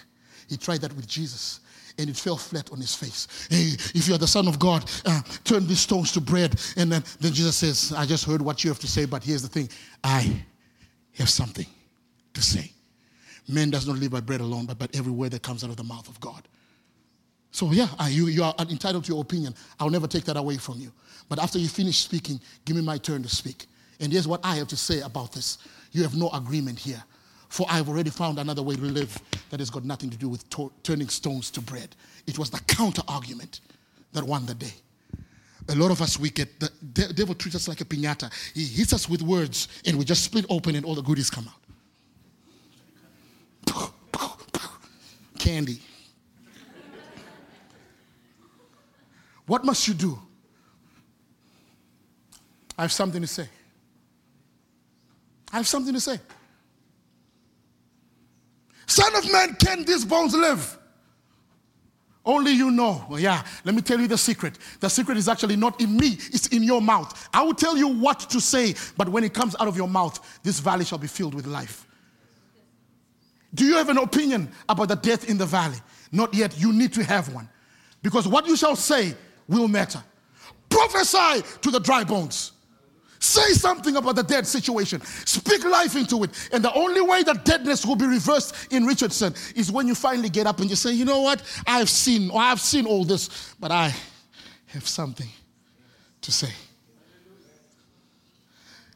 He 0.48 0.56
tried 0.56 0.80
that 0.80 0.92
with 0.94 1.06
Jesus. 1.06 1.60
and 1.98 2.10
it 2.10 2.16
fell 2.16 2.36
flat 2.36 2.70
on 2.72 2.78
his 2.78 2.94
face. 2.94 3.46
Hey, 3.50 3.72
if 3.94 4.08
you 4.08 4.14
are 4.14 4.18
the 4.18 4.26
Son 4.26 4.48
of 4.48 4.58
God, 4.58 4.90
uh, 5.04 5.20
turn 5.44 5.66
these 5.66 5.80
stones 5.80 6.12
to 6.12 6.20
bread. 6.20 6.60
And 6.76 6.90
then, 6.90 7.04
then 7.20 7.32
Jesus 7.32 7.56
says, 7.56 7.92
I 7.96 8.06
just 8.06 8.24
heard 8.24 8.42
what 8.42 8.64
you 8.64 8.70
have 8.70 8.80
to 8.80 8.86
say, 8.86 9.04
but 9.04 9.22
here's 9.22 9.42
the 9.42 9.48
thing 9.48 9.68
I 10.02 10.42
have 11.14 11.30
something 11.30 11.66
to 12.32 12.42
say. 12.42 12.72
Man 13.48 13.70
does 13.70 13.86
not 13.86 13.98
live 13.98 14.10
by 14.10 14.20
bread 14.20 14.40
alone, 14.40 14.66
but 14.66 14.78
by 14.78 14.88
every 14.94 15.12
word 15.12 15.32
that 15.32 15.42
comes 15.42 15.62
out 15.62 15.70
of 15.70 15.76
the 15.76 15.84
mouth 15.84 16.08
of 16.08 16.18
God. 16.20 16.42
So, 17.54 17.70
yeah, 17.70 17.86
you, 18.08 18.26
you 18.26 18.42
are 18.42 18.52
entitled 18.58 19.04
to 19.04 19.12
your 19.12 19.22
opinion. 19.22 19.54
I'll 19.78 19.88
never 19.88 20.08
take 20.08 20.24
that 20.24 20.36
away 20.36 20.56
from 20.56 20.80
you. 20.80 20.90
But 21.28 21.38
after 21.38 21.56
you 21.56 21.68
finish 21.68 21.98
speaking, 21.98 22.40
give 22.64 22.74
me 22.74 22.82
my 22.82 22.98
turn 22.98 23.22
to 23.22 23.28
speak. 23.28 23.66
And 24.00 24.12
here's 24.12 24.26
what 24.26 24.40
I 24.42 24.56
have 24.56 24.66
to 24.68 24.76
say 24.76 25.02
about 25.02 25.30
this 25.30 25.58
you 25.92 26.02
have 26.02 26.16
no 26.16 26.30
agreement 26.30 26.80
here. 26.80 27.00
For 27.48 27.64
I've 27.70 27.88
already 27.88 28.10
found 28.10 28.40
another 28.40 28.60
way 28.60 28.74
to 28.74 28.82
live 28.82 29.16
that 29.50 29.60
has 29.60 29.70
got 29.70 29.84
nothing 29.84 30.10
to 30.10 30.16
do 30.16 30.28
with 30.28 30.50
to- 30.50 30.72
turning 30.82 31.08
stones 31.08 31.52
to 31.52 31.60
bread. 31.60 31.94
It 32.26 32.40
was 32.40 32.50
the 32.50 32.58
counter 32.66 33.02
argument 33.06 33.60
that 34.14 34.24
won 34.24 34.46
the 34.46 34.54
day. 34.54 34.74
A 35.68 35.76
lot 35.76 35.92
of 35.92 36.02
us, 36.02 36.18
we 36.18 36.30
get 36.30 36.58
the 36.58 36.72
devil 37.14 37.36
treats 37.36 37.54
us 37.54 37.68
like 37.68 37.80
a 37.80 37.84
pinata. 37.84 38.32
He 38.52 38.64
hits 38.64 38.92
us 38.92 39.08
with 39.08 39.22
words, 39.22 39.68
and 39.86 39.96
we 39.96 40.04
just 40.04 40.24
split 40.24 40.44
open, 40.50 40.74
and 40.74 40.84
all 40.84 40.96
the 40.96 41.02
goodies 41.02 41.30
come 41.30 41.48
out. 43.68 43.92
Candy. 45.38 45.80
What 49.46 49.64
must 49.64 49.86
you 49.86 49.94
do? 49.94 50.18
I 52.76 52.82
have 52.82 52.92
something 52.92 53.20
to 53.20 53.26
say. 53.26 53.48
I 55.52 55.58
have 55.58 55.66
something 55.66 55.94
to 55.94 56.00
say. 56.00 56.18
Son 58.86 59.14
of 59.16 59.30
man, 59.30 59.54
can 59.54 59.84
these 59.84 60.04
bones 60.04 60.34
live? 60.34 60.78
Only 62.26 62.52
you 62.52 62.70
know. 62.70 63.04
Well, 63.08 63.20
yeah, 63.20 63.44
let 63.64 63.74
me 63.74 63.82
tell 63.82 64.00
you 64.00 64.08
the 64.08 64.16
secret. 64.16 64.58
The 64.80 64.88
secret 64.88 65.18
is 65.18 65.28
actually 65.28 65.56
not 65.56 65.80
in 65.80 65.96
me, 65.96 66.16
it's 66.32 66.48
in 66.48 66.62
your 66.62 66.80
mouth. 66.80 67.28
I 67.32 67.42
will 67.42 67.54
tell 67.54 67.76
you 67.76 67.88
what 67.88 68.20
to 68.30 68.40
say, 68.40 68.74
but 68.96 69.08
when 69.08 69.24
it 69.24 69.34
comes 69.34 69.54
out 69.60 69.68
of 69.68 69.76
your 69.76 69.88
mouth, 69.88 70.40
this 70.42 70.58
valley 70.58 70.84
shall 70.84 70.98
be 70.98 71.06
filled 71.06 71.34
with 71.34 71.46
life. 71.46 71.86
Do 73.54 73.64
you 73.64 73.76
have 73.76 73.88
an 73.88 73.98
opinion 73.98 74.50
about 74.68 74.88
the 74.88 74.96
death 74.96 75.28
in 75.28 75.38
the 75.38 75.46
valley? 75.46 75.78
Not 76.10 76.34
yet. 76.34 76.58
You 76.58 76.72
need 76.72 76.92
to 76.94 77.04
have 77.04 77.32
one. 77.32 77.48
Because 78.02 78.26
what 78.26 78.46
you 78.46 78.56
shall 78.56 78.74
say 78.74 79.14
will 79.48 79.68
matter. 79.68 80.02
Prophesy 80.68 81.42
to 81.62 81.70
the 81.70 81.80
dry 81.80 82.04
bones. 82.04 82.52
Say 83.18 83.54
something 83.54 83.96
about 83.96 84.16
the 84.16 84.22
dead 84.22 84.46
situation. 84.46 85.00
Speak 85.24 85.64
life 85.64 85.96
into 85.96 86.24
it. 86.24 86.50
And 86.52 86.62
the 86.62 86.72
only 86.74 87.00
way 87.00 87.22
that 87.22 87.46
deadness 87.46 87.86
will 87.86 87.96
be 87.96 88.06
reversed 88.06 88.54
in 88.70 88.84
Richardson 88.84 89.34
is 89.56 89.72
when 89.72 89.88
you 89.88 89.94
finally 89.94 90.28
get 90.28 90.46
up 90.46 90.60
and 90.60 90.68
you 90.68 90.76
say, 90.76 90.92
you 90.92 91.06
know 91.06 91.22
what? 91.22 91.42
I've 91.66 91.88
seen, 91.88 92.30
or 92.30 92.40
I've 92.40 92.60
seen 92.60 92.86
all 92.86 93.04
this, 93.04 93.54
but 93.58 93.70
I 93.70 93.94
have 94.66 94.86
something 94.86 95.28
to 96.20 96.32
say. 96.32 96.50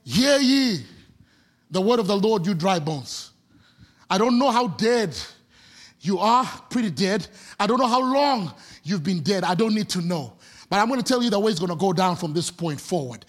Hear 0.05 0.39
ye 0.39 0.85
the 1.71 1.81
word 1.81 2.01
of 2.01 2.07
the 2.07 2.17
Lord, 2.17 2.47
you 2.47 2.55
dry 2.55 2.79
bones. 2.79 3.31
I 4.11 4.19
don't 4.19 4.39
know 4.39 4.51
how 4.51 4.69
dead 4.69 5.17
you 6.01 6.19
are, 6.19 6.45
pretty 6.71 6.91
dead. 6.91 7.27
I 7.59 7.67
don't 7.67 7.79
know 7.79 7.87
how 7.87 8.01
long 8.01 8.55
you've 8.83 9.03
been 9.03 9.23
dead. 9.23 9.45
I 9.45 9.55
don't 9.55 9.75
need 9.75 9.89
to 9.91 10.01
know. 10.01 10.35
But 10.71 10.81
I'm 10.81 10.89
going 10.89 11.01
to 11.01 11.07
tell 11.07 11.23
you 11.23 11.31
the 11.31 11.39
way 11.39 11.51
it's 11.51 11.61
going 11.61 11.71
to 11.71 11.77
go 11.77 11.93
down 11.93 12.17
from 12.17 12.35
this 12.35 12.51
point 12.51 12.81
forward. 12.81 13.25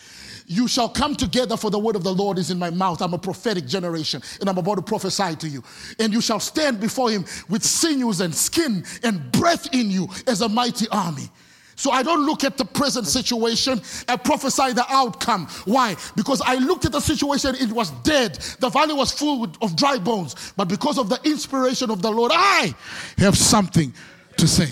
You 0.45 0.67
shall 0.67 0.89
come 0.89 1.15
together, 1.15 1.55
for 1.55 1.71
the 1.71 1.79
word 1.79 1.95
of 1.95 2.03
the 2.03 2.13
Lord 2.13 2.37
is 2.37 2.51
in 2.51 2.59
my 2.59 2.69
mouth. 2.69 3.01
I'm 3.01 3.13
a 3.13 3.17
prophetic 3.17 3.65
generation, 3.65 4.21
and 4.39 4.49
I'm 4.49 4.57
about 4.57 4.75
to 4.75 4.81
prophesy 4.81 5.35
to 5.35 5.47
you. 5.47 5.63
And 5.99 6.11
you 6.11 6.21
shall 6.21 6.39
stand 6.39 6.79
before 6.79 7.09
him 7.11 7.25
with 7.47 7.63
sinews 7.63 8.19
and 8.19 8.33
skin 8.33 8.83
and 9.03 9.31
breath 9.31 9.73
in 9.73 9.89
you 9.89 10.09
as 10.27 10.41
a 10.41 10.49
mighty 10.49 10.87
army. 10.89 11.29
So 11.75 11.91
I 11.91 12.03
don't 12.03 12.25
look 12.25 12.43
at 12.43 12.57
the 12.57 12.65
present 12.65 13.07
situation 13.07 13.81
and 14.09 14.23
prophesy 14.25 14.73
the 14.73 14.83
outcome. 14.89 15.47
Why? 15.63 15.95
Because 16.17 16.41
I 16.41 16.55
looked 16.55 16.83
at 16.83 16.91
the 16.91 16.99
situation, 16.99 17.55
it 17.55 17.71
was 17.71 17.91
dead. 18.03 18.33
The 18.59 18.67
valley 18.67 18.93
was 18.93 19.13
full 19.13 19.49
of 19.61 19.77
dry 19.77 19.97
bones. 19.97 20.51
But 20.57 20.67
because 20.67 20.97
of 20.97 21.07
the 21.07 21.21
inspiration 21.23 21.89
of 21.89 22.01
the 22.01 22.11
Lord, 22.11 22.33
I 22.35 22.75
have 23.19 23.37
something 23.37 23.93
to 24.35 24.45
say. 24.45 24.67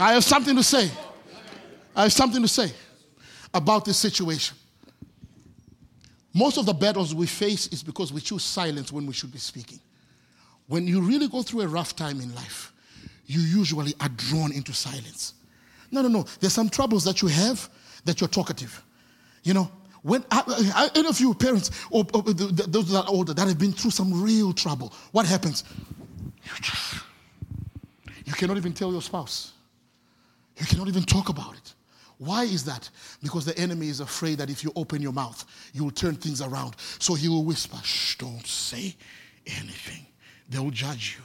I 0.00 0.14
have 0.14 0.24
something 0.24 0.56
to 0.56 0.62
say. 0.62 0.90
I 1.94 2.04
have 2.04 2.12
something 2.12 2.40
to 2.42 2.48
say 2.48 2.72
about 3.52 3.84
this 3.84 3.98
situation. 3.98 4.56
Most 6.32 6.58
of 6.58 6.66
the 6.66 6.72
battles 6.72 7.14
we 7.14 7.26
face 7.26 7.66
is 7.68 7.82
because 7.82 8.12
we 8.12 8.20
choose 8.20 8.44
silence 8.44 8.92
when 8.92 9.06
we 9.06 9.12
should 9.12 9.32
be 9.32 9.38
speaking. 9.38 9.80
When 10.68 10.86
you 10.86 11.00
really 11.00 11.28
go 11.28 11.42
through 11.42 11.62
a 11.62 11.68
rough 11.68 11.96
time 11.96 12.20
in 12.20 12.34
life, 12.34 12.72
you 13.26 13.40
usually 13.40 13.94
are 14.00 14.08
drawn 14.08 14.52
into 14.52 14.72
silence. 14.72 15.34
No, 15.90 16.02
no, 16.02 16.08
no. 16.08 16.24
There's 16.38 16.52
some 16.52 16.68
troubles 16.68 17.04
that 17.04 17.20
you 17.20 17.28
have 17.28 17.68
that 18.04 18.20
you're 18.20 18.28
talkative. 18.28 18.82
You 19.42 19.54
know, 19.54 19.70
when 20.02 20.24
I, 20.30 20.42
I, 20.74 20.90
any 20.94 21.08
of 21.08 21.18
you 21.20 21.34
parents 21.34 21.70
or, 21.90 22.06
or, 22.14 22.22
those 22.22 22.90
that 22.90 23.04
are 23.04 23.08
older 23.08 23.34
that 23.34 23.48
have 23.48 23.58
been 23.58 23.72
through 23.72 23.90
some 23.90 24.22
real 24.22 24.52
trouble, 24.52 24.94
what 25.12 25.26
happens? 25.26 25.64
You 26.44 26.50
just 26.62 26.94
you 28.24 28.32
cannot 28.32 28.56
even 28.56 28.72
tell 28.72 28.92
your 28.92 29.02
spouse. 29.02 29.52
You 30.60 30.66
cannot 30.66 30.88
even 30.88 31.02
talk 31.02 31.30
about 31.30 31.54
it. 31.56 31.74
Why 32.18 32.44
is 32.44 32.64
that? 32.64 32.88
Because 33.22 33.46
the 33.46 33.56
enemy 33.58 33.88
is 33.88 34.00
afraid 34.00 34.36
that 34.38 34.50
if 34.50 34.62
you 34.62 34.70
open 34.76 35.00
your 35.00 35.12
mouth, 35.12 35.42
you 35.72 35.82
will 35.82 35.90
turn 35.90 36.16
things 36.16 36.42
around. 36.42 36.76
So 36.98 37.14
he 37.14 37.28
will 37.30 37.44
whisper, 37.44 37.78
Shh, 37.82 38.16
don't 38.16 38.46
say 38.46 38.94
anything. 39.46 40.04
They'll 40.50 40.70
judge 40.70 41.16
you. 41.18 41.24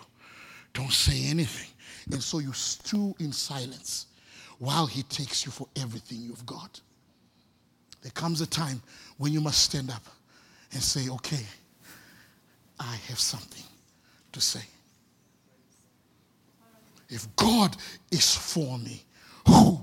Don't 0.73 0.93
say 0.93 1.29
anything. 1.29 1.69
And 2.11 2.23
so 2.23 2.39
you 2.39 2.53
stew 2.53 3.13
in 3.19 3.33
silence 3.33 4.07
while 4.59 4.85
he 4.85 5.03
takes 5.03 5.45
you 5.45 5.51
for 5.51 5.67
everything 5.75 6.19
you've 6.21 6.45
got. 6.45 6.79
There 8.01 8.11
comes 8.11 8.39
a 8.39 8.47
time 8.47 8.81
when 9.17 9.33
you 9.33 9.41
must 9.41 9.63
stand 9.63 9.91
up 9.91 10.05
and 10.71 10.81
say, 10.81 11.09
Okay, 11.09 11.43
I 12.79 12.95
have 13.09 13.19
something 13.19 13.63
to 14.31 14.39
say. 14.39 14.61
If 17.09 17.35
God 17.35 17.75
is 18.11 18.35
for 18.35 18.77
me, 18.77 19.04
who 19.47 19.79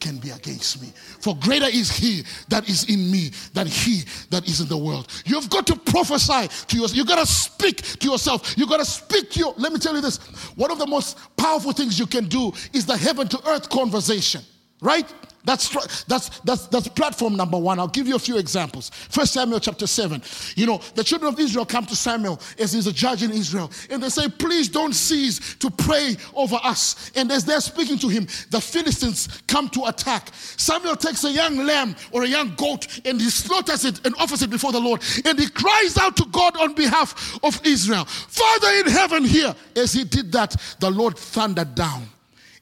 can 0.00 0.18
be 0.18 0.30
against 0.30 0.80
me. 0.80 0.92
For 1.20 1.34
greater 1.36 1.66
is 1.66 1.90
he 1.90 2.22
that 2.48 2.68
is 2.68 2.84
in 2.84 3.10
me 3.10 3.30
than 3.54 3.66
he 3.66 4.02
that 4.30 4.46
is 4.46 4.60
in 4.60 4.68
the 4.68 4.76
world. 4.76 5.10
You've 5.24 5.48
got 5.50 5.66
to 5.68 5.76
prophesy 5.76 6.48
to 6.48 6.76
yourself. 6.76 6.96
You've 6.96 7.08
got 7.08 7.18
to 7.18 7.26
speak 7.26 7.82
to 7.82 8.08
yourself. 8.08 8.54
You've 8.56 8.68
got 8.68 8.78
to 8.78 8.84
speak 8.84 9.30
to 9.30 9.40
your. 9.40 9.54
Let 9.56 9.72
me 9.72 9.78
tell 9.78 9.94
you 9.94 10.00
this. 10.00 10.18
One 10.54 10.70
of 10.70 10.78
the 10.78 10.86
most 10.86 11.18
powerful 11.36 11.72
things 11.72 11.98
you 11.98 12.06
can 12.06 12.26
do 12.26 12.52
is 12.72 12.86
the 12.86 12.96
heaven 12.96 13.26
to 13.28 13.48
earth 13.48 13.68
conversation, 13.70 14.42
right? 14.80 15.10
That's, 15.46 15.68
that's, 16.06 16.40
that's, 16.40 16.66
that's 16.66 16.88
platform 16.88 17.36
number 17.36 17.56
one. 17.56 17.78
I'll 17.78 17.86
give 17.86 18.08
you 18.08 18.16
a 18.16 18.18
few 18.18 18.36
examples. 18.36 18.90
First 18.90 19.32
Samuel 19.32 19.60
chapter 19.60 19.86
7. 19.86 20.20
You 20.56 20.66
know, 20.66 20.80
the 20.96 21.04
children 21.04 21.32
of 21.32 21.38
Israel 21.38 21.64
come 21.64 21.86
to 21.86 21.94
Samuel 21.94 22.40
as 22.58 22.72
he's 22.72 22.88
a 22.88 22.92
judge 22.92 23.22
in 23.22 23.30
Israel, 23.30 23.70
and 23.88 24.02
they 24.02 24.08
say, 24.08 24.28
Please 24.28 24.68
don't 24.68 24.92
cease 24.92 25.54
to 25.54 25.70
pray 25.70 26.16
over 26.34 26.58
us. 26.64 27.12
And 27.14 27.30
as 27.30 27.44
they're 27.44 27.60
speaking 27.60 27.96
to 27.98 28.08
him, 28.08 28.26
the 28.50 28.60
Philistines 28.60 29.28
come 29.46 29.68
to 29.68 29.84
attack. 29.84 30.30
Samuel 30.34 30.96
takes 30.96 31.22
a 31.22 31.30
young 31.30 31.58
lamb 31.58 31.94
or 32.10 32.24
a 32.24 32.28
young 32.28 32.52
goat 32.56 32.88
and 33.04 33.20
he 33.20 33.30
slaughters 33.30 33.84
it 33.84 34.04
and 34.04 34.16
offers 34.16 34.42
it 34.42 34.50
before 34.50 34.72
the 34.72 34.80
Lord. 34.80 35.00
And 35.24 35.38
he 35.38 35.48
cries 35.48 35.96
out 35.96 36.16
to 36.16 36.26
God 36.32 36.56
on 36.56 36.74
behalf 36.74 37.38
of 37.44 37.60
Israel, 37.64 38.04
Father 38.04 38.68
in 38.80 38.86
heaven, 38.86 39.24
here. 39.24 39.54
As 39.76 39.92
he 39.92 40.02
did 40.02 40.32
that, 40.32 40.56
the 40.80 40.90
Lord 40.90 41.16
thundered 41.16 41.76
down 41.76 42.08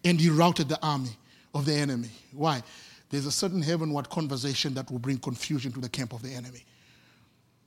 and 0.04 0.20
he 0.20 0.28
routed 0.28 0.68
the 0.68 0.78
army 0.84 1.16
of 1.54 1.64
the 1.64 1.72
enemy. 1.72 2.10
Why? 2.32 2.62
There's 3.10 3.26
a 3.26 3.32
certain 3.32 3.62
heavenward 3.62 4.10
conversation 4.10 4.74
that 4.74 4.90
will 4.90 4.98
bring 4.98 5.18
confusion 5.18 5.72
to 5.72 5.80
the 5.80 5.88
camp 5.88 6.12
of 6.12 6.22
the 6.22 6.34
enemy. 6.34 6.64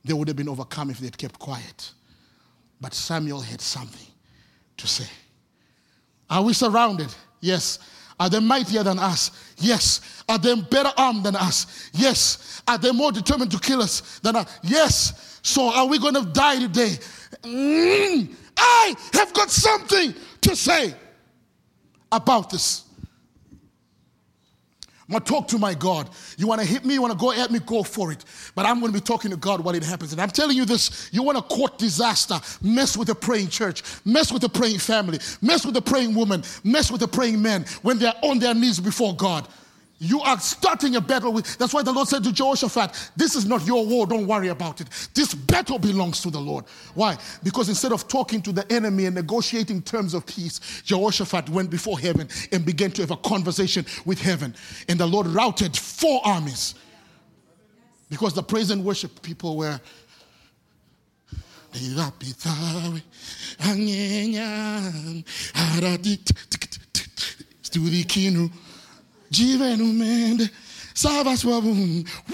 They 0.04 0.12
would 0.12 0.28
have 0.28 0.36
been 0.36 0.48
overcome 0.48 0.90
if 0.90 0.98
they'd 0.98 1.16
kept 1.16 1.38
quiet. 1.38 1.92
But 2.80 2.94
Samuel 2.94 3.40
had 3.40 3.60
something 3.60 4.06
to 4.76 4.86
say. 4.86 5.08
Are 6.30 6.42
we 6.42 6.52
surrounded? 6.52 7.12
Yes. 7.40 7.78
Are 8.20 8.28
they 8.28 8.40
mightier 8.40 8.82
than 8.82 8.98
us? 8.98 9.30
Yes. 9.58 10.22
Are 10.28 10.38
they 10.38 10.54
better 10.54 10.92
armed 10.96 11.24
than 11.24 11.36
us? 11.36 11.90
Yes. 11.94 12.62
Are 12.66 12.78
they 12.78 12.92
more 12.92 13.12
determined 13.12 13.50
to 13.52 13.58
kill 13.58 13.80
us 13.80 14.18
than 14.20 14.36
us? 14.36 14.58
Yes. 14.62 15.40
So 15.42 15.72
are 15.72 15.86
we 15.86 15.98
going 15.98 16.14
to 16.14 16.26
die 16.26 16.58
today? 16.58 16.98
Mm, 17.42 18.34
I 18.56 18.94
have 19.14 19.32
got 19.32 19.50
something 19.50 20.14
to 20.42 20.56
say 20.56 20.94
about 22.10 22.50
this. 22.50 22.84
I'm 25.08 25.18
to 25.20 25.24
talk 25.24 25.48
to 25.48 25.58
my 25.58 25.72
God. 25.72 26.10
You 26.36 26.46
want 26.46 26.60
to 26.60 26.66
hit 26.66 26.84
me? 26.84 26.94
You 26.94 27.00
want 27.00 27.12
to 27.12 27.18
go 27.18 27.32
at 27.32 27.50
me? 27.50 27.60
Go 27.60 27.82
for 27.82 28.12
it. 28.12 28.24
But 28.54 28.66
I'm 28.66 28.80
to 28.80 28.92
be 28.92 29.00
talking 29.00 29.30
to 29.30 29.38
God 29.38 29.60
while 29.60 29.74
it 29.74 29.82
happens. 29.82 30.12
And 30.12 30.20
I'm 30.20 30.30
telling 30.30 30.56
you 30.56 30.66
this 30.66 31.08
you 31.12 31.22
want 31.22 31.38
to 31.38 31.42
court 31.42 31.78
disaster, 31.78 32.38
mess 32.60 32.96
with 32.96 33.08
a 33.08 33.14
praying 33.14 33.48
church, 33.48 33.82
mess 34.04 34.30
with 34.30 34.44
a 34.44 34.48
praying 34.50 34.80
family, 34.80 35.18
mess 35.40 35.64
with 35.64 35.76
a 35.76 35.82
praying 35.82 36.14
woman, 36.14 36.42
mess 36.62 36.90
with 36.90 37.02
a 37.02 37.08
praying 37.08 37.40
man 37.40 37.64
when 37.80 37.98
they're 37.98 38.12
on 38.22 38.38
their 38.38 38.54
knees 38.54 38.80
before 38.80 39.16
God. 39.16 39.48
You 40.00 40.20
are 40.20 40.38
starting 40.38 40.94
a 40.94 41.00
battle 41.00 41.32
with. 41.32 41.58
That's 41.58 41.74
why 41.74 41.82
the 41.82 41.92
Lord 41.92 42.06
said 42.06 42.22
to 42.22 42.32
Jehoshaphat, 42.32 43.10
This 43.16 43.34
is 43.34 43.46
not 43.46 43.66
your 43.66 43.84
war, 43.84 44.06
don't 44.06 44.28
worry 44.28 44.48
about 44.48 44.80
it. 44.80 44.88
This 45.12 45.34
battle 45.34 45.78
belongs 45.78 46.20
to 46.22 46.30
the 46.30 46.38
Lord. 46.38 46.66
Why? 46.94 47.18
Because 47.42 47.68
instead 47.68 47.92
of 47.92 48.06
talking 48.06 48.40
to 48.42 48.52
the 48.52 48.70
enemy 48.72 49.06
and 49.06 49.14
negotiating 49.16 49.82
terms 49.82 50.14
of 50.14 50.24
peace, 50.24 50.82
Jehoshaphat 50.84 51.48
went 51.48 51.68
before 51.68 51.98
heaven 51.98 52.28
and 52.52 52.64
began 52.64 52.92
to 52.92 53.02
have 53.02 53.10
a 53.10 53.16
conversation 53.16 53.84
with 54.04 54.20
heaven. 54.20 54.54
And 54.88 55.00
the 55.00 55.06
Lord 55.06 55.26
routed 55.26 55.76
four 55.76 56.20
armies. 56.24 56.76
Because 58.08 58.34
the 58.34 58.42
praise 58.42 58.70
and 58.70 58.84
worship 58.84 59.20
people 59.20 59.56
were. 59.56 59.80
Jivenumende. 69.30 70.50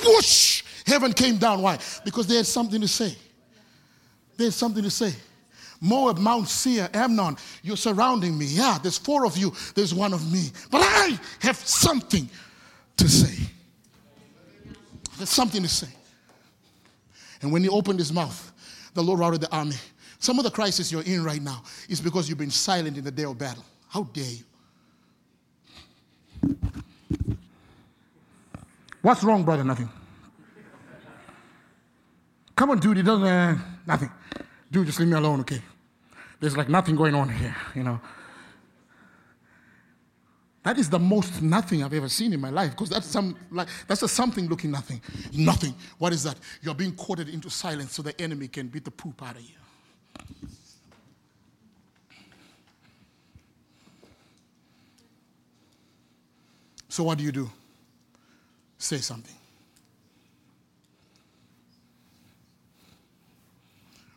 Whoosh! 0.05 0.63
Heaven 0.87 1.13
came 1.13 1.37
down. 1.37 1.63
Why? 1.63 1.79
Because 2.05 2.27
they 2.27 2.37
had 2.37 2.47
something 2.47 2.81
to 2.81 2.89
say. 2.89 3.17
They 4.37 4.45
had 4.45 4.55
something 4.55 4.83
to 4.83 4.91
say. 4.91 5.13
Moab, 5.81 6.19
Mount 6.19 6.49
Seir, 6.49 6.89
Ammon, 6.95 7.37
you're 7.63 7.77
surrounding 7.77 8.39
me. 8.39 8.47
Yeah, 8.47 8.79
there's 8.83 8.97
four 8.97 9.27
of 9.27 9.37
you, 9.37 9.53
there's 9.75 9.93
one 9.93 10.15
of 10.15 10.33
me. 10.33 10.51
But 10.71 10.81
I 10.83 11.19
have 11.41 11.57
something 11.57 12.29
to 12.97 13.09
say. 13.09 13.51
There's 15.19 15.31
something 15.31 15.63
to 15.63 15.69
say. 15.69 15.89
And 17.43 17.53
when 17.53 17.63
he 17.63 17.69
opened 17.69 17.99
his 17.99 18.13
mouth, 18.13 18.53
the 18.95 19.03
Lord 19.03 19.21
routed 19.21 19.43
the 19.43 19.55
army. 19.55 19.77
Some 20.19 20.39
of 20.39 20.45
the 20.45 20.51
crisis 20.51 20.91
you're 20.91 21.03
in 21.03 21.23
right 21.23 21.43
now 21.43 21.63
is 21.89 22.01
because 22.01 22.29
you've 22.29 22.39
been 22.39 22.51
silent 22.51 22.97
in 22.97 23.05
the 23.05 23.11
day 23.11 23.25
of 23.25 23.37
battle. 23.37 23.65
How 23.89 24.05
dare 24.05 24.25
you? 24.25 24.45
What's 29.05 29.23
wrong, 29.23 29.45
brother? 29.45 29.65
Nothing. 29.65 29.91
Come 32.57 32.71
on, 32.71 32.79
dude. 32.79 32.97
It 32.97 33.03
doesn't. 33.03 33.27
Uh, 33.27 33.59
nothing. 33.87 34.11
Dude, 34.73 34.87
just 34.87 34.99
leave 34.99 35.09
me 35.09 35.15
alone, 35.15 35.41
okay? 35.41 35.61
There's 36.41 36.57
like 36.57 36.71
nothing 36.71 36.97
going 36.97 37.15
on 37.15 37.29
here, 37.29 37.55
you 37.75 37.83
know. 37.83 38.01
That 40.63 40.79
is 40.79 40.89
the 40.89 40.99
most 40.99 41.43
nothing 41.43 41.85
I've 41.85 41.93
ever 41.93 42.09
seen 42.09 42.33
in 42.33 42.41
my 42.41 42.49
life 42.49 42.71
because 42.71 42.89
that's 42.89 43.07
some 43.07 43.37
like 43.51 43.69
that's 43.87 44.03
a 44.03 44.09
something 44.09 44.49
looking 44.49 44.71
nothing. 44.71 45.03
Nothing. 45.35 45.75
What 45.99 46.15
is 46.15 46.23
that? 46.23 46.39
You're 46.63 46.75
being 46.75 46.97
courted 46.97 47.29
into 47.29 47.51
silence 47.51 47.93
so 47.93 48.01
the 48.01 48.19
enemy 48.19 48.49
can 48.49 48.69
beat 48.69 48.87
the 48.87 48.91
poop 48.91 49.23
out 49.23 49.37
of 49.37 49.43
you. 49.43 50.49
So 56.89 57.05
what 57.05 57.19
do 57.19 57.25
you 57.25 57.33
do? 57.33 57.51
Say 58.85 58.99
something. 58.99 59.35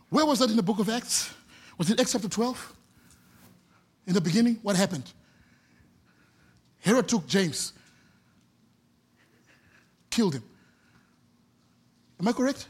Where 0.10 0.26
was 0.26 0.40
that 0.40 0.50
in 0.50 0.56
the 0.56 0.64
book 0.64 0.80
of 0.80 0.90
Acts? 0.90 1.34
Was 1.78 1.90
it 1.90 2.00
Acts 2.00 2.14
chapter 2.14 2.30
12? 2.30 2.74
In 4.08 4.14
the 4.14 4.22
beginning, 4.22 4.60
what 4.62 4.76
happened? 4.76 5.12
Herod 6.80 7.08
took 7.08 7.28
James, 7.28 7.74
killed 10.10 10.36
him. 10.36 10.44
Am 12.20 12.28
I 12.28 12.32
correct? 12.32 12.68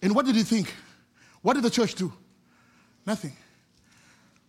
And 0.00 0.14
what 0.14 0.24
did 0.24 0.34
he 0.34 0.42
think? 0.42 0.72
What 1.42 1.54
did 1.54 1.62
the 1.62 1.70
church 1.70 1.94
do? 1.94 2.12
Nothing 3.06 3.36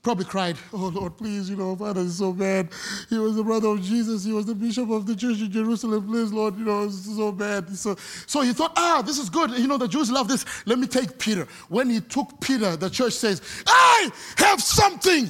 probably 0.07 0.23
cried, 0.23 0.55
Oh 0.71 0.87
Lord, 0.87 1.17
please, 1.17 1.49
you 1.49 1.57
know, 1.57 1.75
Father 1.75 1.99
is 1.99 2.17
so 2.17 2.31
bad. 2.31 2.69
He 3.09 3.17
was 3.17 3.35
the 3.35 3.43
brother 3.43 3.67
of 3.67 3.81
Jesus. 3.81 4.23
He 4.23 4.31
was 4.31 4.45
the 4.45 4.55
bishop 4.55 4.89
of 4.89 5.05
the 5.05 5.13
church 5.13 5.41
in 5.41 5.51
Jerusalem. 5.51 6.07
Please, 6.07 6.31
Lord, 6.31 6.57
you 6.57 6.63
know, 6.63 6.85
it's 6.85 7.13
so 7.13 7.29
bad. 7.33 7.75
So, 7.75 7.97
so 8.25 8.39
he 8.39 8.53
thought, 8.53 8.71
Ah, 8.77 9.03
this 9.05 9.17
is 9.17 9.29
good. 9.29 9.51
You 9.51 9.67
know, 9.67 9.77
the 9.77 9.85
Jews 9.89 10.09
love 10.09 10.29
this. 10.29 10.45
Let 10.65 10.79
me 10.79 10.87
take 10.87 11.19
Peter. 11.19 11.45
When 11.67 11.89
he 11.89 11.99
took 11.99 12.39
Peter, 12.39 12.77
the 12.77 12.89
church 12.89 13.11
says, 13.11 13.41
I 13.67 14.09
have 14.37 14.61
something 14.61 15.29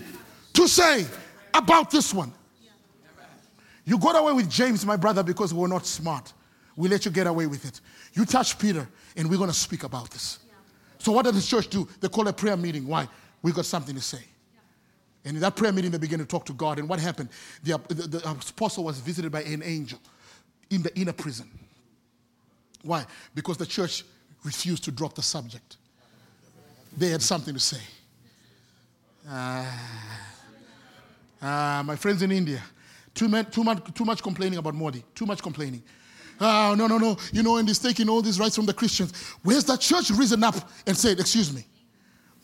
to 0.54 0.68
say 0.68 1.08
about 1.56 1.90
this 1.90 2.14
one. 2.14 2.32
You 3.84 3.98
got 3.98 4.16
away 4.16 4.34
with 4.34 4.48
James, 4.48 4.86
my 4.86 4.96
brother, 4.96 5.24
because 5.24 5.56
we're 5.56 5.68
not 5.68 5.88
smart. 5.88 6.34
We 6.76 6.88
let 6.88 7.04
you 7.04 7.10
get 7.10 7.26
away 7.26 7.48
with 7.48 7.66
it. 7.66 7.82
You 8.14 8.26
touch 8.26 8.60
Peter, 8.60 8.88
and 9.16 9.28
we're 9.28 9.38
going 9.38 9.50
to 9.50 9.56
speak 9.56 9.86
about 9.86 10.12
this. 10.12 10.38
So, 11.00 11.14
what 11.14 11.26
did 11.26 11.34
the 11.34 11.42
church 11.42 11.68
do? 11.68 11.88
They 12.00 12.10
call 12.10 12.28
a 12.28 12.34
prayer 12.34 12.56
meeting. 12.56 12.86
Why? 12.86 13.08
We 13.42 13.52
got 13.52 13.66
something 13.66 13.96
to 13.96 14.02
say. 14.02 14.20
And 15.26 15.36
in 15.36 15.42
that 15.42 15.56
prayer 15.56 15.74
meeting, 15.74 15.92
they 15.92 15.98
began 15.98 16.20
to 16.20 16.26
talk 16.26 16.46
to 16.46 16.54
God. 16.54 16.80
And 16.80 16.88
what 16.88 17.00
happened? 17.00 17.30
The, 17.64 17.80
the, 17.90 18.08
the 18.08 18.30
apostle 18.30 18.86
was 18.86 19.00
visited 19.00 19.32
by 19.32 19.42
an 19.42 19.62
angel 19.64 20.00
in 20.70 20.82
the 20.82 20.98
inner 20.98 21.14
prison. 21.14 21.50
Why? 22.84 23.06
Because 23.36 23.58
the 23.58 23.66
church 23.66 24.04
refused 24.44 24.84
to 24.86 24.92
drop 24.92 25.16
the 25.16 25.22
subject. 25.22 25.78
They 26.96 27.10
had 27.10 27.22
something 27.22 27.54
to 27.54 27.60
say. 27.60 27.82
Ah, 29.30 30.20
uh, 31.42 31.84
my 31.84 31.96
friends 31.96 32.22
in 32.22 32.32
India, 32.32 32.64
too, 33.14 33.28
much, 33.28 33.52
too, 33.52 33.64
much, 33.64 33.94
too 33.94 34.06
much 34.06 34.24
complaining 34.24 34.58
about 34.58 34.74
Modi, 34.74 35.04
too 35.14 35.26
much 35.26 35.42
complaining. 35.42 35.84
Oh, 36.40 36.76
no, 36.78 36.88
no, 36.88 36.98
no. 36.98 37.18
You 37.32 37.44
know, 37.44 37.58
and 37.58 37.68
he's 37.68 37.80
taking 37.80 38.10
all 38.10 38.22
these 38.22 38.40
rights 38.40 38.56
from 38.56 38.66
the 38.66 38.74
Christians. 38.74 39.14
Where's 39.44 39.64
the 39.64 39.76
church 39.76 40.12
risen 40.12 40.44
up 40.44 40.56
and 40.86 40.96
said, 40.96 41.20
Excuse 41.20 41.54
me, 41.54 41.66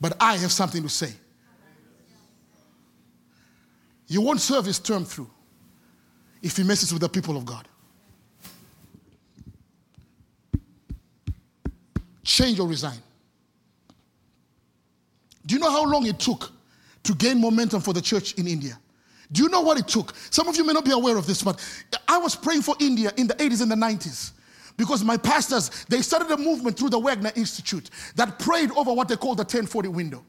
but 0.02 0.18
I 0.20 0.36
have 0.38 0.52
something 0.52 0.84
to 0.84 0.90
say? 0.90 1.14
You 4.08 4.22
won't 4.22 4.42
serve 4.42 4.66
his 4.66 4.80
term 4.80 5.06
through 5.06 5.30
if 6.42 6.58
he 6.58 6.64
messes 6.64 6.92
with 6.92 7.02
the 7.02 7.10
people 7.10 7.38
of 7.38 7.46
God. 7.46 7.68
Change 12.24 12.60
or 12.60 12.68
resign. 12.68 12.98
Do 15.46 15.56
you 15.56 15.60
know 15.60 15.72
how 15.72 15.86
long 15.86 16.06
it 16.06 16.20
took 16.20 16.52
to 17.04 17.14
gain 17.16 17.40
momentum 17.40 17.82
for 17.82 17.94
the 17.94 18.02
church 18.02 18.34
in 18.36 18.48
India? 18.48 18.78
Do 19.32 19.44
you 19.44 19.50
know 19.50 19.62
what 19.62 19.78
it 19.78 19.88
took? 19.88 20.14
Some 20.30 20.48
of 20.48 20.56
you 20.56 20.64
may 20.64 20.74
not 20.74 20.86
be 20.86 20.92
aware 20.92 21.18
of 21.18 21.26
this, 21.26 21.44
but 21.44 21.60
I 22.08 22.18
was 22.18 22.36
praying 22.36 22.62
for 22.62 22.76
India 22.80 23.12
in 23.18 23.28
the 23.28 23.34
80s 23.36 23.62
and 23.62 23.72
the 23.72 23.76
90s 23.76 24.32
because 24.78 25.04
my 25.04 25.18
pastors 25.18 25.86
they 25.86 26.02
started 26.02 26.32
a 26.32 26.38
movement 26.38 26.78
through 26.78 26.90
the 26.90 27.00
Wagner 27.00 27.32
Institute 27.36 27.90
that 28.16 28.40
prayed 28.40 28.72
over 28.72 28.94
what 28.94 29.08
they 29.08 29.16
call 29.16 29.36
the 29.36 29.44
1040 29.44 29.90
window 29.90 30.24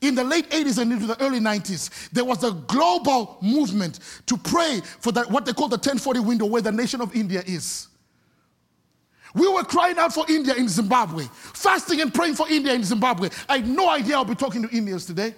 in 0.00 0.14
the 0.14 0.24
late 0.24 0.48
80s 0.50 0.78
and 0.78 0.92
into 0.92 1.06
the 1.06 1.20
early 1.22 1.40
90s, 1.40 2.10
there 2.10 2.24
was 2.24 2.44
a 2.44 2.52
global 2.52 3.38
movement 3.40 4.00
to 4.26 4.36
pray 4.36 4.80
for 5.00 5.12
that, 5.12 5.30
what 5.30 5.46
they 5.46 5.52
call 5.52 5.68
the 5.68 5.76
1040 5.76 6.20
window, 6.20 6.46
where 6.46 6.62
the 6.62 6.72
nation 6.72 7.00
of 7.00 7.14
India 7.14 7.42
is. 7.46 7.88
We 9.34 9.48
were 9.48 9.64
crying 9.64 9.98
out 9.98 10.14
for 10.14 10.24
India 10.28 10.54
in 10.54 10.68
Zimbabwe, 10.68 11.24
fasting 11.32 12.00
and 12.00 12.12
praying 12.12 12.34
for 12.34 12.48
India 12.48 12.72
in 12.72 12.82
Zimbabwe. 12.84 13.28
I 13.48 13.58
had 13.58 13.68
no 13.68 13.88
idea 13.88 14.16
I'll 14.16 14.24
be 14.24 14.34
talking 14.34 14.66
to 14.66 14.74
Indians 14.74 15.04
today. 15.04 15.34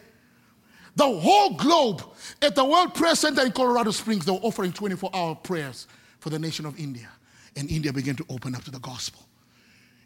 The 0.95 1.05
whole 1.05 1.55
globe 1.55 2.03
at 2.43 2.55
the 2.55 2.65
World 2.65 2.95
Prayer 2.95 3.15
Center 3.15 3.43
in 3.43 3.53
Colorado 3.53 3.91
Springs, 3.93 4.25
they 4.25 4.33
were 4.33 4.39
offering 4.39 4.73
24 4.73 5.11
hour 5.15 5.35
prayers 5.35 5.87
for 6.19 6.31
the 6.31 6.39
nation 6.39 6.67
of 6.67 6.79
India. 6.79 7.09
And 7.57 7.71
India 7.71 7.93
began 7.93 8.17
to 8.17 8.27
open 8.29 8.55
up 8.55 8.65
to 8.65 8.71
the 8.71 8.81
gospel. 8.81 9.21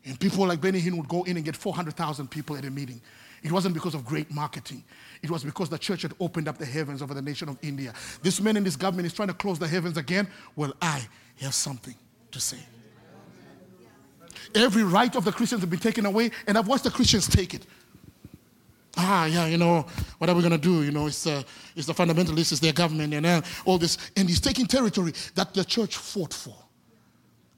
And 0.05 0.19
people 0.19 0.47
like 0.47 0.61
Benny 0.61 0.81
Hinn 0.81 0.97
would 0.97 1.09
go 1.09 1.23
in 1.25 1.37
and 1.37 1.45
get 1.45 1.57
400,000 1.57 2.31
people 2.31 2.57
at 2.57 2.65
a 2.65 2.71
meeting. 2.71 3.01
It 3.43 3.51
wasn't 3.51 3.75
because 3.75 3.95
of 3.95 4.05
great 4.05 4.31
marketing. 4.31 4.85
It 5.21 5.31
was 5.31 5.43
because 5.43 5.69
the 5.69 5.79
church 5.79 6.03
had 6.03 6.15
opened 6.21 6.47
up 6.47 6.59
the 6.59 6.67
heavens 6.67 7.03
over 7.03 7.13
the 7.13 7.23
nation 7.23 7.49
of 7.49 7.59
India. 7.63 7.93
This 8.23 8.41
man 8.41 8.57
in 8.57 8.65
this 8.65 8.77
government 8.77 9.07
is 9.07 9.13
trying 9.13 9.29
to 9.29 9.35
close 9.35 9.59
the 9.59 9.67
heavens 9.67 9.97
again. 9.97 10.29
Well, 10.55 10.73
I 10.81 11.03
have 11.41 11.55
something 11.55 11.95
to 12.31 12.41
say. 12.41 12.59
Every 14.55 14.85
right 14.85 15.15
of 15.17 15.25
the 15.25 15.33
Christians 15.33 15.63
has 15.63 15.71
been 15.71 15.81
taken 15.81 16.07
away, 16.07 16.31
and 16.47 16.57
I've 16.57 16.69
watched 16.69 16.85
the 16.85 16.91
Christians 16.91 17.27
take 17.27 17.55
it. 17.55 17.67
Ah, 18.97 19.25
yeah, 19.25 19.47
you 19.47 19.57
know, 19.57 19.87
what 20.19 20.29
are 20.29 20.37
we 20.37 20.43
going 20.43 20.53
to 20.53 20.59
do? 20.59 20.83
You 20.83 20.91
know, 20.91 21.07
it's, 21.07 21.27
uh, 21.27 21.43
it's 21.75 21.87
the 21.87 21.95
fundamentalists, 21.95 22.53
it's 22.53 22.61
their 22.61 22.75
government, 22.75 23.15
and 23.15 23.25
uh, 23.25 23.41
all 23.65 23.79
this. 23.79 23.97
And 24.17 24.29
he's 24.29 24.41
taking 24.41 24.67
territory 24.67 25.15
that 25.35 25.55
the 25.55 25.65
church 25.65 25.97
fought 25.97 26.35
for. 26.35 26.55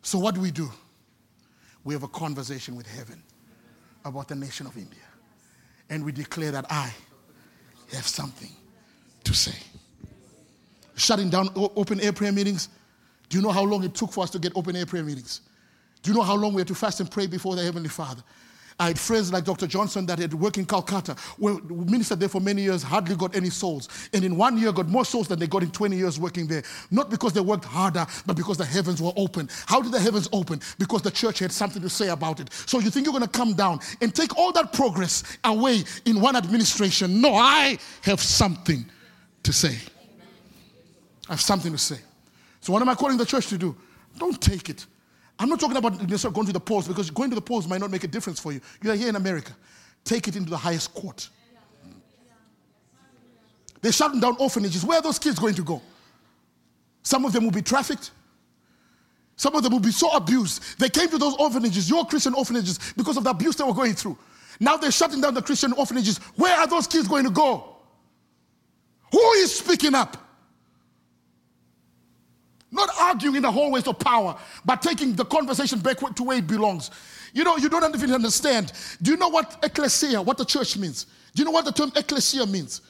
So, 0.03 0.19
what 0.19 0.37
do 0.37 0.41
we 0.41 0.53
do? 0.53 0.71
We 1.83 1.93
have 1.93 2.05
a 2.05 2.09
conversation 2.09 2.77
with 2.77 2.87
heaven 2.87 3.23
about 4.05 4.29
the 4.29 4.37
nation 4.37 4.67
of 4.67 4.77
India 4.77 5.01
and 5.91 6.05
we 6.05 6.13
declare 6.13 6.51
that 6.53 6.67
I 6.71 6.93
have 7.93 8.07
something 8.07 8.51
to 9.25 9.35
say. 9.35 9.57
Shutting 10.97 11.31
down 11.31 11.49
open 11.57 12.01
air 12.01 12.13
prayer 12.13 12.33
meetings. 12.33 12.69
Do 13.29 13.37
you 13.39 13.43
know 13.43 13.51
how 13.51 13.63
long 13.63 13.83
it 13.85 13.95
took 13.95 14.13
for 14.13 14.25
us 14.25 14.31
to 14.31 14.39
get 14.39 14.53
open 14.57 14.77
air 14.77 14.87
prayer 14.87 15.03
meetings? 15.03 15.41
Do 16.03 16.11
you 16.11 16.17
know 16.17 16.23
how 16.23 16.35
long 16.35 16.55
we 16.55 16.61
had 16.61 16.69
to 16.69 16.75
fast 16.75 17.01
and 17.01 17.11
pray 17.11 17.27
before 17.27 17.57
the 17.57 17.63
Heavenly 17.63 17.89
Father? 17.89 18.23
I 18.79 18.89
had 18.89 18.99
friends 18.99 19.33
like 19.33 19.45
Dr. 19.45 19.67
Johnson 19.67 20.05
that 20.07 20.19
had 20.19 20.35
worked 20.35 20.59
in 20.59 20.67
Calcutta, 20.67 21.15
where 21.39 21.55
ministered 21.63 22.19
there 22.19 22.29
for 22.29 22.41
many 22.41 22.63
years, 22.63 22.83
hardly 22.83 23.15
got 23.15 23.37
any 23.37 23.51
souls. 23.51 23.89
And 24.13 24.25
in 24.25 24.37
one 24.37 24.59
year 24.59 24.73
got 24.73 24.89
more 24.89 25.05
souls 25.05 25.29
than 25.29 25.39
they 25.39 25.47
got 25.47 25.63
in 25.63 25.71
20 25.71 25.97
years 25.97 26.19
working 26.19 26.49
there. 26.49 26.65
Not 26.91 27.09
because 27.09 27.33
they 27.33 27.41
worked 27.41 27.65
harder, 27.65 28.05
but 28.27 28.37
because 28.37 28.57
the 28.57 28.65
heavens 28.65 29.01
were 29.01 29.13
open. 29.17 29.49
How 29.67 29.81
did 29.81 29.93
the 29.93 30.01
heavens 30.01 30.29
open? 30.33 30.61
Because 30.79 31.03
the 31.03 31.11
church 31.11 31.39
had 31.39 31.53
something 31.53 31.83
to 31.83 31.89
say 31.89 32.09
about 32.09 32.41
it. 32.41 32.53
So 32.67 32.81
you 32.81 32.91
think 32.91 33.07
you're 33.07 33.13
going 33.13 33.23
to 33.25 33.29
come 33.29 33.55
down 33.55 33.79
and 34.01 34.13
take 34.13 34.37
all 34.37 34.51
that 34.53 34.73
progress 34.73 35.23
away 35.45 35.85
in 36.05 36.21
one 36.21 36.35
administration? 36.35 37.21
No, 37.21 37.35
I 37.35 37.79
have 38.03 38.21
something 38.21 38.85
to 39.45 39.53
say. 39.53 39.79
I 41.29 41.33
have 41.33 41.41
something 41.41 41.71
to 41.71 41.79
say. 41.79 41.99
So, 42.61 42.73
what 42.73 42.83
am 42.83 42.89
I 42.89 42.95
calling 42.95 43.19
the 43.19 43.27
church 43.27 43.47
to 43.49 43.59
do? 43.59 43.77
Don't 44.19 44.41
take 44.41 44.69
it. 44.69 44.87
I'm 45.39 45.49
not 45.49 45.59
talking 45.59 45.77
about 45.77 45.99
going 45.99 46.47
to 46.47 46.53
the 46.53 46.61
polls 46.61 46.87
because 46.87 47.11
going 47.11 47.31
to 47.31 47.35
the 47.35 47.43
polls 47.43 47.67
might 47.67 47.81
not 47.81 47.91
make 47.91 48.05
a 48.05 48.09
difference 48.09 48.39
for 48.39 48.53
you. 48.53 48.61
You're 48.83 48.95
here 48.95 49.09
in 49.09 49.17
America. 49.17 49.53
Take 50.05 50.29
it 50.29 50.37
into 50.37 50.51
the 50.51 50.57
highest 50.57 50.95
court. 50.95 51.29
They're 53.81 53.93
shutting 53.93 54.21
down 54.21 54.37
orphanages. 54.39 54.85
Where 54.85 54.99
are 54.99 55.03
those 55.03 55.19
kids 55.19 55.39
going 55.39 55.55
to 55.55 55.63
go? 55.63 55.83
Some 57.03 57.25
of 57.25 57.33
them 57.33 57.45
will 57.45 57.51
be 57.51 57.63
trafficked. 57.63 58.13
Some 59.37 59.55
of 59.57 59.63
them 59.63 59.73
will 59.73 59.81
be 59.81 59.91
so 59.91 60.11
abused. 60.13 60.79
They 60.79 60.89
came 60.89 61.09
to 61.09 61.19
those 61.19 61.35
orphanages, 61.37 61.91
your 61.91 62.07
Christian 62.07 62.35
orphanages, 62.35 62.79
because 62.97 63.17
of 63.17 63.25
the 63.25 63.31
abuse 63.31 63.57
they 63.57 63.65
were 63.65 63.75
going 63.75 63.95
through. 63.95 64.17
Now 64.61 64.77
they're 64.77 64.93
shutting 64.93 65.21
down 65.21 65.35
the 65.35 65.43
Christian 65.43 65.73
orphanages. 65.73 66.19
Where 66.37 66.57
are 66.57 66.67
those 66.67 66.87
kids 66.87 67.09
going 67.09 67.25
to 67.25 67.31
go? 67.31 67.77
Who 69.11 69.33
is 69.33 69.55
speaking 69.55 69.95
up? 69.95 70.17
Not 72.75 72.91
arguing 73.01 73.37
in 73.37 73.43
the 73.43 73.53
hallways 73.53 73.87
of 73.87 74.01
power, 74.01 74.37
but 74.65 74.83
taking 74.83 75.15
the 75.15 75.25
conversation 75.25 75.79
back 75.79 75.99
to 75.99 76.23
where 76.25 76.39
it 76.39 76.47
belongs. 76.47 76.91
You 77.33 77.45
know, 77.45 77.57
you 77.57 77.69
don't 77.69 77.95
even 77.95 78.13
understand. 78.13 78.73
Do 79.01 79.13
you 79.13 79.17
know 79.17 79.29
what 79.29 79.59
ecclesia, 79.63 80.21
what 80.21 80.39
the 80.39 80.45
church 80.45 80.77
means? 80.77 81.07
Do 81.35 81.43
you 81.43 81.45
know 81.45 81.53
what 81.53 81.65
the 81.65 81.73
term 81.73 81.93
ecclesia 81.95 82.45
means? 82.47 82.81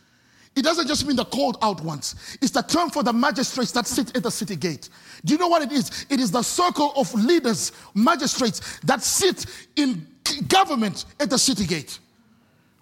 It 0.56 0.62
doesn't 0.62 0.86
just 0.86 1.06
mean 1.06 1.16
the 1.16 1.24
called 1.26 1.58
out 1.60 1.82
ones. 1.82 2.38
It's 2.40 2.52
the 2.52 2.62
term 2.62 2.88
for 2.88 3.02
the 3.02 3.12
magistrates 3.12 3.72
that 3.72 3.86
sit 3.86 4.16
at 4.16 4.22
the 4.22 4.30
city 4.30 4.56
gate. 4.56 4.88
Do 5.24 5.34
you 5.34 5.38
know 5.38 5.48
what 5.48 5.62
it 5.62 5.72
is? 5.72 6.06
It 6.08 6.18
is 6.18 6.30
the 6.30 6.42
circle 6.42 6.92
of 6.96 7.12
leaders, 7.12 7.72
magistrates 7.94 8.78
that 8.84 9.02
sit 9.02 9.44
in 9.76 10.06
government 10.48 11.04
at 11.20 11.28
the 11.28 11.38
city 11.38 11.66
gate. 11.66 11.98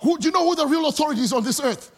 Who, 0.02 0.18
do 0.18 0.26
you 0.26 0.32
know 0.32 0.48
who 0.48 0.54
the 0.54 0.66
real 0.66 0.86
authority 0.86 1.22
is 1.22 1.32
on 1.32 1.42
this 1.42 1.60
earth? 1.60 1.90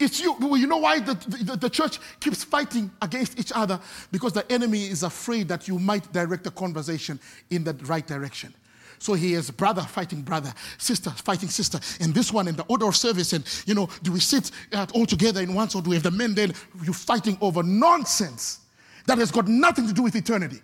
It's 0.00 0.18
you. 0.18 0.34
You 0.56 0.66
know 0.66 0.78
why 0.78 0.98
the, 0.98 1.14
the, 1.14 1.56
the, 1.56 1.70
church 1.70 2.00
keeps 2.18 2.42
fighting 2.42 2.90
against 3.02 3.38
each 3.38 3.52
other? 3.54 3.78
Because 4.10 4.32
the 4.32 4.50
enemy 4.50 4.86
is 4.86 5.02
afraid 5.02 5.46
that 5.48 5.68
you 5.68 5.78
might 5.78 6.10
direct 6.10 6.44
the 6.44 6.50
conversation 6.50 7.20
in 7.50 7.64
the 7.64 7.74
right 7.84 8.06
direction. 8.06 8.54
So 8.98 9.12
he 9.12 9.34
is 9.34 9.50
brother 9.50 9.82
fighting 9.82 10.22
brother, 10.22 10.52
sister 10.78 11.10
fighting 11.10 11.50
sister, 11.50 11.78
and 12.00 12.14
this 12.14 12.32
one 12.32 12.48
in 12.48 12.56
the 12.56 12.64
order 12.64 12.86
of 12.86 12.96
service. 12.96 13.34
And 13.34 13.44
you 13.66 13.74
know, 13.74 13.90
do 14.02 14.12
we 14.12 14.20
sit 14.20 14.50
all 14.94 15.04
together 15.04 15.42
in 15.42 15.52
one? 15.52 15.68
So 15.68 15.82
do 15.82 15.90
we 15.90 15.96
have 15.96 16.02
the 16.02 16.10
men 16.10 16.34
then? 16.34 16.54
You 16.82 16.94
fighting 16.94 17.36
over 17.42 17.62
nonsense 17.62 18.60
that 19.06 19.18
has 19.18 19.30
got 19.30 19.48
nothing 19.48 19.86
to 19.86 19.92
do 19.92 20.02
with 20.02 20.16
eternity. 20.16 20.60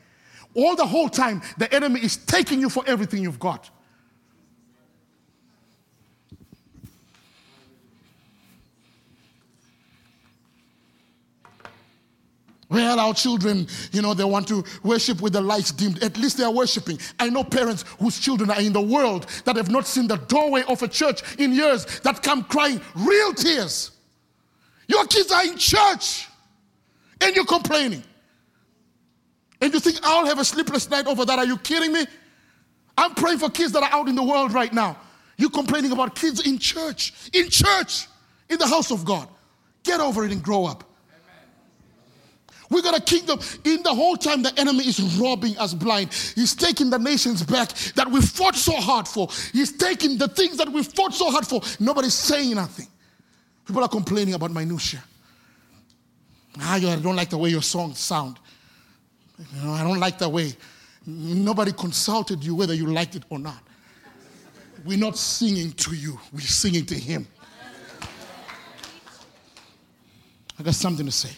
All 0.55 0.74
the 0.76 0.87
whole 0.87 1.11
time, 1.11 1.43
the 1.59 1.72
enemy 1.74 2.01
is 2.01 2.16
taking 2.16 2.59
you 2.59 2.70
for 2.70 2.82
everything 2.87 3.22
you've 3.22 3.39
got. 3.39 3.68
Well, 12.69 12.99
our 12.99 13.14
children, 13.14 13.69
you 13.93 14.03
know, 14.03 14.12
they 14.12 14.25
want 14.25 14.49
to 14.49 14.64
worship 14.83 15.21
with 15.21 15.35
the 15.35 15.41
lights 15.41 15.71
dimmed. 15.71 16.03
At 16.03 16.17
least 16.17 16.37
they 16.37 16.45
are 16.45 16.53
worshiping. 16.53 16.99
I 17.21 17.29
know 17.29 17.45
parents 17.45 17.85
whose 18.01 18.19
children 18.19 18.51
are 18.51 18.61
in 18.61 18.73
the 18.73 18.81
world 18.81 19.27
that 19.45 19.55
have 19.55 19.71
not 19.71 19.87
seen 19.87 20.09
the 20.09 20.17
doorway 20.17 20.62
of 20.69 20.83
a 20.83 20.89
church 20.89 21.23
in 21.39 21.53
years 21.53 22.01
that 22.01 22.23
come 22.23 22.43
crying 22.45 22.81
real 22.97 23.33
tears. 23.35 23.93
Your 24.89 25.07
kids 25.07 25.31
are 25.31 25.45
in 25.45 25.57
church 25.57 26.27
and 27.21 27.37
you're 27.37 27.45
complaining. 27.45 28.03
And 29.61 29.73
you 29.73 29.81
think 29.81 29.99
I'll 30.03 30.27
have 30.27 30.39
a 30.39 30.45
sleepless 30.45 30.91
night 30.91 31.07
over 31.07 31.25
that? 31.25 31.39
Are 31.39 31.47
you 31.47 31.59
kidding 31.59 31.93
me? 31.93 32.05
I'm 32.99 33.14
praying 33.14 33.39
for 33.39 33.49
kids 33.49 33.73
that 33.73 33.83
are 33.83 33.93
out 33.93 34.09
in 34.09 34.14
the 34.17 34.23
world 34.23 34.53
right 34.53 34.73
now. 34.73 34.97
You're 35.37 35.51
complaining 35.51 35.93
about 35.93 36.14
kids 36.17 36.47
in 36.47 36.59
church, 36.59 37.12
in 37.33 37.49
church, 37.49 38.09
in 38.49 38.59
the 38.59 38.67
house 38.67 38.91
of 38.91 39.05
God. 39.05 39.29
Get 39.85 40.01
over 40.01 40.25
it 40.25 40.33
and 40.33 40.43
grow 40.43 40.64
up. 40.64 40.85
We 42.71 42.83
got 42.83 42.97
a 42.97 43.01
kingdom. 43.01 43.39
In 43.64 43.83
the 43.83 43.95
whole 43.95 44.17
time, 44.17 44.43
the 44.43 44.53
enemy 44.59 44.85
is 44.87 45.01
robbing 45.19 45.57
us 45.59 45.75
blind. 45.75 46.12
He's 46.35 46.55
taking 46.55 46.91
the 46.91 46.99
nations 46.99 47.43
back 47.43 47.69
that 47.95 48.11
we 48.11 48.21
fought 48.21 48.57
so 48.57 48.73
hard 48.73 49.07
for. 49.07 49.29
He's 49.53 49.73
taking 49.73 50.19
the 50.19 50.29
things 50.29 50.57
that 50.57 50.69
we 50.69 50.83
fought 50.83 51.14
so 51.14 51.31
hard 51.31 51.47
for. 51.47 51.61
Nobody's 51.79 52.14
saying 52.14 52.55
nothing. 52.55 52.89
People 53.64 53.83
are 53.83 53.89
complaining 53.89 54.35
about 54.35 54.51
minutia. 54.53 55.03
Ah, 56.61 56.75
I 56.75 56.81
don't 56.81 57.17
like 57.17 57.31
the 57.31 57.39
way 57.39 57.51
your 57.51 57.62
songs 57.62 57.99
sound. 57.99 58.39
You 59.39 59.62
know, 59.62 59.73
I 59.73 59.83
don't 59.83 60.01
like 60.01 60.19
the 60.19 60.29
way. 60.29 60.53
Nobody 61.07 61.73
consulted 61.73 62.43
you 62.43 62.55
whether 62.55 62.75
you 62.75 62.87
liked 62.87 63.14
it 63.14 63.25
or 63.29 63.39
not. 63.39 63.62
We're 64.85 64.99
not 64.99 65.17
singing 65.17 65.73
to 65.73 65.95
you, 65.95 66.19
we're 66.33 66.41
singing 66.41 66.87
to 66.87 66.95
Him. 66.95 67.27
I 70.59 70.62
got 70.62 70.75
something 70.75 71.05
to 71.05 71.12
say. 71.12 71.31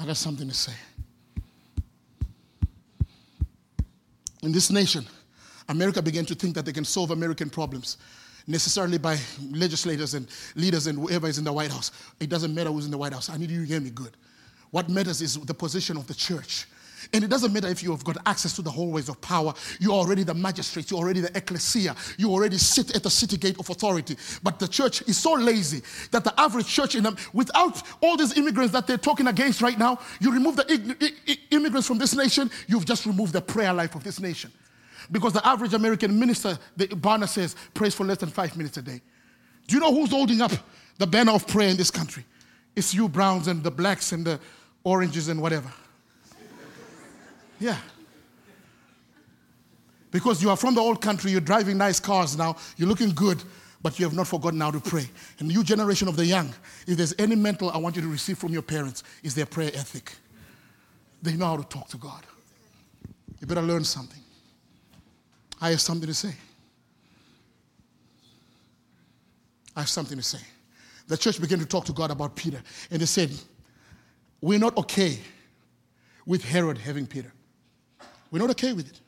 I 0.00 0.06
got 0.06 0.16
something 0.16 0.48
to 0.48 0.54
say. 0.54 0.72
In 4.42 4.50
this 4.50 4.70
nation, 4.70 5.04
America 5.68 6.00
began 6.00 6.24
to 6.24 6.34
think 6.34 6.54
that 6.54 6.64
they 6.64 6.72
can 6.72 6.86
solve 6.86 7.10
American 7.10 7.50
problems 7.50 7.98
necessarily 8.46 8.96
by 8.96 9.18
legislators 9.50 10.14
and 10.14 10.26
leaders 10.56 10.86
and 10.86 10.98
whoever 10.98 11.28
is 11.28 11.36
in 11.36 11.44
the 11.44 11.52
White 11.52 11.70
House. 11.70 11.92
It 12.18 12.30
doesn't 12.30 12.54
matter 12.54 12.70
who's 12.70 12.86
in 12.86 12.90
the 12.90 12.96
White 12.96 13.12
House. 13.12 13.28
I 13.28 13.36
need 13.36 13.50
you 13.50 13.60
to 13.60 13.66
hear 13.66 13.80
me 13.80 13.90
good. 13.90 14.16
What 14.70 14.88
matters 14.88 15.20
is 15.20 15.34
the 15.34 15.52
position 15.52 15.98
of 15.98 16.06
the 16.06 16.14
church. 16.14 16.66
And 17.12 17.24
it 17.24 17.28
doesn't 17.28 17.52
matter 17.52 17.68
if 17.68 17.82
you 17.82 17.90
have 17.90 18.04
got 18.04 18.16
access 18.26 18.54
to 18.56 18.62
the 18.62 18.70
hallways 18.70 19.08
of 19.08 19.20
power. 19.20 19.54
You're 19.78 19.92
already 19.92 20.22
the 20.22 20.34
magistrate. 20.34 20.90
You're 20.90 21.00
already 21.00 21.20
the 21.20 21.36
ecclesia. 21.36 21.96
You 22.18 22.30
already 22.30 22.58
sit 22.58 22.94
at 22.94 23.02
the 23.02 23.10
city 23.10 23.36
gate 23.36 23.58
of 23.58 23.70
authority. 23.70 24.16
But 24.42 24.58
the 24.58 24.68
church 24.68 25.02
is 25.02 25.18
so 25.18 25.32
lazy 25.32 25.82
that 26.10 26.24
the 26.24 26.38
average 26.40 26.66
church, 26.66 26.94
in 26.94 27.02
them, 27.02 27.16
without 27.32 27.82
all 28.00 28.16
these 28.16 28.36
immigrants 28.36 28.72
that 28.72 28.86
they're 28.86 28.98
talking 28.98 29.26
against 29.26 29.60
right 29.60 29.78
now, 29.78 29.98
you 30.20 30.32
remove 30.32 30.56
the 30.56 31.12
immigrants 31.50 31.86
from 31.86 31.98
this 31.98 32.14
nation, 32.14 32.50
you've 32.66 32.84
just 32.84 33.06
removed 33.06 33.32
the 33.32 33.40
prayer 33.40 33.72
life 33.72 33.94
of 33.94 34.04
this 34.04 34.20
nation. 34.20 34.52
Because 35.10 35.32
the 35.32 35.46
average 35.46 35.74
American 35.74 36.18
minister, 36.18 36.58
the 36.76 36.86
Barna 36.88 37.28
says, 37.28 37.56
prays 37.74 37.94
for 37.94 38.04
less 38.04 38.18
than 38.18 38.28
five 38.28 38.56
minutes 38.56 38.76
a 38.76 38.82
day. 38.82 39.00
Do 39.66 39.74
you 39.76 39.80
know 39.80 39.92
who's 39.92 40.10
holding 40.10 40.40
up 40.40 40.52
the 40.98 41.06
banner 41.06 41.32
of 41.32 41.46
prayer 41.46 41.68
in 41.68 41.76
this 41.76 41.90
country? 41.90 42.24
It's 42.76 42.94
you 42.94 43.08
browns 43.08 43.48
and 43.48 43.62
the 43.62 43.70
blacks 43.70 44.12
and 44.12 44.24
the 44.24 44.40
oranges 44.84 45.28
and 45.28 45.42
whatever. 45.42 45.70
Yeah. 47.60 47.76
Because 50.10 50.42
you 50.42 50.50
are 50.50 50.56
from 50.56 50.74
the 50.74 50.80
old 50.80 51.00
country, 51.00 51.30
you're 51.30 51.40
driving 51.40 51.78
nice 51.78 52.00
cars 52.00 52.36
now, 52.36 52.56
you're 52.76 52.88
looking 52.88 53.10
good, 53.10 53.40
but 53.82 53.98
you 53.98 54.04
have 54.04 54.14
not 54.14 54.26
forgotten 54.26 54.60
how 54.60 54.70
to 54.70 54.80
pray. 54.80 55.08
And 55.38 55.52
you, 55.52 55.62
generation 55.62 56.08
of 56.08 56.16
the 56.16 56.26
young, 56.26 56.52
if 56.86 56.96
there's 56.96 57.14
any 57.18 57.36
mental 57.36 57.70
I 57.70 57.78
want 57.78 57.94
you 57.94 58.02
to 58.02 58.08
receive 58.08 58.38
from 58.38 58.52
your 58.52 58.62
parents, 58.62 59.04
is 59.22 59.34
their 59.34 59.46
prayer 59.46 59.70
ethic. 59.74 60.12
They 61.22 61.34
know 61.36 61.46
how 61.46 61.56
to 61.58 61.64
talk 61.64 61.88
to 61.90 61.96
God. 61.96 62.24
You 63.40 63.46
better 63.46 63.62
learn 63.62 63.84
something. 63.84 64.20
I 65.60 65.70
have 65.70 65.80
something 65.80 66.08
to 66.08 66.14
say. 66.14 66.34
I 69.76 69.80
have 69.80 69.88
something 69.88 70.16
to 70.16 70.24
say. 70.24 70.40
The 71.06 71.16
church 71.16 71.40
began 71.40 71.58
to 71.58 71.66
talk 71.66 71.84
to 71.86 71.92
God 71.92 72.10
about 72.10 72.36
Peter, 72.36 72.60
and 72.90 73.00
they 73.00 73.06
said, 73.06 73.30
We're 74.40 74.58
not 74.58 74.76
okay 74.76 75.18
with 76.26 76.44
Herod 76.44 76.78
having 76.78 77.06
Peter. 77.06 77.32
We're 78.30 78.38
not 78.38 78.50
okay 78.50 78.72
with 78.72 78.88
it. 78.88 79.00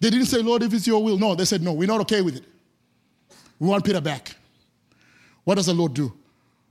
They 0.00 0.10
didn't 0.10 0.26
say, 0.26 0.40
Lord, 0.42 0.62
if 0.62 0.72
it's 0.72 0.86
your 0.86 1.02
will. 1.02 1.18
No, 1.18 1.34
they 1.34 1.44
said, 1.44 1.62
no, 1.62 1.72
we're 1.72 1.88
not 1.88 2.00
okay 2.02 2.22
with 2.22 2.36
it. 2.36 2.44
We 3.58 3.68
want 3.68 3.84
Peter 3.84 4.00
back. 4.00 4.34
What 5.44 5.56
does 5.56 5.66
the 5.66 5.74
Lord 5.74 5.94
do? 5.94 6.12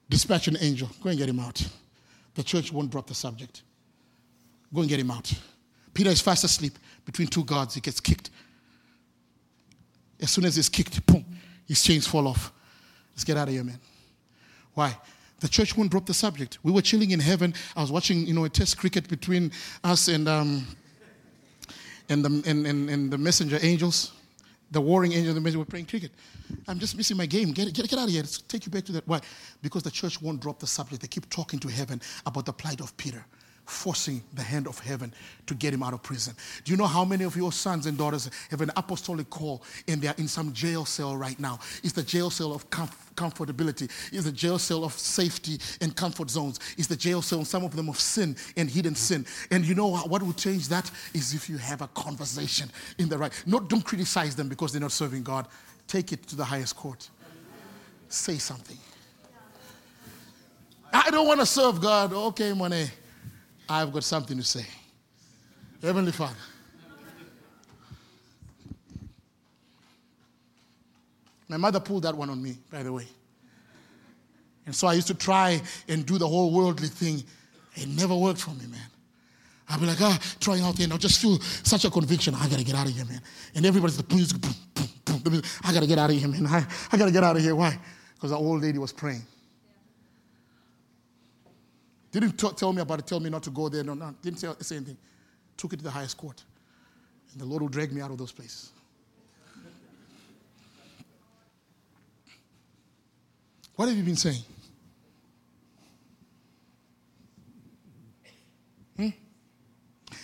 Dispatch 0.09 0.47
an 0.47 0.57
angel. 0.61 0.89
Go 1.03 1.09
and 1.09 1.17
get 1.17 1.27
him 1.27 1.39
out. 1.39 1.61
The 2.35 2.43
church 2.43 2.71
won't 2.71 2.89
drop 2.89 3.07
the 3.07 3.15
subject. 3.15 3.63
Go 4.73 4.81
and 4.81 4.89
get 4.89 4.99
him 4.99 5.11
out. 5.11 5.33
Peter 5.93 6.09
is 6.09 6.21
fast 6.21 6.43
asleep 6.43 6.77
between 7.05 7.27
two 7.27 7.43
guards. 7.43 7.73
He 7.73 7.81
gets 7.81 7.99
kicked. 7.99 8.29
As 10.21 10.31
soon 10.31 10.45
as 10.45 10.55
he's 10.55 10.69
kicked, 10.69 11.05
boom, 11.05 11.25
his 11.67 11.83
chains 11.83 12.07
fall 12.07 12.27
off. 12.27 12.51
Let's 13.13 13.23
get 13.23 13.37
out 13.37 13.47
of 13.47 13.53
here, 13.53 13.63
man. 13.63 13.79
Why? 14.73 14.95
The 15.39 15.47
church 15.47 15.77
won't 15.77 15.91
drop 15.91 16.05
the 16.05 16.13
subject. 16.13 16.57
We 16.63 16.71
were 16.71 16.81
chilling 16.81 17.11
in 17.11 17.19
heaven. 17.19 17.53
I 17.75 17.81
was 17.81 17.91
watching, 17.91 18.25
you 18.25 18.33
know, 18.33 18.45
a 18.45 18.49
test 18.49 18.77
cricket 18.77 19.07
between 19.07 19.51
us 19.83 20.07
and, 20.07 20.27
um, 20.27 20.65
and, 22.09 22.25
the, 22.25 22.49
and, 22.49 22.65
and, 22.65 22.89
and 22.89 23.11
the 23.11 23.17
messenger 23.17 23.59
angels, 23.61 24.13
the 24.71 24.81
warring 24.81 25.13
angels, 25.13 25.35
the 25.35 25.41
messenger 25.41 25.59
were 25.59 25.65
playing 25.65 25.85
cricket. 25.85 26.11
I'm 26.67 26.79
just 26.79 26.97
missing 26.97 27.17
my 27.17 27.25
game. 27.25 27.51
Get, 27.51 27.73
get, 27.73 27.87
get 27.87 27.99
out 27.99 28.05
of 28.05 28.09
here. 28.09 28.21
Let's 28.21 28.39
take 28.39 28.65
you 28.65 28.71
back 28.71 28.85
to 28.85 28.91
that. 28.93 29.07
Why? 29.07 29.21
Because 29.61 29.83
the 29.83 29.91
church 29.91 30.21
won't 30.21 30.39
drop 30.39 30.59
the 30.59 30.67
subject. 30.67 31.01
They 31.01 31.07
keep 31.07 31.29
talking 31.29 31.59
to 31.59 31.67
heaven 31.67 32.01
about 32.25 32.45
the 32.45 32.53
plight 32.53 32.81
of 32.81 32.95
Peter 32.97 33.23
forcing 33.67 34.23
the 34.33 34.41
hand 34.41 34.65
of 34.65 34.79
heaven 34.79 35.13
to 35.45 35.53
get 35.53 35.73
him 35.73 35.83
out 35.83 35.93
of 35.93 36.01
prison. 36.01 36.33
Do 36.63 36.71
you 36.71 36.77
know 36.77 36.85
how 36.85 37.03
many 37.03 37.25
of 37.25 37.35
your 37.35 37.51
sons 37.51 37.85
and 37.85 37.97
daughters 37.97 38.29
have 38.49 38.61
an 38.61 38.71
apostolic 38.75 39.29
call 39.29 39.61
and 39.87 40.01
they're 40.01 40.15
in 40.17 40.27
some 40.27 40.53
jail 40.53 40.85
cell 40.85 41.15
right 41.17 41.37
now? 41.39 41.59
It's 41.83 41.93
the 41.93 42.03
jail 42.03 42.29
cell 42.29 42.53
of 42.53 42.69
comf- 42.69 42.95
comfortability, 43.15 43.91
it's 44.13 44.23
the 44.23 44.31
jail 44.31 44.57
cell 44.57 44.83
of 44.83 44.93
safety 44.93 45.59
and 45.81 45.95
comfort 45.95 46.29
zones, 46.29 46.59
it's 46.77 46.87
the 46.87 46.95
jail 46.95 47.21
cell, 47.21 47.43
some 47.43 47.65
of 47.65 47.75
them 47.75 47.89
of 47.89 47.99
sin 47.99 48.35
and 48.55 48.69
hidden 48.69 48.95
sin. 48.95 49.25
And 49.51 49.65
you 49.65 49.75
know 49.75 49.97
what 49.97 50.23
will 50.23 50.33
change 50.33 50.69
that 50.69 50.89
is 51.13 51.33
if 51.33 51.49
you 51.49 51.57
have 51.57 51.81
a 51.81 51.87
conversation 51.89 52.71
in 52.97 53.09
the 53.09 53.17
right. 53.17 53.33
Not, 53.45 53.69
don't 53.69 53.83
criticize 53.83 54.35
them 54.35 54.47
because 54.47 54.71
they're 54.71 54.81
not 54.81 54.93
serving 54.93 55.23
God. 55.23 55.47
Take 55.87 56.13
it 56.13 56.25
to 56.27 56.35
the 56.35 56.45
highest 56.45 56.75
court. 56.75 57.09
Say 58.07 58.37
something. 58.37 58.77
I 60.93 61.09
don't 61.09 61.27
want 61.27 61.41
to 61.41 61.45
serve 61.45 61.81
God. 61.81 62.13
Okay, 62.13 62.53
money. 62.53 62.87
I've 63.69 63.91
got 63.91 64.03
something 64.03 64.37
to 64.37 64.43
say. 64.43 64.65
Heavenly 65.81 66.11
Father. 66.11 66.35
My 71.49 71.57
mother 71.57 71.79
pulled 71.79 72.03
that 72.03 72.15
one 72.15 72.29
on 72.29 72.41
me, 72.41 72.57
by 72.69 72.83
the 72.83 72.91
way. 72.91 73.07
And 74.65 74.75
so 74.75 74.87
I 74.87 74.93
used 74.93 75.07
to 75.07 75.13
try 75.13 75.61
and 75.87 76.05
do 76.05 76.17
the 76.17 76.27
whole 76.27 76.51
worldly 76.51 76.89
thing. 76.89 77.23
It 77.75 77.87
never 77.87 78.15
worked 78.15 78.41
for 78.41 78.51
me, 78.51 78.65
man. 78.67 78.81
I'd 79.69 79.79
be 79.79 79.85
like, 79.85 80.01
ah, 80.01 80.19
trying 80.39 80.61
out 80.63 80.75
there, 80.75 80.85
and 80.85 80.93
I'll 80.93 80.99
just 80.99 81.21
feel 81.21 81.39
such 81.39 81.85
a 81.85 81.89
conviction. 81.89 82.35
I 82.35 82.47
gotta 82.47 82.63
get 82.63 82.75
out 82.75 82.87
of 82.87 82.93
here, 82.93 83.05
man. 83.05 83.21
And 83.55 83.65
everybody's 83.65 83.97
like, 83.97 84.07
boom, 84.07 84.25
boom, 85.05 85.19
boom, 85.19 85.41
I 85.63 85.73
gotta 85.73 85.87
get 85.87 85.97
out 85.97 86.09
of 86.09 86.17
here, 86.17 86.27
man. 86.27 86.45
I, 86.47 86.65
I 86.91 86.97
gotta 86.97 87.11
get 87.11 87.23
out 87.23 87.35
of 87.35 87.41
here. 87.41 87.55
Why? 87.55 87.77
Because 88.15 88.31
the 88.31 88.37
old 88.37 88.61
lady 88.61 88.77
was 88.77 88.93
praying. 88.93 89.23
Didn't 92.19 92.35
t- 92.35 92.49
tell 92.55 92.73
me 92.73 92.81
about 92.81 92.97
it, 92.97 93.05
tell 93.05 93.19
me 93.19 93.29
not 93.29 93.43
to 93.43 93.51
go 93.51 93.69
there. 93.69 93.83
No, 93.83 93.93
no, 93.93 94.15
didn't 94.23 94.39
say, 94.39 94.51
say 94.61 94.77
anything. 94.77 94.97
Took 95.55 95.73
it 95.73 95.77
to 95.77 95.83
the 95.83 95.91
highest 95.91 96.17
court. 96.17 96.43
And 97.31 97.39
the 97.39 97.45
Lord 97.45 97.61
will 97.61 97.69
drag 97.69 97.93
me 97.93 98.01
out 98.01 98.09
of 98.09 98.17
those 98.17 98.31
places. 98.31 98.71
What 103.75 103.87
have 103.87 103.95
you 103.95 104.01
been 104.01 104.15
saying? 104.15 104.41
Hmm? 108.95 109.09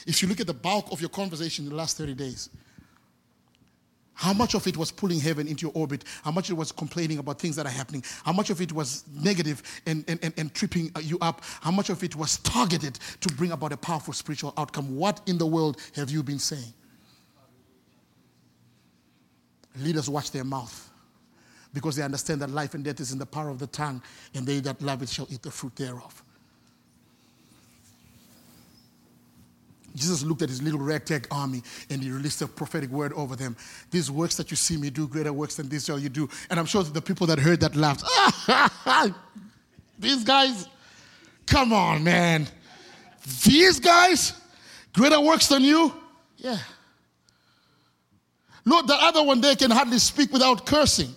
If 0.07 0.23
you 0.23 0.27
look 0.27 0.39
at 0.39 0.47
the 0.47 0.53
bulk 0.55 0.91
of 0.91 0.99
your 0.99 1.11
conversation 1.11 1.65
in 1.65 1.69
the 1.69 1.75
last 1.75 1.95
30 1.95 2.15
days, 2.15 2.49
how 4.13 4.33
much 4.33 4.53
of 4.53 4.67
it 4.67 4.77
was 4.77 4.91
pulling 4.91 5.19
heaven 5.19 5.47
into 5.47 5.65
your 5.65 5.71
orbit? 5.75 6.03
How 6.23 6.31
much 6.31 6.49
it 6.49 6.53
was 6.53 6.71
complaining 6.71 7.17
about 7.17 7.39
things 7.39 7.55
that 7.55 7.65
are 7.65 7.71
happening? 7.71 8.03
How 8.23 8.31
much 8.31 8.49
of 8.49 8.61
it 8.61 8.71
was 8.71 9.03
negative 9.11 9.63
and, 9.85 10.05
and, 10.07 10.19
and, 10.23 10.33
and 10.37 10.53
tripping 10.53 10.91
you 11.01 11.17
up? 11.19 11.41
How 11.61 11.71
much 11.71 11.89
of 11.89 12.03
it 12.03 12.15
was 12.15 12.37
targeted 12.39 12.99
to 13.21 13.33
bring 13.35 13.51
about 13.51 13.71
a 13.71 13.77
powerful 13.77 14.13
spiritual 14.13 14.53
outcome? 14.57 14.95
What 14.95 15.21
in 15.25 15.37
the 15.37 15.47
world 15.47 15.81
have 15.95 16.11
you 16.11 16.21
been 16.21 16.39
saying? 16.39 16.73
Leaders 19.79 20.09
watch 20.09 20.31
their 20.31 20.43
mouth 20.43 20.91
because 21.73 21.95
they 21.95 22.03
understand 22.03 22.41
that 22.41 22.51
life 22.51 22.75
and 22.75 22.83
death 22.83 22.99
is 22.99 23.11
in 23.11 23.17
the 23.17 23.25
power 23.25 23.49
of 23.49 23.57
the 23.57 23.67
tongue, 23.67 24.01
and 24.35 24.45
they 24.45 24.59
that 24.59 24.79
love 24.81 25.01
it 25.01 25.09
shall 25.09 25.27
eat 25.31 25.41
the 25.41 25.49
fruit 25.49 25.75
thereof. 25.75 26.22
Jesus 29.95 30.23
looked 30.23 30.41
at 30.41 30.49
his 30.49 30.61
little 30.61 30.79
ragtag 30.79 31.27
army 31.29 31.61
and 31.89 32.01
he 32.01 32.09
released 32.09 32.41
a 32.41 32.47
prophetic 32.47 32.89
word 32.89 33.13
over 33.13 33.35
them. 33.35 33.55
These 33.91 34.09
works 34.09 34.35
that 34.37 34.49
you 34.49 34.57
see 34.57 34.77
me 34.77 34.89
do, 34.89 35.07
greater 35.07 35.31
works 35.31 35.55
than 35.55 35.69
these 35.69 35.85
shall 35.85 35.99
you 35.99 36.09
do. 36.09 36.27
And 36.49 36.59
I'm 36.59 36.65
sure 36.65 36.83
the 36.83 37.01
people 37.01 37.27
that 37.27 37.39
heard 37.39 37.59
that 37.59 37.75
laughed. 37.75 38.03
These 39.99 40.23
guys, 40.23 40.67
come 41.45 41.71
on, 41.71 42.03
man. 42.03 42.47
These 43.45 43.79
guys, 43.79 44.33
greater 44.93 45.21
works 45.21 45.47
than 45.47 45.63
you? 45.63 45.93
Yeah. 46.37 46.57
Lord, 48.65 48.87
the 48.87 48.95
other 48.95 49.23
one 49.23 49.41
there 49.41 49.55
can 49.55 49.71
hardly 49.71 49.99
speak 49.99 50.31
without 50.31 50.65
cursing. 50.65 51.15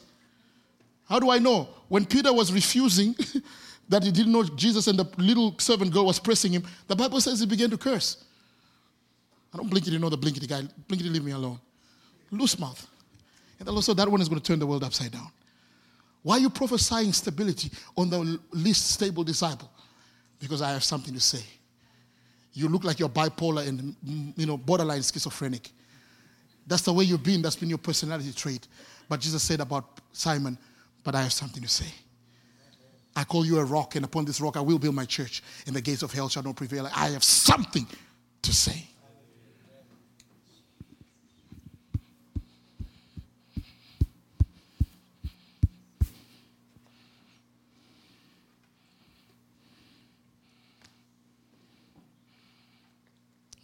How 1.09 1.19
do 1.19 1.31
I 1.31 1.39
know? 1.39 1.69
When 1.89 2.05
Peter 2.05 2.33
was 2.33 2.53
refusing 2.53 3.15
that 3.89 4.03
he 4.03 4.11
didn't 4.11 4.33
know 4.33 4.43
Jesus 4.43 4.89
and 4.89 4.99
the 4.99 5.09
little 5.19 5.57
servant 5.59 5.93
girl 5.93 6.07
was 6.07 6.19
pressing 6.19 6.53
him, 6.53 6.65
the 6.89 6.97
Bible 6.97 7.21
says 7.21 7.41
he 7.41 7.47
began 7.47 7.71
to 7.71 7.79
curse. 7.79 8.25
I 9.57 9.61
don't 9.61 9.71
blinkety 9.71 9.99
know 9.99 10.11
the 10.11 10.19
blinkety 10.19 10.47
guy. 10.47 10.63
Blinkety, 10.87 11.09
leave 11.09 11.25
me 11.25 11.33
alone. 11.33 11.59
Loose 12.31 12.59
mouth. 12.59 12.87
And 13.59 13.67
also, 13.71 13.95
that 13.95 14.07
one 14.07 14.21
is 14.21 14.29
going 14.29 14.39
to 14.39 14.47
turn 14.47 14.59
the 14.59 14.67
world 14.67 14.85
upside 14.85 15.13
down. 15.13 15.31
Why 16.23 16.37
are 16.37 16.41
you 16.41 16.51
prophesying 16.51 17.13
stability 17.15 17.71
on 17.97 18.11
the 18.11 18.39
least 18.51 18.91
stable 18.91 19.25
disciple? 19.25 19.71
Because 20.39 20.61
I 20.61 20.73
have 20.73 20.85
something 20.85 21.15
to 21.15 21.21
say. 21.21 21.43
You 22.53 22.69
look 22.69 22.85
like 22.85 22.99
you're 22.99 23.09
bipolar 23.09 23.67
and 23.67 23.97
you 24.37 24.45
know 24.45 24.59
borderline 24.59 25.03
schizophrenic. 25.03 25.71
That's 26.67 26.83
the 26.83 26.93
way 26.93 27.05
you've 27.05 27.23
been. 27.23 27.41
That's 27.41 27.57
been 27.57 27.71
your 27.71 27.79
personality 27.79 28.33
trait. 28.33 28.69
But 29.09 29.21
Jesus 29.21 29.43
said 29.43 29.61
about 29.61 30.01
Simon, 30.13 30.59
"But 31.03 31.15
I 31.15 31.23
have 31.23 31.33
something 31.33 31.63
to 31.63 31.69
say." 31.69 31.95
I 33.15 33.25
call 33.25 33.47
you 33.47 33.59
a 33.59 33.65
rock, 33.65 33.95
and 33.95 34.05
upon 34.05 34.27
this 34.27 34.39
rock 34.39 34.59
I 34.59 34.61
will 34.61 34.79
build 34.79 34.95
my 34.95 35.07
church, 35.07 35.43
and 35.67 35.75
the 35.75 35.81
gates 35.81 36.03
of 36.03 36.13
hell 36.13 36.29
shall 36.29 36.43
not 36.43 36.57
prevail. 36.57 36.91
I 36.95 37.09
have 37.11 37.25
something 37.25 37.87
to 38.43 38.53
say. 38.53 38.87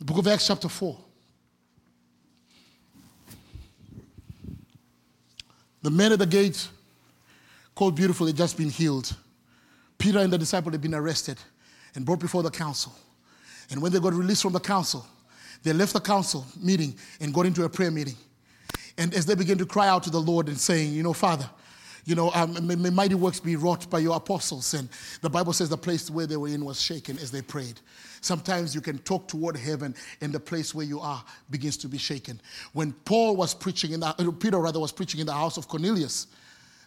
The 0.03 0.07
book 0.07 0.19
of 0.19 0.27
Acts, 0.27 0.49
chapter 0.49 0.69
4. 0.69 0.99
The 5.83 5.91
man 5.93 6.11
at 6.11 6.19
the 6.19 6.27
gate, 6.27 6.67
called 7.77 7.95
Beautiful, 7.95 8.27
had 8.27 8.37
just 8.37 8.57
been 8.57 8.69
healed. 8.69 9.15
Peter 9.99 10.19
and 10.19 10.33
the 10.33 10.39
disciple 10.39 10.73
had 10.73 10.81
been 10.81 10.97
arrested 10.97 11.39
and 11.95 12.05
brought 12.05 12.19
before 12.19 12.43
the 12.43 12.51
council. 12.51 12.93
And 13.71 13.81
when 13.81 13.93
they 13.93 14.01
got 14.01 14.13
released 14.13 14.43
from 14.43 14.55
the 14.55 14.59
council, 14.59 15.07
they 15.63 15.73
left 15.73 15.93
the 15.93 16.01
council 16.01 16.47
meeting 16.61 16.97
and 17.21 17.33
got 17.33 17.47
into 17.47 17.63
a 17.63 17.69
prayer 17.69 17.93
meeting. 17.93 18.17
And 18.99 19.15
as 19.15 19.25
they 19.25 19.37
began 19.37 19.59
to 19.59 19.67
cry 19.67 19.87
out 19.87 20.03
to 20.03 20.11
the 20.11 20.21
Lord 20.21 20.49
and 20.49 20.59
saying, 20.59 20.95
You 20.95 21.05
know, 21.05 21.13
Father, 21.13 21.49
you 22.05 22.15
know, 22.15 22.31
um, 22.35 22.67
may, 22.67 22.75
may 22.75 22.91
mighty 22.91 23.15
works 23.15 23.39
be 23.39 23.57
wrought 23.57 23.89
by 23.89 24.01
your 24.01 24.17
apostles. 24.17 24.75
And 24.75 24.89
the 25.21 25.31
Bible 25.31 25.53
says 25.53 25.69
the 25.69 25.77
place 25.77 26.11
where 26.11 26.27
they 26.27 26.37
were 26.37 26.49
in 26.49 26.65
was 26.65 26.81
shaken 26.81 27.19
as 27.19 27.31
they 27.31 27.43
prayed. 27.43 27.81
Sometimes 28.21 28.75
you 28.75 28.81
can 28.81 28.99
talk 28.99 29.29
toward 29.29 29.57
heaven 29.57 29.95
and 30.21 30.33
the 30.33 30.41
place 30.41 30.75
where 30.75 30.87
you 30.87 31.01
are 31.01 31.25
begins 31.51 31.77
to 31.79 31.89
be 31.89 31.99
shaken. 31.99 32.41
When 32.73 32.93
Paul 32.93 33.37
was 33.37 33.55
preaching 33.55 33.93
in 33.93 34.01
the, 34.01 34.07
uh, 34.07 34.31
Peter 34.33 34.59
rather 34.59 34.81
was 34.81 34.93
preaching 34.93 35.21
in 35.21 35.27
the 35.27 35.33
house 35.33 35.57
of 35.57 35.69
Cornelius, 35.69 36.29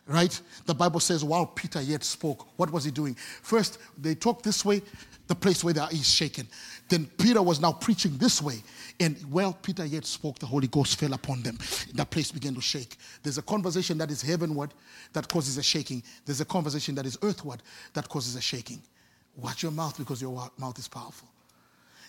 right? 0.07 0.39
The 0.65 0.75
Bible 0.75 0.99
says 0.99 1.23
while 1.23 1.45
Peter 1.45 1.81
yet 1.81 2.03
spoke, 2.03 2.47
what 2.57 2.71
was 2.71 2.83
he 2.83 2.91
doing? 2.91 3.15
First, 3.15 3.79
they 3.97 4.15
talked 4.15 4.43
this 4.43 4.63
way, 4.63 4.81
the 5.27 5.35
place 5.35 5.63
where 5.63 5.73
they 5.73 5.79
are 5.79 5.91
is 5.91 6.07
shaken. 6.07 6.47
Then 6.87 7.07
Peter 7.17 7.41
was 7.41 7.59
now 7.59 7.71
preaching 7.71 8.15
this 8.17 8.41
way. 8.41 8.61
And 8.99 9.17
while 9.31 9.53
Peter 9.53 9.83
yet 9.83 10.05
spoke, 10.05 10.37
the 10.37 10.45
Holy 10.45 10.67
Ghost 10.67 10.99
fell 10.99 11.13
upon 11.13 11.41
them. 11.41 11.57
That 11.95 12.11
place 12.11 12.31
began 12.31 12.53
to 12.53 12.61
shake. 12.61 12.97
There's 13.23 13.39
a 13.39 13.41
conversation 13.41 13.97
that 13.97 14.11
is 14.11 14.21
heavenward 14.21 14.73
that 15.13 15.27
causes 15.27 15.57
a 15.57 15.63
shaking. 15.63 16.03
There's 16.25 16.41
a 16.41 16.45
conversation 16.45 16.93
that 16.95 17.05
is 17.07 17.17
earthward 17.23 17.63
that 17.93 18.07
causes 18.07 18.35
a 18.35 18.41
shaking. 18.41 18.81
Watch 19.35 19.63
your 19.63 19.71
mouth 19.71 19.97
because 19.97 20.21
your 20.21 20.51
mouth 20.57 20.77
is 20.77 20.87
powerful. 20.87 21.27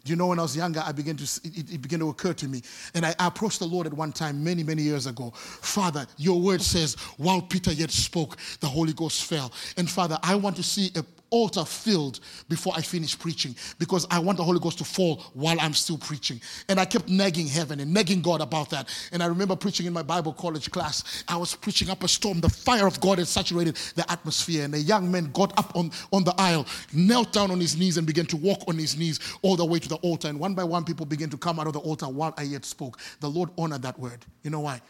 You 0.08 0.16
know 0.16 0.28
when 0.28 0.38
I 0.38 0.42
was 0.42 0.56
younger, 0.56 0.82
I 0.84 0.92
began 0.92 1.16
to, 1.16 1.24
it, 1.24 1.74
it 1.74 1.82
began 1.82 2.00
to 2.00 2.08
occur 2.08 2.32
to 2.34 2.48
me. 2.48 2.62
And 2.94 3.04
I 3.04 3.14
approached 3.18 3.58
the 3.58 3.66
Lord 3.66 3.86
at 3.86 3.94
one 3.94 4.12
time 4.12 4.42
many, 4.42 4.62
many 4.62 4.82
years 4.82 5.06
ago. 5.06 5.32
Father, 5.34 6.06
your 6.16 6.40
word 6.40 6.62
says, 6.62 6.94
while 7.16 7.42
Peter 7.42 7.72
yet 7.72 7.90
spoke, 7.90 8.36
the 8.60 8.68
Holy 8.68 8.92
Ghost 8.92 9.24
fell. 9.24 9.52
And 9.76 9.90
Father, 9.90 10.18
I 10.22 10.34
want 10.34 10.56
to 10.56 10.62
see 10.62 10.90
a 10.96 11.02
altar 11.36 11.64
filled 11.64 12.20
before 12.48 12.72
I 12.76 12.80
finish 12.80 13.18
preaching 13.18 13.54
because 13.78 14.06
I 14.10 14.18
want 14.18 14.38
the 14.38 14.44
Holy 14.44 14.58
Ghost 14.58 14.78
to 14.78 14.84
fall 14.84 15.22
while 15.34 15.56
I'm 15.60 15.74
still 15.74 15.98
preaching. 15.98 16.40
And 16.68 16.80
I 16.80 16.84
kept 16.84 17.08
nagging 17.08 17.46
heaven 17.46 17.80
and 17.80 17.92
nagging 17.92 18.22
God 18.22 18.40
about 18.40 18.70
that. 18.70 18.88
And 19.12 19.22
I 19.22 19.26
remember 19.26 19.56
preaching 19.56 19.86
in 19.86 19.92
my 19.92 20.02
Bible 20.02 20.32
college 20.32 20.70
class. 20.70 21.24
I 21.28 21.36
was 21.36 21.54
preaching 21.54 21.90
up 21.90 22.02
a 22.02 22.08
storm. 22.08 22.40
The 22.40 22.48
fire 22.48 22.86
of 22.86 23.00
God 23.00 23.18
had 23.18 23.28
saturated 23.28 23.76
the 23.94 24.10
atmosphere. 24.10 24.64
And 24.64 24.74
a 24.74 24.78
young 24.78 25.10
man 25.10 25.30
got 25.32 25.56
up 25.58 25.76
on, 25.76 25.90
on 26.12 26.24
the 26.24 26.34
aisle, 26.38 26.66
knelt 26.92 27.32
down 27.32 27.50
on 27.50 27.60
his 27.60 27.76
knees, 27.76 27.98
and 27.98 28.06
began 28.06 28.26
to 28.26 28.36
walk 28.36 28.64
on 28.68 28.78
his 28.78 28.96
knees 28.96 29.20
all 29.42 29.56
the 29.56 29.64
way 29.64 29.78
to 29.78 29.88
the 29.88 29.96
altar. 29.96 30.28
And 30.28 30.40
one 30.40 30.54
by 30.54 30.64
one, 30.64 30.84
people 30.84 31.06
began 31.06 31.30
to 31.30 31.36
come 31.36 31.60
out 31.60 31.66
of 31.66 31.74
the 31.74 31.80
altar 31.80 32.06
while 32.06 32.34
I 32.36 32.42
yet 32.42 32.64
spoke. 32.64 32.98
The 33.20 33.28
Lord 33.28 33.50
honored 33.58 33.82
that 33.82 33.98
word. 33.98 34.24
You 34.42 34.50
know 34.50 34.60
why? 34.60 34.80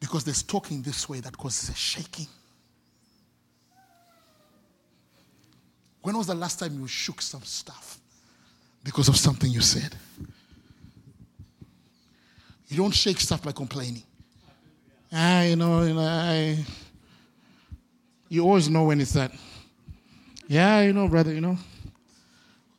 Because 0.00 0.24
there's 0.24 0.42
talking 0.42 0.82
this 0.82 1.08
way 1.08 1.20
that 1.20 1.36
causes 1.36 1.68
a 1.68 1.74
shaking. 1.74 2.26
When 6.02 6.16
was 6.16 6.26
the 6.26 6.34
last 6.34 6.58
time 6.58 6.78
you 6.78 6.86
shook 6.88 7.22
some 7.22 7.42
stuff 7.42 7.98
because 8.84 9.08
of 9.08 9.16
something 9.16 9.50
you 9.50 9.60
said? 9.60 9.94
You 12.68 12.76
don't 12.76 12.94
shake 12.94 13.20
stuff 13.20 13.42
by 13.42 13.52
complaining. 13.52 14.02
Ah, 15.12 15.42
you 15.42 15.56
know, 15.56 15.82
you 15.82 15.94
know, 15.94 16.00
I, 16.00 16.64
you 18.28 18.42
always 18.42 18.68
know 18.68 18.84
when 18.84 19.00
it's 19.00 19.12
that. 19.12 19.30
Yeah, 20.48 20.80
you 20.80 20.92
know, 20.92 21.06
brother, 21.06 21.32
you 21.32 21.40
know. 21.40 21.56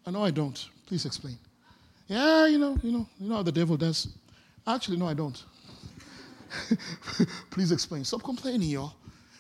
I 0.06 0.12
know 0.12 0.24
I 0.24 0.32
don't. 0.32 0.68
Please 0.88 1.06
explain. 1.06 1.38
Yeah, 2.08 2.48
you 2.48 2.58
know, 2.58 2.78
you 2.84 2.92
know, 2.92 3.08
you 3.20 3.30
know 3.30 3.36
how 3.36 3.44
the 3.44 3.52
devil 3.52 3.78
does. 3.78 4.08
Actually, 4.68 4.98
no, 4.98 5.08
I 5.08 5.14
don't. 5.14 5.42
Please 7.52 7.72
explain. 7.72 8.04
Stop 8.04 8.24
complaining, 8.24 8.70
y'all. 8.70 8.94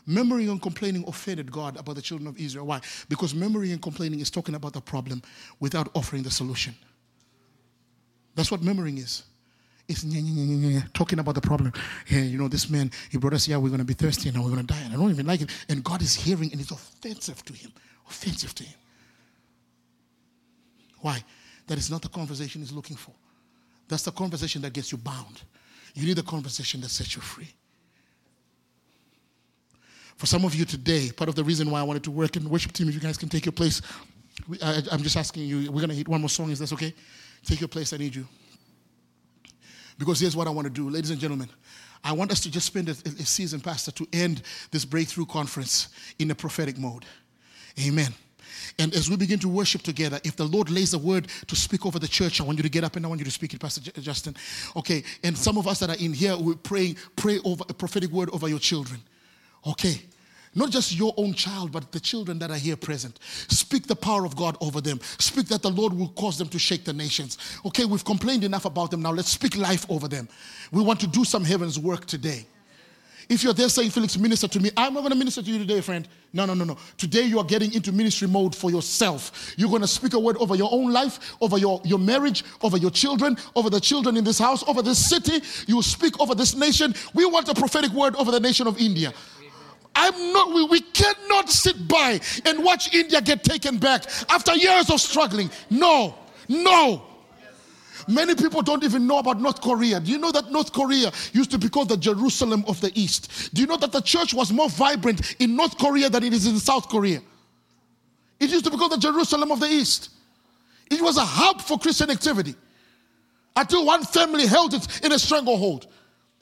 Murmuring 0.05 0.49
and 0.49 0.61
complaining 0.61 1.05
offended 1.07 1.51
God 1.51 1.77
about 1.77 1.95
the 1.95 2.01
children 2.01 2.27
of 2.27 2.37
Israel. 2.37 2.65
Why? 2.65 2.81
Because 3.07 3.33
murmuring 3.33 3.71
and 3.71 3.81
complaining 3.81 4.19
is 4.19 4.29
talking 4.29 4.55
about 4.55 4.73
the 4.73 4.81
problem 4.81 5.21
without 5.59 5.89
offering 5.95 6.23
the 6.23 6.31
solution. 6.31 6.75
That's 8.35 8.51
what 8.51 8.61
murmuring 8.61 8.97
is. 8.97 9.23
It's 9.87 10.03
talking 10.93 11.19
about 11.19 11.35
the 11.35 11.41
problem. 11.41 11.73
Hey, 12.05 12.23
you 12.23 12.37
know, 12.37 12.47
this 12.47 12.69
man, 12.69 12.91
he 13.09 13.17
brought 13.17 13.33
us 13.33 13.45
here, 13.45 13.59
we're 13.59 13.69
going 13.69 13.79
to 13.79 13.85
be 13.85 13.93
thirsty 13.93 14.29
and 14.29 14.37
we're 14.37 14.49
going 14.49 14.65
to 14.65 14.73
die. 14.73 14.79
And 14.81 14.93
I 14.93 14.97
don't 14.97 15.09
even 15.09 15.25
like 15.25 15.41
it. 15.41 15.49
And 15.69 15.83
God 15.83 16.01
is 16.01 16.15
hearing 16.15 16.51
and 16.51 16.61
it's 16.61 16.71
offensive 16.71 17.43
to 17.45 17.53
him. 17.53 17.71
offensive 18.09 18.53
to 18.55 18.63
him. 18.63 18.75
Why? 21.01 21.23
That 21.67 21.77
is 21.77 21.89
not 21.89 22.01
the 22.01 22.09
conversation 22.09 22.61
he's 22.61 22.71
looking 22.71 22.95
for. 22.95 23.13
That's 23.87 24.03
the 24.03 24.11
conversation 24.11 24.61
that 24.61 24.73
gets 24.73 24.91
you 24.91 24.97
bound. 24.97 25.41
You 25.93 26.05
need 26.05 26.17
a 26.17 26.23
conversation 26.23 26.81
that 26.81 26.89
sets 26.89 27.15
you 27.15 27.21
free. 27.21 27.49
For 30.17 30.25
some 30.25 30.45
of 30.45 30.55
you 30.55 30.65
today, 30.65 31.11
part 31.11 31.29
of 31.29 31.35
the 31.35 31.43
reason 31.43 31.69
why 31.69 31.79
I 31.79 31.83
wanted 31.83 32.03
to 32.05 32.11
work 32.11 32.35
in 32.35 32.49
worship 32.49 32.71
team, 32.71 32.87
if 32.87 32.93
you 32.93 33.01
guys 33.01 33.17
can 33.17 33.29
take 33.29 33.45
your 33.45 33.51
place, 33.51 33.81
I, 34.61 34.81
am 34.91 35.01
just 35.01 35.17
asking 35.17 35.43
you, 35.43 35.71
we're 35.71 35.79
going 35.79 35.89
to 35.89 35.95
hit 35.95 36.07
one 36.07 36.21
more 36.21 36.29
song. 36.29 36.51
Is 36.51 36.59
that 36.59 36.71
okay? 36.73 36.93
Take 37.45 37.59
your 37.59 37.67
place. 37.67 37.93
I 37.93 37.97
need 37.97 38.15
you. 38.15 38.27
Because 39.97 40.19
here's 40.19 40.35
what 40.35 40.47
I 40.47 40.49
want 40.49 40.65
to 40.65 40.73
do, 40.73 40.89
ladies 40.89 41.11
and 41.11 41.19
gentlemen. 41.19 41.49
I 42.03 42.11
want 42.11 42.31
us 42.31 42.41
to 42.41 42.51
just 42.51 42.65
spend 42.65 42.89
a, 42.89 42.91
a 42.91 43.25
season, 43.25 43.61
Pastor, 43.61 43.91
to 43.91 44.07
end 44.11 44.41
this 44.71 44.85
breakthrough 44.85 45.25
conference 45.25 45.89
in 46.19 46.31
a 46.31 46.35
prophetic 46.35 46.77
mode. 46.77 47.05
Amen. 47.85 48.13
And 48.79 48.93
as 48.93 49.09
we 49.09 49.15
begin 49.15 49.39
to 49.39 49.49
worship 49.49 49.81
together, 49.83 50.19
if 50.23 50.35
the 50.35 50.45
Lord 50.45 50.69
lays 50.69 50.93
a 50.93 50.97
word 50.97 51.27
to 51.47 51.55
speak 51.55 51.85
over 51.85 51.99
the 51.99 52.07
church, 52.07 52.41
I 52.41 52.43
want 52.43 52.57
you 52.57 52.63
to 52.63 52.69
get 52.69 52.83
up 52.83 52.95
and 52.95 53.05
I 53.05 53.09
want 53.09 53.19
you 53.19 53.25
to 53.25 53.31
speak 53.31 53.53
it, 53.53 53.59
Pastor 53.59 53.91
Justin. 54.01 54.35
Okay. 54.75 55.03
And 55.23 55.37
some 55.37 55.57
of 55.57 55.67
us 55.67 55.79
that 55.79 55.89
are 55.89 56.03
in 56.03 56.13
here, 56.13 56.35
we're 56.37 56.55
praying, 56.55 56.97
pray 57.15 57.39
over 57.45 57.63
a 57.69 57.73
prophetic 57.73 58.09
word 58.09 58.29
over 58.31 58.47
your 58.49 58.59
children. 58.59 58.99
Okay. 59.65 60.01
Not 60.55 60.69
just 60.69 60.95
your 60.95 61.13
own 61.17 61.33
child, 61.33 61.71
but 61.71 61.91
the 61.91 61.99
children 61.99 62.37
that 62.39 62.51
are 62.51 62.57
here 62.57 62.75
present. 62.75 63.17
Speak 63.23 63.87
the 63.87 63.95
power 63.95 64.23
of 64.23 64.35
God 64.35 64.55
over 64.61 64.81
them. 64.81 64.99
Speak 65.17 65.47
that 65.47 65.63
the 65.63 65.71
Lord 65.71 65.93
will 65.93 66.09
cause 66.09 66.37
them 66.37 66.47
to 66.49 66.59
shake 66.59 66.83
the 66.83 66.93
nations. 66.93 67.39
Okay, 67.65 67.85
we've 67.85 68.05
complained 68.05 68.43
enough 68.43 68.65
about 68.65 68.91
them. 68.91 69.01
Now 69.01 69.11
let's 69.11 69.29
speak 69.29 69.57
life 69.57 69.89
over 69.89 70.07
them. 70.07 70.29
We 70.71 70.83
want 70.83 70.99
to 70.99 71.07
do 71.07 71.23
some 71.25 71.43
heaven's 71.43 71.79
work 71.79 72.05
today. 72.05 72.45
If 73.29 73.43
you're 73.43 73.53
there 73.53 73.69
saying, 73.69 73.91
Felix, 73.91 74.17
minister 74.17 74.47
to 74.49 74.59
me, 74.59 74.69
I'm 74.75 74.93
not 74.93 74.99
going 74.99 75.11
to 75.11 75.17
minister 75.17 75.41
to 75.41 75.49
you 75.49 75.57
today, 75.57 75.81
friend. 75.81 76.07
No, 76.33 76.45
no, 76.45 76.53
no, 76.53 76.65
no. 76.65 76.77
Today 76.97 77.21
you 77.21 77.39
are 77.39 77.45
getting 77.45 77.73
into 77.73 77.91
ministry 77.91 78.27
mode 78.27 78.55
for 78.55 78.69
yourself. 78.69 79.53
You're 79.57 79.69
going 79.69 79.81
to 79.81 79.87
speak 79.87 80.13
a 80.13 80.19
word 80.19 80.35
over 80.37 80.55
your 80.55 80.69
own 80.71 80.91
life, 80.91 81.35
over 81.39 81.57
your, 81.57 81.81
your 81.85 81.99
marriage, 81.99 82.43
over 82.61 82.77
your 82.77 82.91
children, 82.91 83.37
over 83.55 83.69
the 83.69 83.79
children 83.79 84.17
in 84.17 84.23
this 84.23 84.39
house, 84.39 84.67
over 84.67 84.81
this 84.81 85.03
city. 85.03 85.41
You 85.67 85.81
speak 85.81 86.19
over 86.19 86.35
this 86.35 86.55
nation. 86.55 86.93
We 87.13 87.25
want 87.25 87.47
a 87.49 87.53
prophetic 87.53 87.91
word 87.91 88.15
over 88.17 88.31
the 88.31 88.39
nation 88.39 88.67
of 88.67 88.77
India. 88.79 89.13
I'm 89.95 90.33
not, 90.33 90.53
we, 90.53 90.65
we 90.65 90.81
cannot 90.81 91.49
sit 91.49 91.87
by 91.87 92.19
and 92.45 92.63
watch 92.63 92.93
India 92.93 93.21
get 93.21 93.43
taken 93.43 93.77
back 93.77 94.05
after 94.29 94.53
years 94.55 94.89
of 94.89 94.99
struggling. 94.99 95.49
No, 95.69 96.15
no. 96.49 97.03
Many 98.07 98.35
people 98.35 98.61
don't 98.61 98.83
even 98.83 99.07
know 99.07 99.19
about 99.19 99.39
North 99.39 99.61
Korea. 99.61 99.99
Do 99.99 100.11
you 100.11 100.17
know 100.17 100.31
that 100.31 100.51
North 100.51 100.73
Korea 100.73 101.11
used 101.31 101.51
to 101.51 101.57
be 101.57 101.69
called 101.69 101.89
the 101.89 101.97
Jerusalem 101.97 102.65
of 102.67 102.81
the 102.81 102.91
East? 102.99 103.53
Do 103.53 103.61
you 103.61 103.67
know 103.67 103.77
that 103.77 103.91
the 103.91 104.01
church 104.01 104.33
was 104.33 104.51
more 104.51 104.69
vibrant 104.69 105.35
in 105.39 105.55
North 105.55 105.77
Korea 105.77 106.09
than 106.09 106.23
it 106.23 106.33
is 106.33 106.45
in 106.45 106.57
South 106.59 106.89
Korea? 106.89 107.21
It 108.39 108.49
used 108.49 108.65
to 108.65 108.71
be 108.71 108.77
called 108.77 108.91
the 108.91 108.97
Jerusalem 108.97 109.51
of 109.51 109.59
the 109.59 109.67
East. 109.67 110.09
It 110.91 111.01
was 111.01 111.17
a 111.17 111.23
hub 111.23 111.61
for 111.61 111.79
Christian 111.79 112.09
activity 112.09 112.55
until 113.55 113.85
one 113.85 114.03
family 114.03 114.47
held 114.47 114.73
it 114.73 115.05
in 115.05 115.11
a 115.11 115.19
stranglehold. 115.19 115.87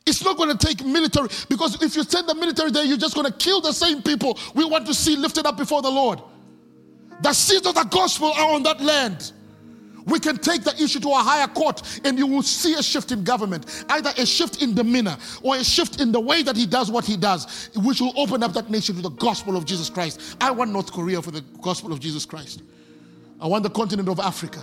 It's 0.06 0.24
not 0.24 0.36
going 0.36 0.56
to 0.56 0.68
take 0.68 0.84
military 0.84 1.30
because 1.48 1.82
if 1.82 1.96
you 1.96 2.04
send 2.04 2.28
the 2.28 2.36
military 2.36 2.72
there, 2.72 2.84
you're 2.84 2.98
just 2.98 3.16
going 3.16 3.28
to 3.28 3.38
kill 3.38 3.62
the 3.62 3.72
same 3.72 4.02
people 4.02 4.38
we 4.56 4.66
want 4.66 4.88
to 4.88 4.94
see 4.94 5.16
lifted 5.16 5.46
up 5.46 5.58
before 5.58 5.82
the 5.82 5.92
Lord. 5.92 6.20
The 7.22 7.34
seeds 7.34 7.68
of 7.68 7.76
the 7.76 7.84
gospel 7.84 8.32
are 8.32 8.54
on 8.54 8.64
that 8.64 8.82
land. 8.82 9.32
We 10.06 10.20
can 10.20 10.38
take 10.38 10.64
the 10.64 10.74
issue 10.82 11.00
to 11.02 11.10
a 11.10 11.16
higher 11.16 11.48
court 11.48 12.02
and 12.04 12.18
you 12.18 12.26
will 12.26 12.42
see 12.42 12.74
a 12.74 12.82
shift 12.82 13.12
in 13.12 13.24
government, 13.24 13.86
either 13.90 14.12
a 14.18 14.26
shift 14.26 14.64
in 14.64 14.74
demeanor 14.74 15.16
or 15.44 15.58
a 15.58 15.64
shift 15.64 16.02
in 16.02 16.12
the 16.12 16.20
way 16.20 16.42
that 16.42 16.56
he 16.58 16.66
does 16.66 16.90
what 16.90 17.06
he 17.06 17.16
does, 17.16 17.70
which 17.76 18.02
will 18.02 18.14
open 18.20 18.42
up 18.42 18.54
that 18.54 18.72
nation 18.72 18.96
to 18.96 19.02
the 19.02 19.10
gospel 19.10 19.56
of 19.56 19.66
Jesus 19.66 19.90
Christ. 19.90 20.38
I 20.42 20.50
want 20.50 20.72
North 20.72 20.92
Korea 20.92 21.22
for 21.22 21.30
the 21.30 21.42
gospel 21.62 21.94
of 21.94 22.00
Jesus 22.00 22.26
Christ. 22.26 22.64
I 23.40 23.48
want 23.48 23.64
the 23.64 23.70
continent 23.70 24.10
of 24.10 24.20
Africa. 24.20 24.62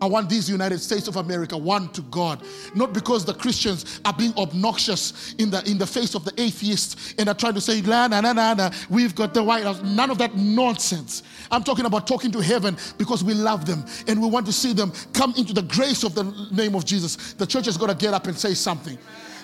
I 0.00 0.06
want 0.06 0.28
these 0.30 0.48
United 0.48 0.78
States 0.80 1.08
of 1.08 1.16
America 1.16 1.56
one 1.56 1.88
to 1.90 2.02
God. 2.02 2.42
Not 2.74 2.92
because 2.92 3.24
the 3.24 3.34
Christians 3.34 4.00
are 4.04 4.12
being 4.12 4.32
obnoxious 4.36 5.34
in 5.34 5.50
the 5.50 5.62
in 5.70 5.78
the 5.78 5.86
face 5.86 6.14
of 6.14 6.24
the 6.24 6.32
atheists 6.40 7.14
and 7.18 7.28
are 7.28 7.34
trying 7.34 7.54
to 7.54 7.60
say, 7.60 7.82
la 7.82 8.08
na 8.08 8.20
na 8.20 8.32
na 8.32 8.54
na, 8.54 8.70
we've 8.88 9.14
got 9.14 9.34
the 9.34 9.42
White 9.42 9.64
House. 9.64 9.82
None 9.82 10.10
of 10.10 10.18
that 10.18 10.34
nonsense. 10.36 11.22
I'm 11.50 11.62
talking 11.62 11.84
about 11.84 12.06
talking 12.06 12.30
to 12.32 12.40
heaven 12.40 12.76
because 12.96 13.22
we 13.22 13.34
love 13.34 13.66
them 13.66 13.84
and 14.06 14.20
we 14.20 14.28
want 14.28 14.46
to 14.46 14.52
see 14.52 14.72
them 14.72 14.92
come 15.12 15.34
into 15.36 15.52
the 15.52 15.62
grace 15.62 16.02
of 16.02 16.14
the 16.14 16.24
name 16.50 16.74
of 16.74 16.84
Jesus. 16.84 17.34
The 17.34 17.46
church 17.46 17.66
has 17.66 17.76
got 17.76 17.88
to 17.88 17.94
get 17.94 18.14
up 18.14 18.26
and 18.26 18.36
say 18.38 18.54
something. 18.54 18.98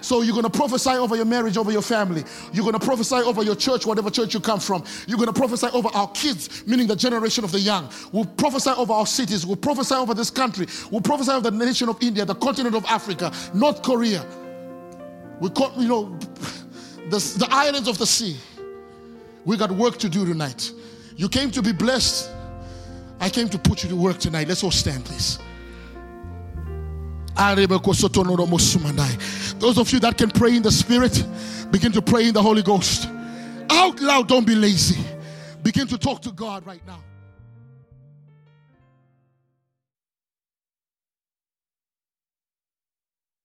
So 0.07 0.22
you're 0.22 0.34
going 0.34 0.44
to 0.44 0.50
prophesy 0.57 0.90
over 0.90 1.16
your 1.16 1.24
marriage, 1.24 1.57
over 1.57 1.72
your 1.72 1.82
family. 1.82 2.22
You're 2.52 2.62
going 2.62 2.78
to 2.78 2.86
prophesy 2.86 3.16
over 3.16 3.42
your 3.42 3.57
church, 3.57 3.84
whatever 3.84 4.09
church 4.09 4.34
you 4.34 4.38
come 4.38 4.61
from. 4.61 4.84
You're 5.09 5.16
going 5.16 5.26
to 5.26 5.32
prophesy 5.32 5.66
over 5.72 5.88
our 5.88 6.07
kids, 6.12 6.64
meaning 6.64 6.86
the 6.86 6.94
generation 6.94 7.42
of 7.42 7.50
the 7.50 7.59
young. 7.59 7.90
We'll 8.12 8.24
prophesy 8.24 8.70
over 8.70 8.92
our 8.92 9.04
cities. 9.04 9.44
We'll 9.44 9.57
prophesy 9.57 9.96
over 9.96 10.14
this 10.14 10.30
country. 10.30 10.68
We'll 10.92 11.00
prophesy 11.00 11.32
over 11.32 11.50
the 11.50 11.57
nation 11.57 11.88
of 11.88 12.00
India, 12.00 12.24
the 12.24 12.36
continent 12.36 12.76
of 12.76 12.84
Africa, 12.84 13.32
North 13.52 13.82
Korea. 13.82 14.24
We 15.40 15.50
call, 15.50 15.72
you 15.76 15.88
know, 15.88 16.16
the, 17.11 17.18
the 17.38 17.48
islands 17.50 17.88
of 17.88 17.98
the 17.98 18.07
sea. 18.07 18.36
We 19.44 19.57
got 19.57 19.72
work 19.72 19.98
to 19.98 20.09
do 20.09 20.24
tonight. 20.24 20.70
You 21.16 21.28
came 21.28 21.50
to 21.50 21.62
be 21.62 21.72
blessed. 21.72 22.30
I 23.18 23.28
came 23.28 23.48
to 23.48 23.59
put 23.59 23.82
you 23.82 23.88
to 23.88 23.96
work 23.96 24.18
tonight. 24.18 24.46
Let's 24.46 24.62
all 24.62 24.70
stand, 24.70 25.04
please. 25.04 25.40
Those 29.59 29.78
of 29.78 29.93
you 29.93 30.01
that 30.01 30.16
can 30.16 30.30
pray 30.30 30.57
in 30.57 30.62
the 30.62 30.70
Spirit, 30.70 31.24
begin 31.70 31.93
to 31.93 32.03
pray 32.03 32.28
in 32.28 32.34
the 32.34 32.43
Holy 32.43 32.62
Ghost. 32.62 33.09
Out 33.70 34.01
loud, 34.01 34.28
don't 34.28 34.47
be 34.47 34.55
lazy. 34.55 35.03
Begin 35.62 35.87
to 35.89 35.99
talk 35.99 36.22
to 36.22 36.32
God 36.32 36.64
right 36.66 36.80
now. 36.87 37.01